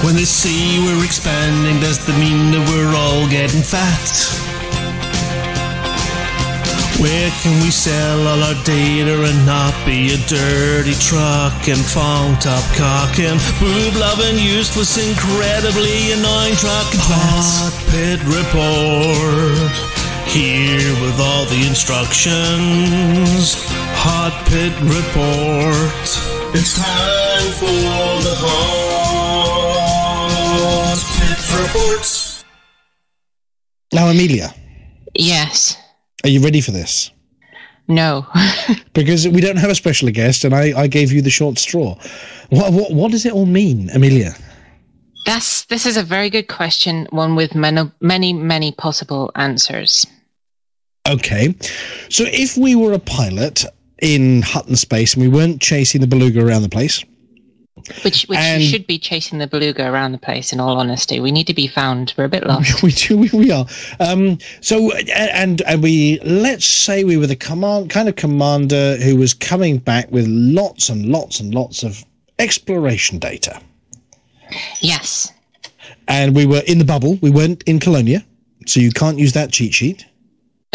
When 0.06 0.16
they 0.16 0.24
say 0.24 0.78
we're 0.78 1.04
expanding, 1.04 1.80
does 1.80 1.98
that 2.06 2.18
mean 2.18 2.52
that 2.52 2.66
we're 2.70 2.96
all 2.96 3.28
getting 3.28 3.60
fat? 3.60 4.43
Where 7.02 7.30
can 7.42 7.60
we 7.62 7.70
sell 7.70 8.26
all 8.28 8.42
our 8.42 8.54
data 8.64 9.18
and 9.24 9.46
not 9.46 9.74
be 9.84 10.14
a 10.14 10.18
dirty 10.30 10.94
truck 10.94 11.68
and 11.68 11.82
phone 11.82 12.38
top 12.38 12.62
cock 12.78 13.18
and 13.18 13.40
boob 13.58 13.96
loving, 13.98 14.38
useless, 14.38 14.96
incredibly 14.96 16.12
annoying 16.12 16.54
truck 16.54 16.86
and 16.94 17.02
Hot 17.02 17.74
Pit 17.90 18.20
Report. 18.30 19.72
Here 20.30 20.94
with 21.02 21.18
all 21.20 21.44
the 21.46 21.66
instructions. 21.66 23.54
Hot 24.06 24.32
Pit 24.46 24.72
Report. 24.86 26.06
It's 26.54 26.74
time 26.78 27.50
for 27.58 27.66
the 28.22 28.34
Hot 30.46 31.00
Pit 31.18 31.40
report. 31.58 32.06
Now, 33.92 34.08
Amelia, 34.08 34.54
Yes. 35.14 35.76
Are 36.24 36.28
you 36.30 36.40
ready 36.40 36.60
for 36.60 36.72
this? 36.72 37.10
No. 37.86 38.26
Because 38.94 39.28
we 39.28 39.40
don't 39.40 39.56
have 39.56 39.70
a 39.70 39.74
special 39.74 40.08
guest, 40.10 40.44
and 40.44 40.54
I, 40.54 40.82
I 40.82 40.86
gave 40.86 41.12
you 41.12 41.20
the 41.20 41.30
short 41.30 41.58
straw. 41.58 41.96
What, 42.50 42.72
what 42.72 42.92
what 42.92 43.10
does 43.10 43.26
it 43.26 43.32
all 43.32 43.44
mean, 43.44 43.90
Amelia? 43.90 44.34
That's 45.26 45.64
this 45.64 45.84
is 45.84 45.96
a 45.96 46.02
very 46.02 46.30
good 46.30 46.46
question, 46.46 47.08
one 47.10 47.34
with 47.34 47.54
many 47.56 47.90
many 48.00 48.32
many 48.32 48.72
possible 48.72 49.32
answers. 49.34 50.06
Okay, 51.08 51.54
so 52.08 52.24
if 52.28 52.56
we 52.56 52.76
were 52.76 52.92
a 52.92 53.00
pilot 53.00 53.64
in 54.00 54.42
Hutton 54.42 54.76
space 54.76 55.14
and 55.14 55.22
we 55.22 55.28
weren't 55.28 55.60
chasing 55.60 56.00
the 56.00 56.06
beluga 56.06 56.46
around 56.46 56.62
the 56.62 56.68
place, 56.68 57.04
Which, 58.02 58.22
which 58.24 58.38
And- 58.38 58.62
should 58.62 58.86
be 58.86 58.98
chasing 58.98 59.38
the 59.38 59.46
beluga 59.46 59.86
around 59.86 60.12
the 60.12 60.18
place. 60.18 60.52
In 60.54 60.60
all 60.60 60.78
honesty, 60.78 61.20
we 61.20 61.30
need 61.30 61.46
to 61.48 61.54
be 61.54 61.66
found. 61.66 62.14
We're 62.16 62.24
a 62.24 62.28
bit 62.30 62.46
lost. 62.46 62.82
we 62.82 62.92
do 62.92 63.18
we, 63.18 63.28
we 63.32 63.50
are 63.50 63.66
um 64.00 64.38
so 64.62 64.90
and 65.14 65.60
and 65.62 65.82
we 65.82 66.18
let's 66.24 66.64
say 66.64 67.04
we 67.04 67.16
were 67.18 67.26
the 67.26 67.36
command 67.36 67.90
kind 67.90 68.08
of 68.08 68.16
commander 68.16 68.96
who 68.96 69.16
was 69.16 69.34
coming 69.34 69.78
back 69.78 70.10
with 70.10 70.26
lots 70.28 70.88
and 70.88 71.06
lots 71.06 71.40
and 71.40 71.54
lots 71.54 71.82
of 71.82 72.02
exploration 72.38 73.18
data 73.18 73.60
Yes. 74.80 75.30
and 76.08 76.34
we 76.34 76.46
were 76.46 76.62
in 76.66 76.78
the 76.78 76.84
bubble 76.84 77.18
we 77.22 77.30
weren't 77.30 77.62
in 77.64 77.78
colonia 77.78 78.24
so 78.66 78.80
you 78.80 78.90
can't 78.90 79.18
use 79.18 79.32
that 79.34 79.52
cheat 79.52 79.72
sheet 79.74 80.04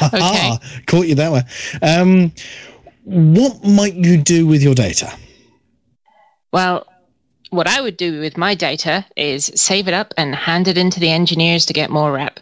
Ah, 0.00 0.58
caught 0.86 1.06
you 1.06 1.14
that 1.16 1.30
way 1.32 1.42
um 1.82 2.32
what 3.04 3.62
might 3.64 3.94
you 3.94 4.16
do 4.16 4.46
with 4.46 4.62
your 4.62 4.74
data 4.74 5.12
Well, 6.52 6.86
what 7.50 7.68
I 7.68 7.80
would 7.80 7.96
do 7.96 8.20
with 8.20 8.36
my 8.36 8.54
data 8.54 9.04
is 9.16 9.50
save 9.54 9.88
it 9.88 9.94
up 9.94 10.12
and 10.16 10.34
hand 10.34 10.68
it 10.68 10.78
into 10.78 11.00
the 11.00 11.10
engineers 11.10 11.66
to 11.66 11.72
get 11.72 11.90
more 11.90 12.12
rep. 12.12 12.40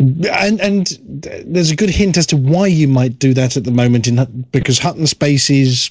and 0.00 0.60
and 0.60 0.98
there's 1.46 1.70
a 1.70 1.76
good 1.76 1.90
hint 1.90 2.16
as 2.16 2.26
to 2.26 2.36
why 2.36 2.66
you 2.66 2.88
might 2.88 3.18
do 3.18 3.34
that 3.34 3.56
at 3.56 3.64
the 3.64 3.70
moment 3.70 4.06
in 4.06 4.46
because 4.50 4.78
Hutton 4.78 5.06
Space 5.06 5.50
is 5.50 5.90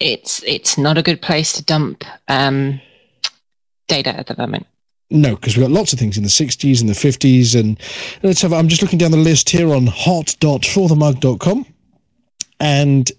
It's 0.00 0.42
it's 0.44 0.78
not 0.78 0.98
a 0.98 1.02
good 1.02 1.20
place 1.20 1.52
to 1.54 1.64
dump 1.64 2.04
um, 2.28 2.80
data 3.88 4.10
at 4.10 4.26
the 4.26 4.36
moment. 4.36 4.66
No, 5.12 5.36
because 5.36 5.56
we've 5.56 5.64
got 5.64 5.70
lots 5.70 5.92
of 5.92 5.98
things 5.98 6.16
in 6.16 6.22
the 6.22 6.30
60s 6.30 6.80
and 6.80 6.88
the 6.88 6.94
50s. 6.94 7.58
And 7.58 7.78
let's 8.22 8.40
have, 8.40 8.52
I'm 8.54 8.68
just 8.68 8.80
looking 8.80 8.98
down 8.98 9.10
the 9.10 9.18
list 9.18 9.50
here 9.50 9.74
on 9.74 9.86
hot.forthemug.com. 9.86 11.66
And 12.60 13.10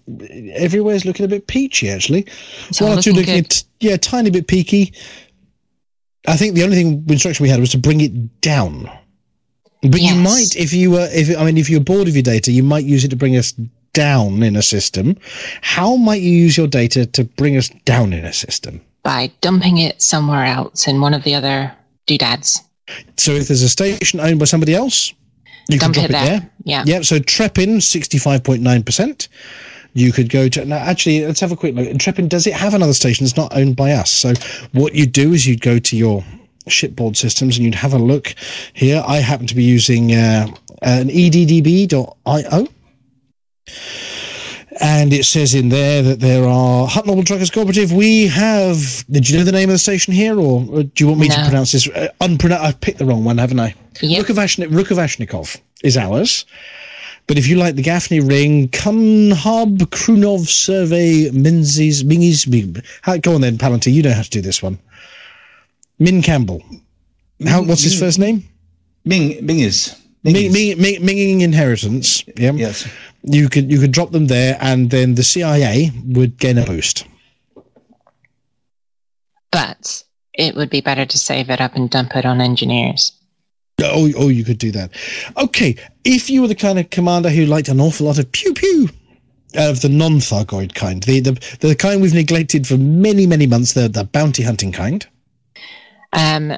everywhere's 0.54 1.04
looking 1.04 1.24
a 1.24 1.28
bit 1.28 1.46
peachy, 1.46 1.90
actually. 1.90 2.26
It's 2.68 2.80
One 2.80 2.98
or 2.98 3.02
two 3.02 3.12
looking 3.12 3.38
at, 3.38 3.62
yeah, 3.80 3.96
tiny 3.96 4.30
bit 4.30 4.46
peaky. 4.46 4.94
I 6.26 6.36
think 6.36 6.54
the 6.54 6.64
only 6.64 6.76
thing 6.76 7.04
instruction 7.08 7.42
we 7.42 7.50
had 7.50 7.60
was 7.60 7.70
to 7.70 7.78
bring 7.78 8.00
it 8.00 8.40
down. 8.40 8.90
But 9.82 10.00
you 10.00 10.14
might, 10.14 10.56
if 10.56 10.72
you 10.72 10.92
were, 10.92 11.08
if 11.12 11.36
I 11.36 11.44
mean, 11.44 11.58
if 11.58 11.68
you're 11.68 11.80
bored 11.80 12.08
of 12.08 12.16
your 12.16 12.22
data, 12.22 12.50
you 12.50 12.62
might 12.62 12.86
use 12.86 13.04
it 13.04 13.08
to 13.08 13.16
bring 13.16 13.36
us 13.36 13.52
down 13.92 14.42
in 14.42 14.56
a 14.56 14.62
system. 14.62 15.14
How 15.60 15.96
might 15.96 16.22
you 16.22 16.30
use 16.30 16.56
your 16.56 16.66
data 16.66 17.04
to 17.04 17.24
bring 17.24 17.58
us 17.58 17.68
down 17.84 18.14
in 18.14 18.24
a 18.24 18.32
system? 18.32 18.80
by 19.04 19.30
dumping 19.40 19.78
it 19.78 20.02
somewhere 20.02 20.44
else 20.44 20.88
in 20.88 21.00
one 21.00 21.14
of 21.14 21.22
the 21.22 21.34
other 21.36 21.72
doodads. 22.06 22.60
So 23.16 23.32
if 23.32 23.46
there's 23.46 23.62
a 23.62 23.68
station 23.68 24.18
owned 24.18 24.40
by 24.40 24.46
somebody 24.46 24.74
else, 24.74 25.14
you 25.68 25.78
Dump 25.78 25.94
can 25.94 26.08
drop 26.08 26.10
it 26.10 26.12
there. 26.12 26.40
there. 26.40 26.50
Yeah. 26.64 26.84
Yeah. 26.86 27.00
So 27.02 27.18
Trepin, 27.18 27.76
65.9%. 27.76 29.28
You 29.96 30.12
could 30.12 30.28
go 30.28 30.48
to, 30.48 30.64
now 30.64 30.76
actually, 30.76 31.24
let's 31.24 31.40
have 31.40 31.52
a 31.52 31.56
quick 31.56 31.74
look. 31.74 31.86
Trepin, 31.88 32.28
does 32.28 32.46
it 32.46 32.54
have 32.54 32.74
another 32.74 32.94
station 32.94 33.24
that's 33.24 33.36
not 33.36 33.56
owned 33.56 33.76
by 33.76 33.92
us? 33.92 34.10
So 34.10 34.34
what 34.72 34.94
you'd 34.94 35.12
do 35.12 35.32
is 35.32 35.46
you'd 35.46 35.60
go 35.60 35.78
to 35.78 35.96
your 35.96 36.24
shipboard 36.66 37.16
systems 37.16 37.56
and 37.56 37.64
you'd 37.64 37.74
have 37.76 37.92
a 37.92 37.98
look 37.98 38.34
here. 38.72 39.04
I 39.06 39.18
happen 39.18 39.46
to 39.46 39.54
be 39.54 39.62
using 39.62 40.12
uh, 40.12 40.48
an 40.82 41.08
eddb.io. 41.08 42.68
And 44.80 45.12
it 45.12 45.24
says 45.24 45.54
in 45.54 45.68
there 45.68 46.02
that 46.02 46.18
there 46.20 46.44
are 46.48 46.86
Hutton 46.88 47.10
Orbital 47.10 47.24
Truckers 47.26 47.50
Cooperative. 47.50 47.92
We 47.92 48.26
have. 48.26 49.04
Did 49.08 49.28
you 49.30 49.38
know 49.38 49.44
the 49.44 49.52
name 49.52 49.68
of 49.68 49.74
the 49.74 49.78
station 49.78 50.12
here, 50.12 50.38
or, 50.38 50.66
or 50.68 50.82
do 50.82 51.04
you 51.04 51.06
want 51.08 51.20
me 51.20 51.28
to 51.28 51.44
pronounce 51.44 51.72
this? 51.72 51.88
Uh, 51.88 52.08
unpronoun- 52.20 52.60
I've 52.60 52.80
picked 52.80 52.98
the 52.98 53.04
wrong 53.06 53.24
one, 53.24 53.38
haven't 53.38 53.60
I? 53.60 53.74
Yep. 54.00 54.26
Rukavashni- 54.26 54.68
Rukavashnikov 54.68 55.60
is 55.84 55.96
ours. 55.96 56.44
But 57.26 57.38
if 57.38 57.46
you 57.46 57.56
like 57.56 57.76
the 57.76 57.82
Gaffney 57.82 58.20
Ring, 58.20 58.68
Kunhub, 58.68 59.78
Krunov 59.78 60.46
Survey, 60.48 61.30
Menzies, 61.30 62.02
Mingies, 62.02 62.46
Ming- 62.48 62.82
go 63.22 63.34
on 63.36 63.40
then, 63.40 63.56
Palantir. 63.56 63.92
You 63.92 64.02
know 64.02 64.12
how 64.12 64.22
to 64.22 64.30
do 64.30 64.40
this 64.42 64.62
one. 64.62 64.78
Min 66.00 66.20
Campbell. 66.20 66.62
How? 67.46 67.62
What's 67.62 67.82
his 67.82 67.98
first 67.98 68.18
name? 68.18 68.42
Ming 69.04 69.44
Ming 69.46 69.60
is 69.60 69.94
Ming, 70.24 70.52
Ming, 70.52 70.80
Ming, 70.80 71.02
Minging 71.02 71.42
Inheritance. 71.42 72.24
Yeah. 72.36 72.52
Yes. 72.52 72.88
You 73.22 73.48
could 73.48 73.70
you 73.70 73.78
could 73.78 73.92
drop 73.92 74.10
them 74.10 74.26
there, 74.26 74.56
and 74.60 74.90
then 74.90 75.14
the 75.14 75.22
CIA 75.22 75.90
would 76.06 76.38
gain 76.38 76.58
a 76.58 76.64
boost. 76.64 77.06
But 79.50 80.02
it 80.34 80.56
would 80.56 80.70
be 80.70 80.80
better 80.80 81.06
to 81.06 81.18
save 81.18 81.48
it 81.50 81.60
up 81.60 81.74
and 81.76 81.88
dump 81.88 82.16
it 82.16 82.26
on 82.26 82.40
engineers. 82.40 83.12
Oh, 83.82 84.10
oh, 84.16 84.28
you 84.28 84.44
could 84.44 84.58
do 84.58 84.70
that. 84.72 84.90
Okay, 85.36 85.76
if 86.04 86.30
you 86.30 86.42
were 86.42 86.48
the 86.48 86.54
kind 86.54 86.78
of 86.78 86.90
commander 86.90 87.28
who 87.28 87.46
liked 87.46 87.68
an 87.68 87.80
awful 87.80 88.06
lot 88.06 88.18
of 88.18 88.30
pew 88.32 88.54
pew 88.54 88.88
of 89.56 89.80
the 89.82 89.88
non-Thargoid 89.88 90.74
kind, 90.74 91.02
the, 91.02 91.20
the 91.20 91.56
the 91.60 91.74
kind 91.74 92.00
we've 92.00 92.14
neglected 92.14 92.66
for 92.66 92.76
many 92.76 93.26
many 93.26 93.46
months, 93.46 93.74
the 93.74 93.88
the 93.88 94.04
bounty 94.04 94.42
hunting 94.42 94.72
kind. 94.72 95.06
Um, 96.12 96.56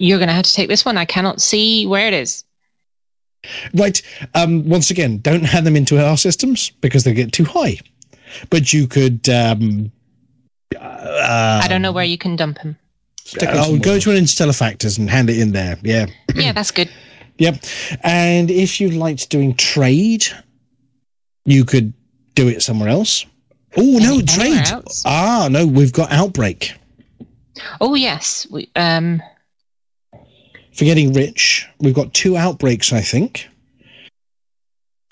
you're 0.00 0.18
going 0.18 0.28
to 0.28 0.34
have 0.34 0.44
to 0.46 0.52
take 0.52 0.68
this 0.68 0.84
one. 0.84 0.96
I 0.96 1.04
cannot 1.04 1.40
see 1.40 1.86
where 1.86 2.08
it 2.08 2.14
is. 2.14 2.42
Right. 3.74 4.00
Um, 4.34 4.68
once 4.68 4.90
again, 4.90 5.18
don't 5.18 5.44
hand 5.44 5.66
them 5.66 5.76
into 5.76 6.04
our 6.04 6.16
systems 6.16 6.70
because 6.80 7.04
they 7.04 7.14
get 7.14 7.32
too 7.32 7.44
high. 7.44 7.78
But 8.48 8.72
you 8.72 8.86
could. 8.86 9.28
Um, 9.28 9.92
uh, 10.78 11.60
I 11.62 11.66
don't 11.68 11.82
know 11.82 11.92
where 11.92 12.04
you 12.04 12.16
can 12.18 12.36
dump 12.36 12.58
him. 12.58 12.76
I'll 13.42 13.78
go 13.78 13.98
to 13.98 14.10
an 14.10 14.16
Interstellar 14.16 14.52
Factors 14.52 14.98
and 14.98 15.08
hand 15.08 15.30
it 15.30 15.38
in 15.38 15.52
there. 15.52 15.78
Yeah. 15.82 16.06
Yeah, 16.34 16.52
that's 16.52 16.70
good. 16.70 16.90
Yep. 17.38 17.64
And 18.02 18.50
if 18.50 18.82
you 18.82 18.90
liked 18.90 19.30
doing 19.30 19.54
trade, 19.54 20.26
you 21.46 21.64
could 21.64 21.94
do 22.34 22.48
it 22.48 22.60
somewhere 22.62 22.90
else. 22.90 23.24
Oh 23.78 23.82
no, 23.98 24.16
Any- 24.16 24.22
trade. 24.24 24.68
else? 24.68 25.02
Ah, 25.06 25.48
no, 25.50 25.66
we've 25.66 25.90
got 25.94 26.12
outbreak. 26.12 26.74
Oh 27.80 27.94
yes. 27.94 28.46
We, 28.50 28.68
um, 28.76 29.22
For 30.72 30.84
getting 30.84 31.12
rich, 31.12 31.68
we've 31.78 31.94
got 31.94 32.14
two 32.14 32.36
outbreaks, 32.36 32.92
I 32.92 33.00
think. 33.00 33.48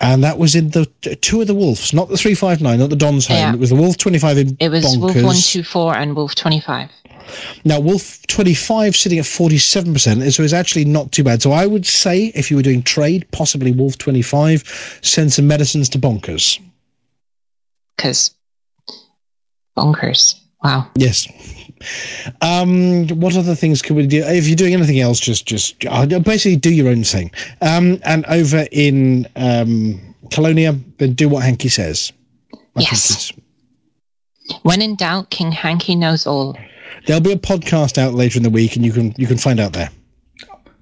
And 0.01 0.23
that 0.23 0.37
was 0.37 0.55
in 0.55 0.69
the 0.69 0.85
two 1.21 1.41
of 1.41 1.47
the 1.47 1.53
wolves, 1.53 1.93
not 1.93 2.07
the 2.07 2.15
three 2.15 2.33
five 2.33 2.61
nine, 2.61 2.79
not 2.79 2.89
the 2.89 2.95
Don's 2.95 3.27
home. 3.27 3.37
Yeah. 3.37 3.53
It 3.53 3.59
was 3.59 3.69
the 3.69 3.75
Wolf 3.75 3.97
twenty 3.97 4.17
five 4.17 4.37
in 4.37 4.55
it 4.59 4.69
was 4.69 4.85
bonkers. 4.85 5.01
Wolf 5.01 5.23
one 5.23 5.35
two 5.35 5.63
four 5.63 5.95
and 5.95 6.15
Wolf 6.15 6.35
twenty 6.35 6.61
five. 6.61 6.89
Now, 7.65 7.79
Wolf 7.79 8.25
25 8.27 8.95
sitting 8.95 9.19
at 9.19 9.25
47%, 9.25 10.33
so 10.33 10.43
it's 10.43 10.53
actually 10.53 10.85
not 10.85 11.11
too 11.11 11.23
bad. 11.23 11.41
So 11.41 11.51
I 11.51 11.67
would 11.67 11.85
say 11.85 12.31
if 12.35 12.49
you 12.49 12.57
were 12.57 12.63
doing 12.63 12.83
trade, 12.83 13.27
possibly 13.31 13.71
Wolf 13.71 13.97
25, 13.97 14.99
send 15.03 15.31
some 15.31 15.47
medicines 15.47 15.89
to 15.89 15.99
Bonkers. 15.99 16.59
Because 17.95 18.33
bonkers. 19.77 20.39
Wow. 20.63 20.89
Yes. 20.95 21.27
Um, 22.41 23.07
what 23.07 23.37
other 23.37 23.55
things 23.55 23.81
can 23.81 23.95
we 23.95 24.05
do? 24.05 24.21
If 24.23 24.47
you're 24.47 24.57
doing 24.57 24.73
anything 24.73 24.99
else, 24.99 25.19
just 25.19 25.45
just 25.45 25.85
uh, 25.85 26.05
basically 26.19 26.57
do 26.57 26.73
your 26.73 26.89
own 26.89 27.03
thing. 27.03 27.31
Um, 27.61 27.99
and 28.03 28.25
over 28.25 28.65
in 28.71 29.27
um, 29.37 30.15
Colonia, 30.31 30.77
then 30.97 31.13
do 31.13 31.29
what 31.29 31.43
Hanky 31.43 31.69
says. 31.69 32.11
I 32.75 32.81
Yes. 32.81 33.31
When 34.63 34.81
in 34.81 34.95
doubt, 34.95 35.29
King 35.29 35.51
Hanky 35.51 35.95
knows 35.95 36.27
all. 36.27 36.57
There'll 37.05 37.21
be 37.21 37.31
a 37.31 37.37
podcast 37.37 37.97
out 37.97 38.13
later 38.13 38.37
in 38.37 38.43
the 38.43 38.49
week, 38.49 38.75
and 38.75 38.83
you 38.83 38.91
can 38.91 39.13
you 39.17 39.27
can 39.27 39.37
find 39.37 39.59
out 39.59 39.73
there. 39.73 39.89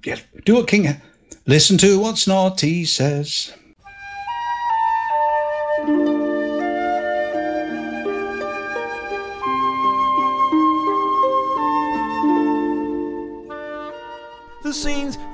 Yes. 0.04 0.22
Do 0.44 0.54
what 0.54 0.66
King. 0.66 0.88
Listen 1.46 1.78
to 1.78 2.00
what 2.00 2.18
Snotty 2.18 2.84
says. 2.84 3.52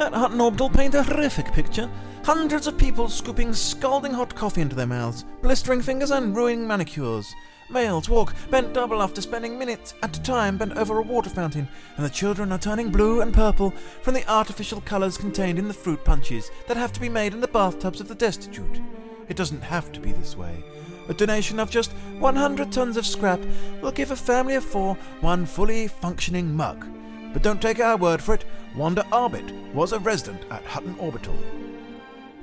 At 0.04 0.12
Hutton 0.12 0.40
Orbital 0.40 0.68
paint 0.68 0.94
a 0.94 1.02
horrific 1.02 1.50
picture. 1.52 1.90
Hundreds 2.24 2.66
of 2.66 2.76
people 2.76 3.08
scooping 3.08 3.54
scalding 3.54 4.12
hot 4.12 4.34
coffee 4.34 4.60
into 4.60 4.76
their 4.76 4.86
mouths, 4.86 5.24
blistering 5.40 5.80
fingers 5.80 6.10
and 6.10 6.36
ruining 6.36 6.66
manicures. 6.66 7.34
Males 7.70 8.08
walk 8.10 8.34
bent 8.50 8.74
double 8.74 9.02
after 9.02 9.22
spending 9.22 9.58
minutes 9.58 9.94
at 10.02 10.16
a 10.16 10.22
time 10.22 10.58
bent 10.58 10.76
over 10.76 10.98
a 10.98 11.02
water 11.02 11.30
fountain, 11.30 11.66
and 11.96 12.04
the 12.04 12.10
children 12.10 12.52
are 12.52 12.58
turning 12.58 12.90
blue 12.90 13.22
and 13.22 13.32
purple 13.32 13.70
from 14.02 14.12
the 14.12 14.30
artificial 14.30 14.82
colours 14.82 15.16
contained 15.16 15.58
in 15.58 15.68
the 15.68 15.74
fruit 15.74 16.04
punches 16.04 16.50
that 16.68 16.76
have 16.76 16.92
to 16.92 17.00
be 17.00 17.08
made 17.08 17.32
in 17.32 17.40
the 17.40 17.48
bathtubs 17.48 18.00
of 18.00 18.08
the 18.08 18.14
destitute. 18.14 18.80
It 19.28 19.36
doesn't 19.36 19.62
have 19.62 19.90
to 19.92 20.00
be 20.00 20.12
this 20.12 20.36
way. 20.36 20.62
A 21.08 21.14
donation 21.14 21.58
of 21.58 21.70
just 21.70 21.92
100 22.18 22.70
tons 22.70 22.98
of 22.98 23.06
scrap 23.06 23.40
will 23.80 23.92
give 23.92 24.10
a 24.10 24.16
family 24.16 24.54
of 24.54 24.64
four 24.64 24.96
one 25.22 25.46
fully 25.46 25.88
functioning 25.88 26.54
mug. 26.54 26.86
But 27.32 27.42
don't 27.42 27.60
take 27.60 27.80
our 27.80 27.96
word 27.96 28.22
for 28.22 28.34
it, 28.34 28.44
Wanda 28.76 29.04
Arbit 29.12 29.72
was 29.72 29.92
a 29.92 30.00
resident 30.00 30.42
at 30.50 30.64
Hutton 30.64 30.96
Orbital. 30.98 31.36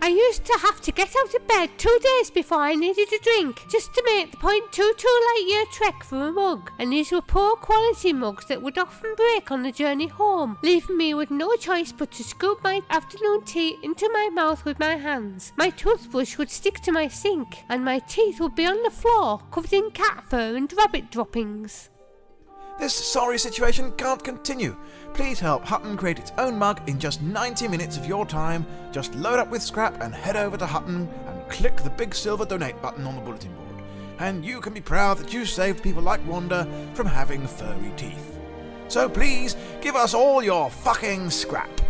I 0.02 0.08
used 0.08 0.46
to 0.46 0.58
have 0.62 0.80
to 0.82 0.92
get 0.94 1.14
out 1.16 1.36
of 1.36 1.46
bed 1.46 1.72
two 1.78 2.00
days 2.02 2.32
before 2.32 2.60
I 2.60 2.74
needed 2.74 3.10
a 3.14 3.22
drink, 3.22 3.62
just 3.70 3.94
to 3.94 4.04
make 4.06 4.32
the 4.32 4.38
0.22 4.38 5.04
light 5.04 5.46
year 5.46 5.66
trek 5.72 6.04
for 6.04 6.30
a 6.30 6.32
mug. 6.32 6.72
And 6.80 6.92
these 6.92 7.12
were 7.12 7.22
poor 7.22 7.58
quality 7.58 8.14
mugs 8.14 8.46
that 8.46 8.62
would 8.62 8.78
often 8.78 9.14
break 9.16 9.52
on 9.52 9.62
the 9.62 9.74
journey 9.74 10.08
home, 10.08 10.58
leaving 10.64 10.98
me 10.98 11.14
with 11.14 11.32
no 11.32 11.54
choice 11.56 11.92
but 11.92 12.12
to 12.14 12.24
scoop 12.24 12.64
my 12.64 12.82
afternoon 12.90 13.44
tea 13.44 13.78
into 13.84 14.10
my 14.14 14.30
mouth 14.34 14.64
with 14.64 14.80
my 14.80 14.96
hands. 14.96 15.52
My 15.58 15.70
toothbrush 15.70 16.38
would 16.38 16.50
stick 16.50 16.80
to 16.80 16.94
my 16.94 17.10
sink, 17.10 17.64
and 17.68 17.84
my 17.84 18.00
teeth 18.00 18.40
would 18.40 18.56
be 18.56 18.66
on 18.66 18.82
the 18.84 18.90
floor, 18.90 19.42
covered 19.52 19.74
in 19.74 19.92
cat 19.92 20.24
fur 20.30 20.56
and 20.56 20.72
rabbit 20.74 21.12
droppings. 21.12 21.90
This 22.80 22.96
sorry 22.96 23.38
situation 23.38 23.92
can't 23.92 24.24
continue. 24.24 24.76
Please 25.14 25.40
help 25.40 25.66
Hutton 25.66 25.98
create 25.98 26.20
its 26.20 26.32
own 26.38 26.58
mug 26.58 26.82
in 26.88 26.98
just 26.98 27.22
90 27.22 27.68
minutes 27.68 27.98
of 27.98 28.06
your 28.06 28.26
time. 28.26 28.66
Just 28.92 29.14
load 29.16 29.40
up 29.40 29.50
with 29.50 29.62
scrap 29.62 30.02
and 30.02 30.16
head 30.16 30.38
over 30.38 30.58
to 30.58 30.66
Hutton 30.66 31.10
and 31.28 31.50
click 31.50 31.78
the 31.78 31.90
big 31.90 32.16
silver 32.16 32.46
donate 32.46 32.82
button 32.82 33.06
on 33.06 33.16
the 33.16 33.22
bulletin 33.22 33.54
board. 33.56 33.84
And 34.20 34.46
you 34.46 34.62
can 34.62 34.74
be 34.74 34.82
proud 34.82 35.18
that 35.18 35.34
you 35.34 35.46
saved 35.46 35.84
people 35.84 36.02
like 36.02 36.26
Wanda 36.26 36.66
from 36.94 37.08
having 37.08 37.46
furry 37.46 37.92
teeth. 37.98 38.40
So 38.88 39.10
please 39.10 39.58
give 39.82 39.96
us 39.96 40.14
all 40.14 40.44
your 40.44 40.70
fucking 40.70 41.30
scrap. 41.30 41.81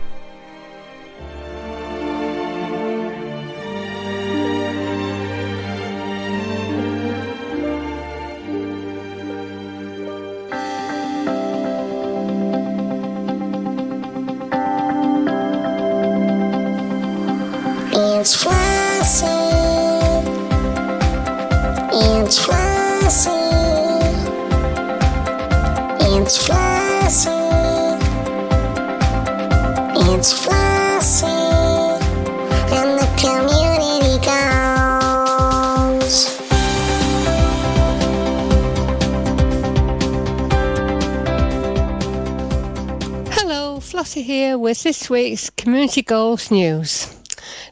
Here 44.14 44.58
with 44.58 44.84
this 44.84 45.10
week's 45.10 45.50
Community 45.50 46.02
Goals 46.02 46.52
News. 46.52 47.16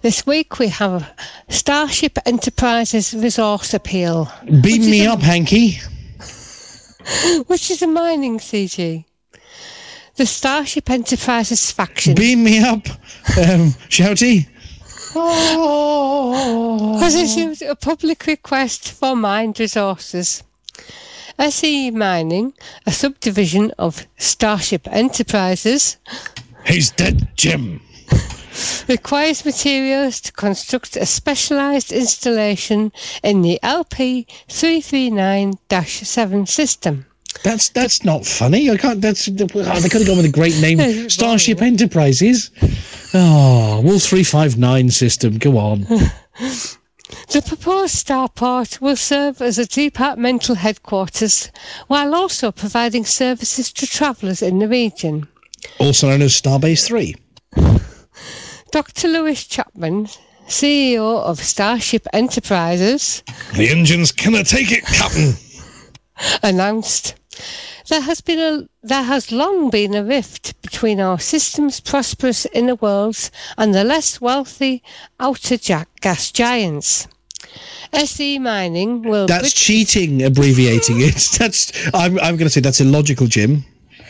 This 0.02 0.26
week 0.26 0.58
we 0.58 0.70
have 0.70 1.12
Starship 1.50 2.18
Enterprises 2.26 3.14
Resource 3.14 3.74
Appeal. 3.74 4.32
Beam 4.62 4.82
me 4.90 5.06
up, 5.06 5.20
Hanky. 5.20 5.72
Which 7.48 7.70
is 7.70 7.82
a 7.82 7.88
mining 7.88 8.40
CG. 8.40 9.04
The 10.16 10.26
Starship 10.26 10.90
Enterprises 10.90 11.72
faction. 11.72 12.16
Beam 12.16 12.46
me 12.46 12.60
up, 12.60 12.88
um, 12.88 13.76
Shouty. 13.90 14.48
has 17.02 17.16
issued 17.16 17.62
a 17.64 17.76
public 17.76 18.26
request 18.28 18.94
for 18.94 19.14
mined 19.14 19.60
resources. 19.60 20.44
SE 21.40 21.92
Mining, 21.92 22.54
a 22.86 22.92
subdivision 22.92 23.72
of 23.78 24.06
Starship 24.18 24.88
Enterprises, 24.92 25.98
He's 26.66 26.92
dead, 26.92 27.30
Jim. 27.36 27.82
requires 28.88 29.46
materials 29.46 30.20
to 30.22 30.32
construct 30.34 30.96
a 30.98 31.06
specialised 31.06 31.92
installation 31.92 32.92
in 33.24 33.42
the 33.42 33.60
LP 33.64 34.28
339-7 34.50 36.48
system. 36.48 37.06
That's 37.44 37.70
that's 37.70 38.04
not 38.04 38.26
funny. 38.26 38.70
I 38.72 38.78
can't. 38.78 39.02
That's 39.02 39.28
they 39.28 39.46
could 39.48 39.66
have 39.66 40.08
gone 40.08 40.18
with 40.18 40.26
a 40.26 40.32
great 40.32 40.60
name. 40.60 40.80
Starship 41.10 41.62
Enterprises. 41.62 42.50
Oh, 43.14 43.82
Wolf 43.82 44.02
three 44.02 44.24
five 44.24 44.58
nine 44.58 44.90
system. 44.90 45.38
Go 45.38 45.58
on. 45.60 45.86
The 47.30 47.42
proposed 47.42 48.06
starport 48.06 48.82
will 48.82 48.96
serve 48.96 49.42
as 49.42 49.58
a 49.58 49.66
departmental 49.66 50.56
headquarters 50.56 51.52
while 51.88 52.14
also 52.14 52.52
providing 52.52 53.06
services 53.06 53.72
to 53.74 53.88
travellers 53.88 54.42
in 54.42 54.60
the 54.60 54.68
region. 54.68 55.28
Also 55.80 56.08
known 56.10 56.22
as 56.22 56.34
Starbase 56.40 56.86
three. 56.88 57.16
Dr. 58.72 59.08
Lewis 59.08 59.46
Chapman, 59.46 60.08
CEO 60.48 61.20
of 61.24 61.40
Starship 61.40 62.06
Enterprises, 62.14 63.24
The 63.56 63.70
engines 63.70 64.12
cannot 64.12 64.46
take 64.46 64.72
it, 64.72 64.84
Captain. 64.86 65.34
announced 66.44 67.16
there 67.90 68.02
has 68.02 68.22
been 68.22 68.40
a 68.40 68.68
there 68.82 69.04
has 69.04 69.32
long 69.32 69.70
been 69.70 69.94
a 69.94 70.04
rift 70.04 70.60
between 70.62 71.00
our 71.00 71.20
system's 71.20 71.80
prosperous 71.80 72.46
inner 72.54 72.76
worlds 72.76 73.32
and 73.58 73.74
the 73.76 73.84
less 73.84 74.22
wealthy 74.22 74.82
outer 75.20 75.58
gas 76.02 76.32
giants. 76.32 77.08
SE 77.92 78.40
Mining 78.40 79.02
will 79.02 79.26
That's 79.26 79.42
bridge- 79.42 79.56
cheating. 79.56 80.24
Abbreviating 80.24 81.02
it. 81.02 81.16
That's. 81.40 81.72
I'm. 81.94 82.20
I'm 82.20 82.38
going 82.38 82.48
to 82.48 82.50
say 82.50 82.62
that's 82.62 82.80
illogical, 82.82 83.28
Jim. 83.28 83.66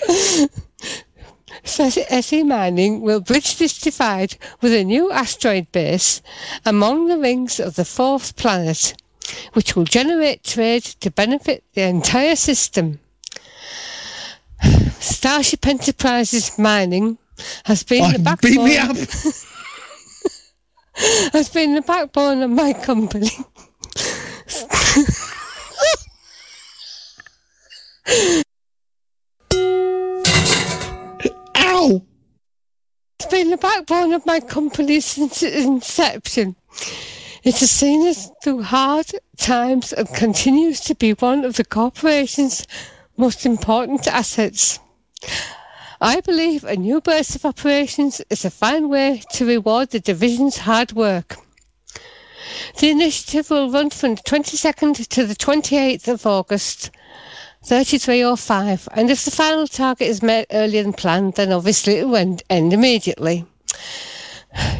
SE 1.63 2.43
Mining 2.43 3.01
will 3.01 3.21
bridge 3.21 3.57
this 3.57 3.79
divide 3.79 4.35
with 4.61 4.73
a 4.73 4.83
new 4.83 5.11
asteroid 5.11 5.71
base 5.71 6.21
among 6.65 7.07
the 7.07 7.17
rings 7.17 7.59
of 7.59 7.75
the 7.75 7.85
fourth 7.85 8.35
planet, 8.35 8.93
which 9.53 9.75
will 9.75 9.83
generate 9.85 10.43
trade 10.43 10.83
to 10.83 11.11
benefit 11.11 11.63
the 11.73 11.81
entire 11.83 12.35
system. 12.35 12.99
Starship 14.99 15.65
Enterprises 15.67 16.57
Mining 16.57 17.17
has 17.65 17.83
been 17.83 18.03
oh, 18.03 18.11
the 18.11 18.19
Oh, 18.19 18.23
backbone. 18.23 18.51
beat 18.51 18.61
me 18.61 18.77
up. 18.77 18.95
has 21.33 21.49
been 21.49 21.75
the 21.75 21.81
backbone 21.81 22.41
of 22.43 22.49
my 22.51 22.73
company. 22.73 23.29
Ow! 31.55 32.01
It's 33.19 33.29
been 33.29 33.49
the 33.51 33.57
backbone 33.57 34.13
of 34.13 34.25
my 34.25 34.39
company 34.39 34.99
since 34.99 35.43
its 35.43 35.65
inception. 35.65 36.55
It 37.43 37.57
has 37.59 37.71
seen 37.71 38.07
us 38.07 38.29
through 38.43 38.63
hard 38.63 39.07
times 39.37 39.93
and 39.93 40.07
continues 40.13 40.81
to 40.81 40.95
be 40.95 41.11
one 41.13 41.45
of 41.45 41.55
the 41.55 41.65
corporation's 41.65 42.65
most 43.17 43.45
important 43.45 44.07
assets. 44.07 44.79
I 46.01 46.21
believe 46.21 46.63
a 46.63 46.77
new 46.77 47.01
base 47.01 47.35
of 47.35 47.45
operations 47.45 48.21
is 48.29 48.45
a 48.45 48.49
fine 48.49 48.87
way 48.87 49.21
to 49.33 49.45
reward 49.45 49.89
the 49.89 49.99
division's 49.99 50.59
hard 50.59 50.93
work. 50.93 51.35
The 52.79 52.89
initiative 52.89 53.49
will 53.49 53.69
run 53.69 53.89
from 53.89 54.15
the 54.15 54.21
22nd 54.21 55.07
to 55.09 55.25
the 55.25 55.35
28th 55.35 56.07
of 56.07 56.25
August, 56.25 56.91
3305, 57.65 58.87
and 58.93 59.09
if 59.09 59.25
the 59.25 59.31
final 59.31 59.67
target 59.67 60.07
is 60.07 60.23
met 60.23 60.47
earlier 60.51 60.83
than 60.83 60.93
planned, 60.93 61.33
then 61.33 61.51
obviously 61.51 61.95
it 61.95 62.07
will 62.07 62.15
end, 62.15 62.43
end 62.49 62.71
immediately. 62.71 63.45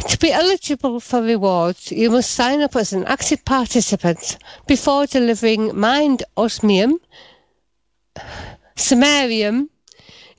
To 0.08 0.18
be 0.18 0.32
eligible 0.32 1.00
for 1.00 1.22
rewards, 1.22 1.92
you 1.92 2.10
must 2.10 2.32
sign 2.32 2.62
up 2.62 2.76
as 2.76 2.94
an 2.94 3.06
active 3.06 3.46
participant 3.46 4.38
before 4.66 5.06
delivering 5.06 5.78
mined 5.78 6.24
osmium, 6.38 7.00
samarium, 8.76 9.70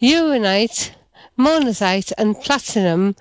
uranite, 0.00 0.94
monazite, 1.38 2.12
and 2.18 2.36
platinum 2.40 3.14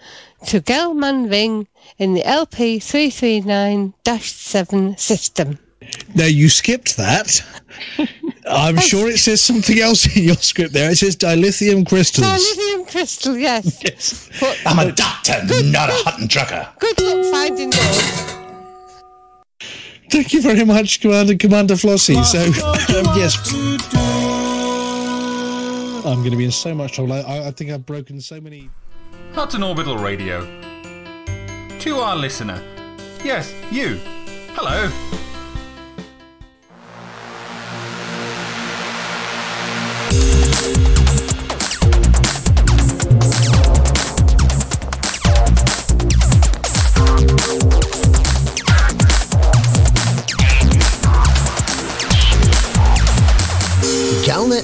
to 0.47 0.61
Gelman 0.61 1.29
Ring 1.29 1.67
in 1.97 2.13
the 2.13 2.25
LP 2.25 2.79
339 2.79 3.93
7 4.05 4.97
system. 4.97 5.59
Now 6.15 6.25
you 6.25 6.49
skipped 6.49 6.97
that. 6.97 7.43
I'm 8.47 8.77
sure 8.77 9.09
it 9.09 9.19
says 9.19 9.41
something 9.41 9.79
else 9.79 10.15
in 10.15 10.23
your 10.23 10.35
script 10.35 10.73
there. 10.73 10.91
It 10.91 10.97
says 10.97 11.15
dilithium 11.15 11.87
crystals. 11.87 12.25
Dilithium 12.25 12.89
crystal, 12.89 13.37
yes. 13.37 13.81
yes. 13.85 14.29
But 14.39 14.59
I'm 14.65 14.79
a 14.79 14.91
doctor, 14.91 15.33
not 15.65 15.89
a 15.89 15.93
Hutton 15.93 16.27
trucker. 16.27 16.67
good 16.79 16.99
luck 16.99 17.25
finding 17.31 17.69
those. 17.69 18.35
Thank 20.09 20.33
you 20.33 20.41
very 20.41 20.65
much, 20.65 21.01
Commander 21.01 21.35
Commander 21.35 21.75
Flossie. 21.75 22.23
So 22.25 22.39
um, 22.41 23.17
yes, 23.17 23.37
I'm 26.05 26.19
going 26.19 26.31
to 26.31 26.37
be 26.37 26.45
in 26.45 26.51
so 26.51 26.73
much 26.73 26.93
trouble. 26.93 27.13
I, 27.13 27.47
I 27.47 27.51
think 27.51 27.71
I've 27.71 27.85
broken 27.85 28.21
so 28.21 28.39
many. 28.39 28.69
Hutton 29.33 29.63
Orbital 29.63 29.97
Radio. 29.97 30.41
To 31.79 31.95
our 31.97 32.15
listener. 32.15 32.61
Yes, 33.23 33.53
you. 33.71 33.99
Hello. 34.53 34.89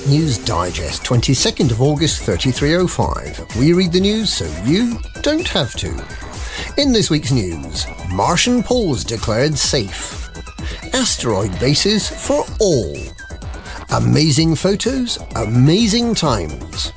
News 0.08 0.38
Digest, 0.38 1.04
22nd 1.04 1.72
of 1.72 1.82
August 1.82 2.22
3305. 2.22 3.58
We 3.58 3.74
read 3.74 3.92
the 3.92 4.00
news 4.00 4.32
so 4.32 4.46
you 4.64 5.00
don't 5.24 5.48
have 5.48 5.74
to. 5.78 5.90
In 6.78 6.92
this 6.92 7.10
week's 7.10 7.32
news, 7.32 7.88
Martian 8.12 8.62
poles 8.62 9.04
declared 9.04 9.58
safe. 9.58 10.30
Asteroid 10.94 11.60
bases 11.60 12.08
for 12.08 12.46
all. 12.60 12.96
Amazing 13.94 14.56
photos, 14.56 15.18
amazing 15.38 16.14
times. 16.14 16.92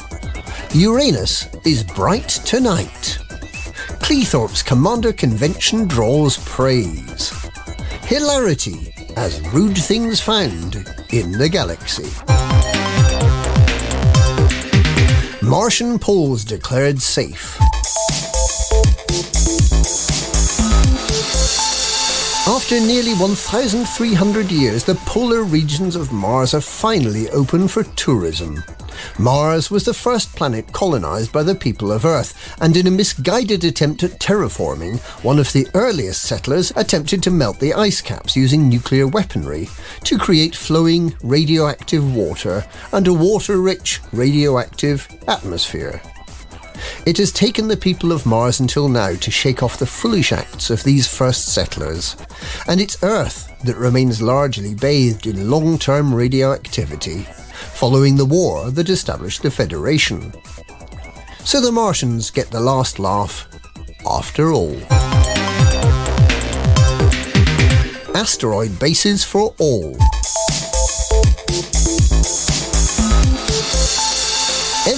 Uranus 0.75 1.49
is 1.65 1.85
bright 1.85 2.29
tonight. 2.29 3.19
Cleethorpes 4.03 4.63
Commander 4.63 5.15
Convention 5.15 5.89
draws 5.89 6.37
praise. 6.45 7.33
Hilarity 8.03 8.93
as 9.17 9.41
rude 9.49 9.79
things 9.79 10.21
found 10.21 10.87
in 11.11 11.33
the 11.33 11.49
galaxy. 11.49 12.58
Martian 15.49 15.99
poles 15.99 16.45
declared 16.45 17.01
safe. 17.01 17.59
After 22.49 22.81
nearly 22.81 23.13
1,300 23.13 24.51
years, 24.51 24.83
the 24.83 24.95
polar 24.95 25.43
regions 25.43 25.95
of 25.95 26.13
Mars 26.13 26.55
are 26.55 26.63
finally 26.63 27.29
open 27.29 27.69
for 27.69 27.83
tourism. 27.83 28.65
Mars 29.19 29.71
was 29.71 29.85
the 29.85 29.93
first 29.93 30.35
planet 30.35 30.73
colonized 30.73 31.31
by 31.31 31.43
the 31.43 31.55
people 31.55 31.93
of 31.93 32.07
Earth, 32.07 32.57
and 32.59 32.75
in 32.75 32.87
a 32.87 32.91
misguided 32.91 33.65
attempt 33.65 34.03
at 34.03 34.19
terraforming, 34.19 34.99
one 35.23 35.39
of 35.39 35.53
the 35.53 35.69
earliest 35.75 36.23
settlers 36.23 36.73
attempted 36.75 37.23
to 37.23 37.31
melt 37.31 37.61
the 37.61 37.75
ice 37.75 38.01
caps 38.01 38.35
using 38.35 38.67
nuclear 38.67 39.07
weaponry 39.07 39.69
to 40.05 40.17
create 40.17 40.57
flowing 40.57 41.15
radioactive 41.23 42.17
water 42.17 42.65
and 42.93 43.07
a 43.07 43.13
water 43.13 43.61
rich 43.61 44.01
radioactive 44.11 45.07
atmosphere. 45.29 46.01
It 47.07 47.19
has 47.19 47.33
taken 47.33 47.69
the 47.69 47.77
people 47.77 48.13
of 48.13 48.27
Mars 48.27 48.61
until 48.61 48.89
now 48.89 49.15
to 49.15 49.31
shake 49.31 49.63
off 49.63 49.79
the 49.79 49.87
foolish 49.87 50.33
acts 50.33 50.71
of 50.71 50.83
these 50.83 51.07
first 51.07 51.53
settlers, 51.53 52.17
and 52.67 52.81
it's 52.81 53.03
Earth 53.03 53.53
that 53.65 53.77
remains 53.77 54.23
largely 54.23 54.75
bathed 54.75 55.27
in 55.27 55.51
long 55.51 55.79
term 55.79 56.15
radioactivity, 56.15 57.23
following 57.75 58.17
the 58.17 58.25
war 58.25 58.71
that 58.71 58.91
established 58.91 59.43
the 59.43 59.51
Federation. 59.51 60.33
So 61.45 61.61
the 61.61 61.73
Martians 61.73 62.31
get 62.31 62.51
the 62.51 62.61
last 62.61 62.99
laugh 62.99 63.49
after 64.07 64.53
all. 64.53 64.77
Asteroid 68.15 68.79
bases 68.79 69.25
for 69.25 69.55
all. 69.59 69.97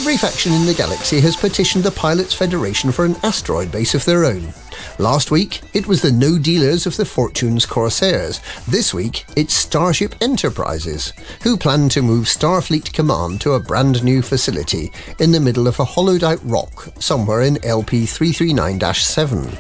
Every 0.01 0.17
faction 0.17 0.55
in 0.55 0.65
the 0.65 0.73
galaxy 0.73 1.21
has 1.21 1.37
petitioned 1.37 1.85
the 1.85 1.91
Pilots 1.91 2.33
Federation 2.33 2.91
for 2.91 3.05
an 3.05 3.17
asteroid 3.23 3.71
base 3.71 3.95
of 3.95 4.03
their 4.07 4.25
own. 4.25 4.55
Last 4.99 5.31
week, 5.31 5.61
it 5.75 5.87
was 5.87 6.01
the 6.01 6.11
no 6.11 6.39
dealers 6.39 6.87
of 6.87 6.97
the 6.97 7.05
Fortune's 7.05 7.67
Corsairs. 7.67 8.41
This 8.67 8.95
week, 8.95 9.27
it's 9.37 9.53
Starship 9.53 10.15
Enterprises, 10.23 11.13
who 11.43 11.59
plan 11.59 11.91
to 11.91 12.01
move 12.01 12.25
Starfleet 12.25 12.95
Command 12.95 13.43
to 13.43 13.53
a 13.53 13.61
brand 13.61 14.03
new 14.03 14.23
facility 14.23 14.91
in 15.19 15.33
the 15.33 15.39
middle 15.39 15.69
of 15.69 15.79
a 15.79 15.85
hollowed 15.85 16.25
out 16.25 16.41
rock 16.45 16.89
somewhere 16.99 17.43
in 17.43 17.63
LP 17.63 18.07
339 18.07 18.95
7. 18.95 19.59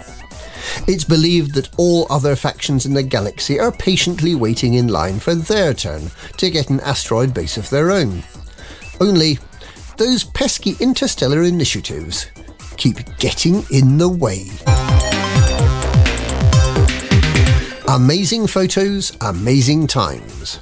It's 0.88 1.05
believed 1.05 1.53
that 1.53 1.68
all 1.76 2.07
other 2.09 2.34
factions 2.34 2.86
in 2.86 2.95
the 2.95 3.03
galaxy 3.03 3.61
are 3.61 3.70
patiently 3.70 4.34
waiting 4.34 4.72
in 4.72 4.88
line 4.88 5.20
for 5.20 5.34
their 5.34 5.74
turn 5.74 6.11
to 6.38 6.49
get 6.49 6.70
an 6.70 6.80
asteroid 6.80 7.34
base 7.34 7.59
of 7.59 7.68
their 7.68 7.91
own. 7.91 8.22
Only, 9.03 9.38
those 10.01 10.25
pesky 10.25 10.77
interstellar 10.81 11.43
initiatives 11.43 12.31
keep 12.79 12.97
getting 13.19 13.63
in 13.71 13.99
the 13.99 14.09
way. 14.09 14.47
Amazing 17.87 18.47
photos, 18.47 19.15
amazing 19.21 19.87
times. 19.87 20.59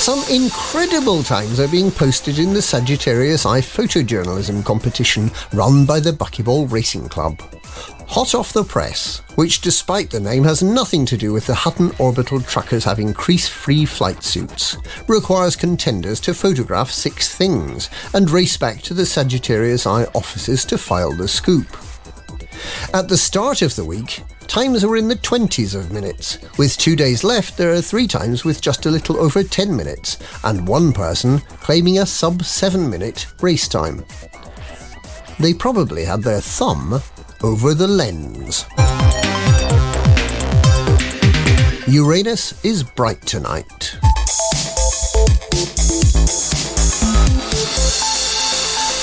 Some 0.00 0.24
incredible 0.30 1.22
times 1.22 1.60
are 1.60 1.68
being 1.68 1.90
posted 1.90 2.38
in 2.38 2.54
the 2.54 2.62
Sagittarius 2.62 3.44
Eye 3.44 3.60
photojournalism 3.60 4.64
competition 4.64 5.30
run 5.52 5.84
by 5.84 6.00
the 6.00 6.12
Buckyball 6.12 6.72
Racing 6.72 7.10
Club. 7.10 7.42
Hot 8.10 8.34
off 8.34 8.52
the 8.52 8.64
press, 8.64 9.22
which 9.36 9.60
despite 9.60 10.10
the 10.10 10.18
name 10.18 10.42
has 10.42 10.64
nothing 10.64 11.06
to 11.06 11.16
do 11.16 11.32
with 11.32 11.46
the 11.46 11.54
Hutton 11.54 11.92
orbital 12.00 12.40
truckers 12.40 12.82
having 12.82 13.14
crease-free 13.14 13.86
flight 13.86 14.24
suits, 14.24 14.76
requires 15.06 15.54
contenders 15.54 16.18
to 16.22 16.34
photograph 16.34 16.90
six 16.90 17.32
things 17.32 17.88
and 18.12 18.28
race 18.28 18.56
back 18.56 18.82
to 18.82 18.94
the 18.94 19.06
Sagittarius 19.06 19.86
Eye 19.86 20.06
offices 20.12 20.64
to 20.64 20.76
file 20.76 21.12
the 21.12 21.28
scoop. 21.28 21.68
At 22.92 23.08
the 23.08 23.16
start 23.16 23.62
of 23.62 23.76
the 23.76 23.84
week, 23.84 24.24
times 24.48 24.84
were 24.84 24.96
in 24.96 25.06
the 25.06 25.14
20s 25.14 25.76
of 25.76 25.92
minutes. 25.92 26.38
With 26.58 26.76
two 26.76 26.96
days 26.96 27.22
left, 27.22 27.56
there 27.56 27.72
are 27.72 27.80
three 27.80 28.08
times 28.08 28.44
with 28.44 28.60
just 28.60 28.86
a 28.86 28.90
little 28.90 29.18
over 29.18 29.44
10 29.44 29.76
minutes, 29.76 30.18
and 30.42 30.66
one 30.66 30.92
person 30.92 31.38
claiming 31.60 32.00
a 32.00 32.06
sub 32.06 32.42
7 32.42 32.90
minute 32.90 33.28
race 33.40 33.68
time. 33.68 34.04
They 35.38 35.54
probably 35.54 36.04
had 36.04 36.22
their 36.22 36.40
thumb 36.40 37.00
over 37.42 37.72
the 37.74 37.88
lens. 37.88 38.66
Uranus 41.88 42.62
is 42.64 42.82
bright 42.82 43.20
tonight. 43.22 43.96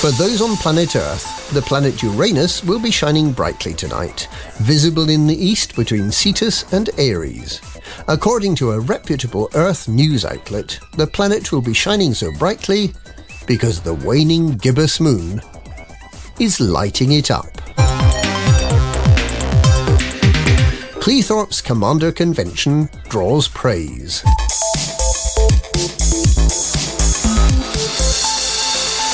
For 0.00 0.12
those 0.12 0.40
on 0.40 0.56
planet 0.56 0.94
Earth, 0.94 1.50
the 1.52 1.62
planet 1.62 2.02
Uranus 2.02 2.62
will 2.62 2.78
be 2.78 2.92
shining 2.92 3.32
brightly 3.32 3.74
tonight, 3.74 4.28
visible 4.58 5.10
in 5.10 5.26
the 5.26 5.36
east 5.36 5.74
between 5.74 6.12
Cetus 6.12 6.72
and 6.72 6.90
Aries. 6.98 7.60
According 8.06 8.54
to 8.56 8.70
a 8.70 8.80
reputable 8.80 9.50
Earth 9.54 9.88
news 9.88 10.24
outlet, 10.24 10.78
the 10.96 11.06
planet 11.06 11.50
will 11.50 11.62
be 11.62 11.74
shining 11.74 12.14
so 12.14 12.30
brightly 12.38 12.92
because 13.46 13.80
the 13.80 13.94
waning 13.94 14.56
gibbous 14.56 15.00
moon 15.00 15.40
is 16.38 16.60
lighting 16.60 17.12
it 17.12 17.32
up. 17.32 17.67
Cleethorpes 21.00 21.62
Commander 21.64 22.12
Convention 22.12 22.90
draws 23.08 23.48
praise. 23.48 24.20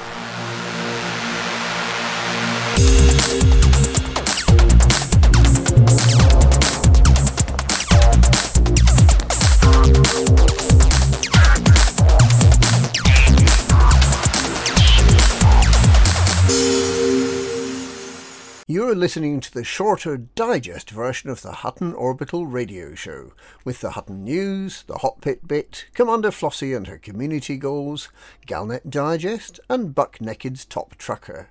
Listening 19.02 19.40
to 19.40 19.52
the 19.52 19.64
shorter 19.64 20.16
digest 20.16 20.92
version 20.92 21.32
of 21.32 21.42
the 21.42 21.52
Hutton 21.52 21.92
Orbital 21.92 22.46
radio 22.46 22.94
show, 22.94 23.32
with 23.66 23.82
the 23.82 23.90
Hutton 23.90 24.24
News, 24.24 24.84
the 24.84 25.00
Hot 25.00 25.22
Pit 25.22 25.48
Bit, 25.48 25.88
Commander 25.96 26.30
Flossie 26.30 26.78
and 26.78 26.86
her 26.86 27.00
community 27.00 27.58
goals, 27.58 28.10
Galnet 28.46 28.92
Digest, 28.92 29.60
and 29.68 29.96
Buck 29.96 30.22
Naked's 30.22 30.66
Top 30.66 30.98
Trucker. 30.98 31.50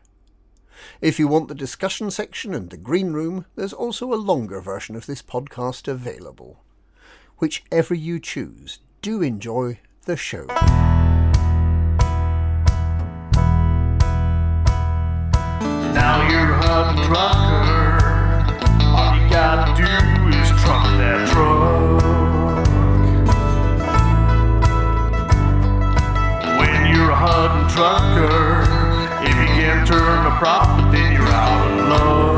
If 1.01 1.19
you 1.19 1.27
want 1.27 1.49
the 1.49 1.57
discussion 1.57 2.13
section 2.13 2.55
and 2.55 2.71
the 2.71 2.77
green 2.77 3.13
room, 3.13 3.47
there's 3.57 3.73
also 3.73 4.15
a 4.15 4.15
longer 4.15 4.61
version 4.61 4.95
of 4.95 5.07
this 5.07 5.21
podcast 5.21 5.89
available. 5.89 6.63
Whichever 7.39 7.95
you 7.95 8.21
choose, 8.21 8.79
do 9.03 9.23
enjoy 9.23 9.81
the 10.05 10.17
show. 10.17 10.47
Now 15.95 16.29
you're 16.31 16.53
a 16.53 16.63
Hutton 16.63 17.03
trucker. 17.05 17.99
All 18.95 19.11
you 19.17 19.29
gotta 19.29 19.75
do 19.75 19.83
is 20.39 20.49
truck 20.63 20.85
that 20.99 21.29
truck. 21.31 22.01
When 26.59 26.95
you're 26.95 27.11
a 27.11 27.17
Hutton 27.17 27.69
trucker, 27.75 28.63
if 29.25 29.35
you 29.35 29.49
can't 29.59 29.87
turn 29.87 30.27
a 30.27 30.35
profit, 30.39 30.93
then 30.93 31.13
you're 31.13 31.27
out 31.27 31.71
of 31.71 31.89
luck. 31.89 32.31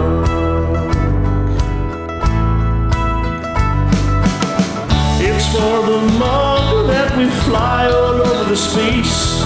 It's 5.21 5.47
for 5.53 5.87
the 5.87 6.01
mug 6.19 6.87
that 6.89 7.17
we 7.19 7.29
fly 7.45 7.87
all 7.87 8.23
over 8.23 8.45
the 8.49 8.57
space. 8.57 9.43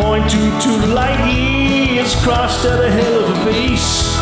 Point 0.00 0.30
two 0.30 0.50
to 0.60 0.86
light 0.94 1.20
crossed 2.14 2.64
at 2.64 2.84
a 2.84 2.90
hell 2.90 3.24
of 3.24 3.30
a 3.30 3.50
pace. 3.50 4.14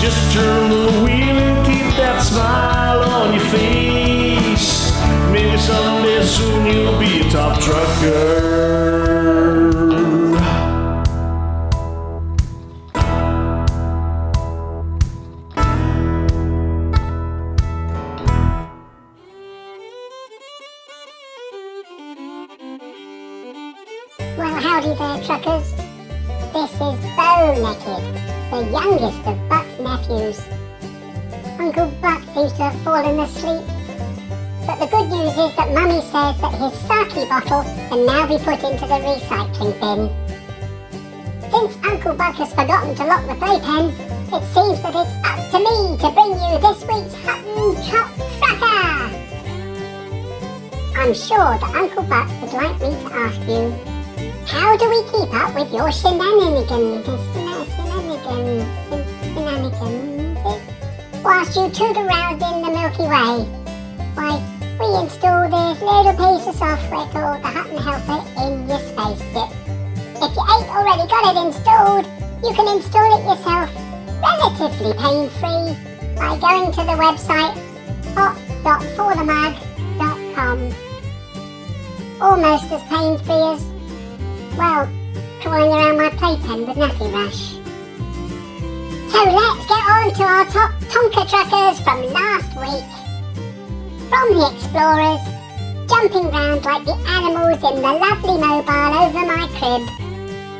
Just 0.00 0.32
turn 0.32 0.70
the 0.70 0.92
wheel 1.02 1.36
and 1.36 1.66
keep 1.66 1.96
that 1.96 2.22
smile 2.22 3.00
on 3.02 3.34
your 3.34 3.42
face. 3.46 4.92
Maybe 5.32 5.58
someday 5.58 6.22
soon 6.24 6.66
you'll 6.66 6.98
be 7.00 7.20
a 7.26 7.30
top 7.30 7.60
trucker. 7.60 8.58
Well, 24.36 24.60
howdy 24.60 24.94
there, 24.94 25.24
truckers. 25.24 25.87
Is 26.78 27.00
Bow 27.16 27.58
Naked, 27.58 28.04
the 28.52 28.70
youngest 28.70 29.18
of 29.26 29.48
Buck's 29.48 29.80
nephews. 29.80 30.40
Uncle 31.58 31.90
Buck 32.00 32.22
seems 32.32 32.52
to 32.52 32.70
have 32.70 32.80
fallen 32.82 33.18
asleep. 33.18 33.66
But 34.64 34.78
the 34.78 34.86
good 34.86 35.08
news 35.10 35.34
is 35.36 35.56
that 35.56 35.74
Mummy 35.74 36.00
says 36.02 36.38
that 36.38 36.54
his 36.54 36.72
sake 36.86 37.28
bottle 37.28 37.64
can 37.90 38.06
now 38.06 38.28
be 38.28 38.38
put 38.38 38.62
into 38.62 38.86
the 38.86 38.94
recycling 39.02 39.74
bin. 39.80 40.08
Since 41.50 41.84
Uncle 41.84 42.14
Buck 42.14 42.36
has 42.36 42.50
forgotten 42.54 42.94
to 42.94 43.04
lock 43.04 43.26
the 43.26 43.34
playpen, 43.34 43.90
it 44.32 44.44
seems 44.54 44.80
that 44.82 44.94
it's 44.94 45.14
up 45.26 45.50
to 45.50 45.58
me 45.58 45.98
to 45.98 46.08
bring 46.14 46.30
you 46.30 46.58
this 46.62 46.78
week's 46.86 47.14
Hutton 47.26 47.74
Chop 47.90 48.08
Tracker! 48.38 49.18
I'm 50.96 51.12
sure 51.12 51.58
that 51.58 51.74
Uncle 51.74 52.04
Buck 52.04 52.30
would 52.40 52.52
like 52.52 52.80
me 52.80 52.90
to 53.02 53.14
ask 53.14 53.40
you, 53.48 53.97
how 54.48 54.76
do 54.76 54.88
we 54.88 55.02
keep 55.12 55.32
up 55.34 55.54
with 55.54 55.72
your 55.72 55.92
shenanigans? 55.92 57.06
Shenanigans? 57.76 58.64
Shenanigans? 59.34 60.38
Whilst 61.22 61.56
you 61.56 61.68
toot 61.70 61.96
around 61.96 62.42
in 62.42 62.62
the 62.62 62.70
Milky 62.72 63.06
Way? 63.06 63.44
Why, 64.14 64.40
we 64.80 64.86
install 65.04 65.48
this 65.48 65.80
little 65.82 66.14
piece 66.16 66.46
of 66.48 66.54
software 66.56 67.06
called 67.12 67.42
the 67.42 67.48
Hutton 67.48 67.76
Helper 67.76 68.22
in 68.42 68.68
your 68.68 68.80
spaceship. 68.80 69.50
If 70.20 70.34
you 70.34 70.42
ain't 70.42 70.68
already 70.72 71.06
got 71.06 71.24
it 71.30 71.36
installed, 71.46 72.06
you 72.42 72.52
can 72.54 72.66
install 72.76 73.08
it 73.18 73.24
yourself 73.28 73.68
relatively 74.20 74.92
pain-free 74.94 75.76
by 76.16 76.36
going 76.40 76.72
to 76.72 76.82
the 76.82 76.96
website 76.98 77.54
hot.forthemug.com. 78.14 80.58
Almost 82.20 82.72
as 82.72 82.82
pain-free 82.84 83.34
as, 83.34 83.62
well, 84.58 84.90
crawling 85.40 85.72
around 85.72 85.96
my 85.98 86.10
playpen 86.10 86.66
with 86.66 86.76
Nappy 86.76 87.12
Rash. 87.14 87.54
So 89.12 89.18
let's 89.30 89.66
get 89.70 89.82
on 89.88 90.12
to 90.14 90.22
our 90.22 90.44
top 90.46 90.72
Tonka 90.90 91.24
truckers 91.30 91.80
from 91.80 92.02
last 92.12 92.50
week. 92.58 92.84
From 94.10 94.26
the 94.34 94.46
explorers, 94.52 95.22
jumping 95.88 96.28
round 96.30 96.64
like 96.64 96.84
the 96.84 96.96
animals 97.06 97.62
in 97.62 97.76
the 97.80 97.92
lovely 98.02 98.36
mobile 98.42 98.94
over 98.98 99.24
my 99.24 99.46
crib, 99.56 99.82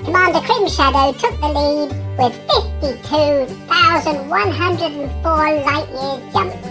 Commander 0.05 0.40
Crimshadow 0.46 1.12
took 1.12 1.34
the 1.40 1.49
lead 1.49 1.90
with 2.18 2.34
52,104 2.80 5.64
light 5.64 5.88
years 5.90 6.22
jumped. 6.32 6.64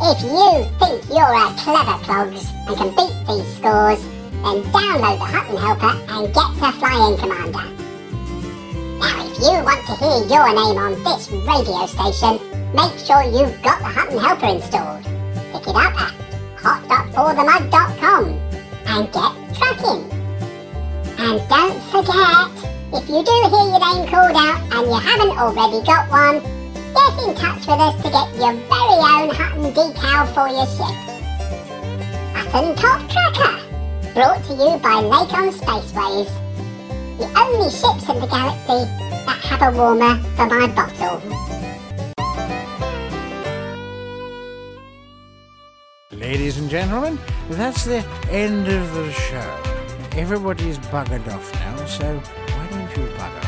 If 0.04 0.20
you 0.20 0.68
think 0.76 1.00
you're 1.08 1.32
a 1.32 1.48
clever 1.56 1.96
clogs 2.04 2.44
and 2.68 2.76
can 2.76 2.90
beat 2.92 3.16
these 3.24 3.48
scores, 3.56 4.02
then 4.44 4.60
download 4.68 5.16
the 5.16 5.24
Hutton 5.24 5.56
Helper 5.56 5.96
and 6.12 6.28
get 6.28 6.50
to 6.60 6.72
Flying 6.76 7.16
Commander. 7.16 7.72
Now, 9.00 9.16
if 9.24 9.38
you 9.40 9.64
want 9.64 9.80
to 9.88 9.96
hear 9.96 10.28
your 10.28 10.48
name 10.52 10.76
on 10.76 10.92
this 11.04 11.30
radio 11.48 11.86
station, 11.86 12.36
make 12.76 12.92
sure 13.00 13.24
you've 13.24 13.62
got 13.62 13.78
the 13.78 13.88
Hutton 13.88 14.18
Helper 14.18 14.60
installed. 14.60 15.04
Pick 15.54 15.68
it 15.68 15.74
up 15.74 15.98
at 15.98 16.21
hot.forthemug.com 16.62 18.24
and 18.86 19.12
get 19.12 19.32
tracking. 19.56 20.02
And 21.18 21.48
don't 21.48 21.82
forget, 21.90 22.50
if 22.94 23.08
you 23.08 23.22
do 23.22 23.36
hear 23.50 23.66
your 23.68 23.80
name 23.80 24.08
called 24.08 24.36
out 24.36 24.60
and 24.72 24.86
you 24.86 24.98
haven't 24.98 25.36
already 25.38 25.84
got 25.84 26.10
one, 26.10 26.42
Get 26.92 27.26
in 27.26 27.34
touch 27.34 27.66
with 27.66 27.80
us 27.80 27.96
to 28.02 28.10
get 28.10 28.28
your 28.36 28.52
very 28.52 29.00
own 29.00 29.30
Hutton 29.30 29.72
decal 29.72 30.28
for 30.34 30.46
your 30.48 30.66
ship. 30.66 30.94
Hutton 32.36 32.76
Top 32.76 33.00
Tracker, 33.08 34.12
brought 34.12 34.44
to 34.44 34.52
you 34.52 34.76
by 34.78 35.00
Lakon 35.00 35.52
Spaceways. 35.52 36.28
The 37.16 37.24
only 37.38 37.70
ships 37.70 38.08
in 38.10 38.20
the 38.20 38.26
galaxy 38.26 38.84
that 39.24 39.40
have 39.42 39.72
a 39.72 39.76
warmer 39.76 40.18
for 40.36 40.46
my 40.46 40.66
bottle. 40.66 41.61
Ladies 46.22 46.56
and 46.56 46.70
gentlemen, 46.70 47.18
that's 47.50 47.84
the 47.84 48.06
end 48.30 48.68
of 48.68 48.94
the 48.94 49.10
show. 49.10 49.62
Everybody's 50.12 50.78
buggered 50.78 51.26
off 51.34 51.52
now, 51.54 51.84
so 51.84 52.16
why 52.16 52.66
don't 52.70 52.96
you 52.96 53.12
bugger 53.16 53.41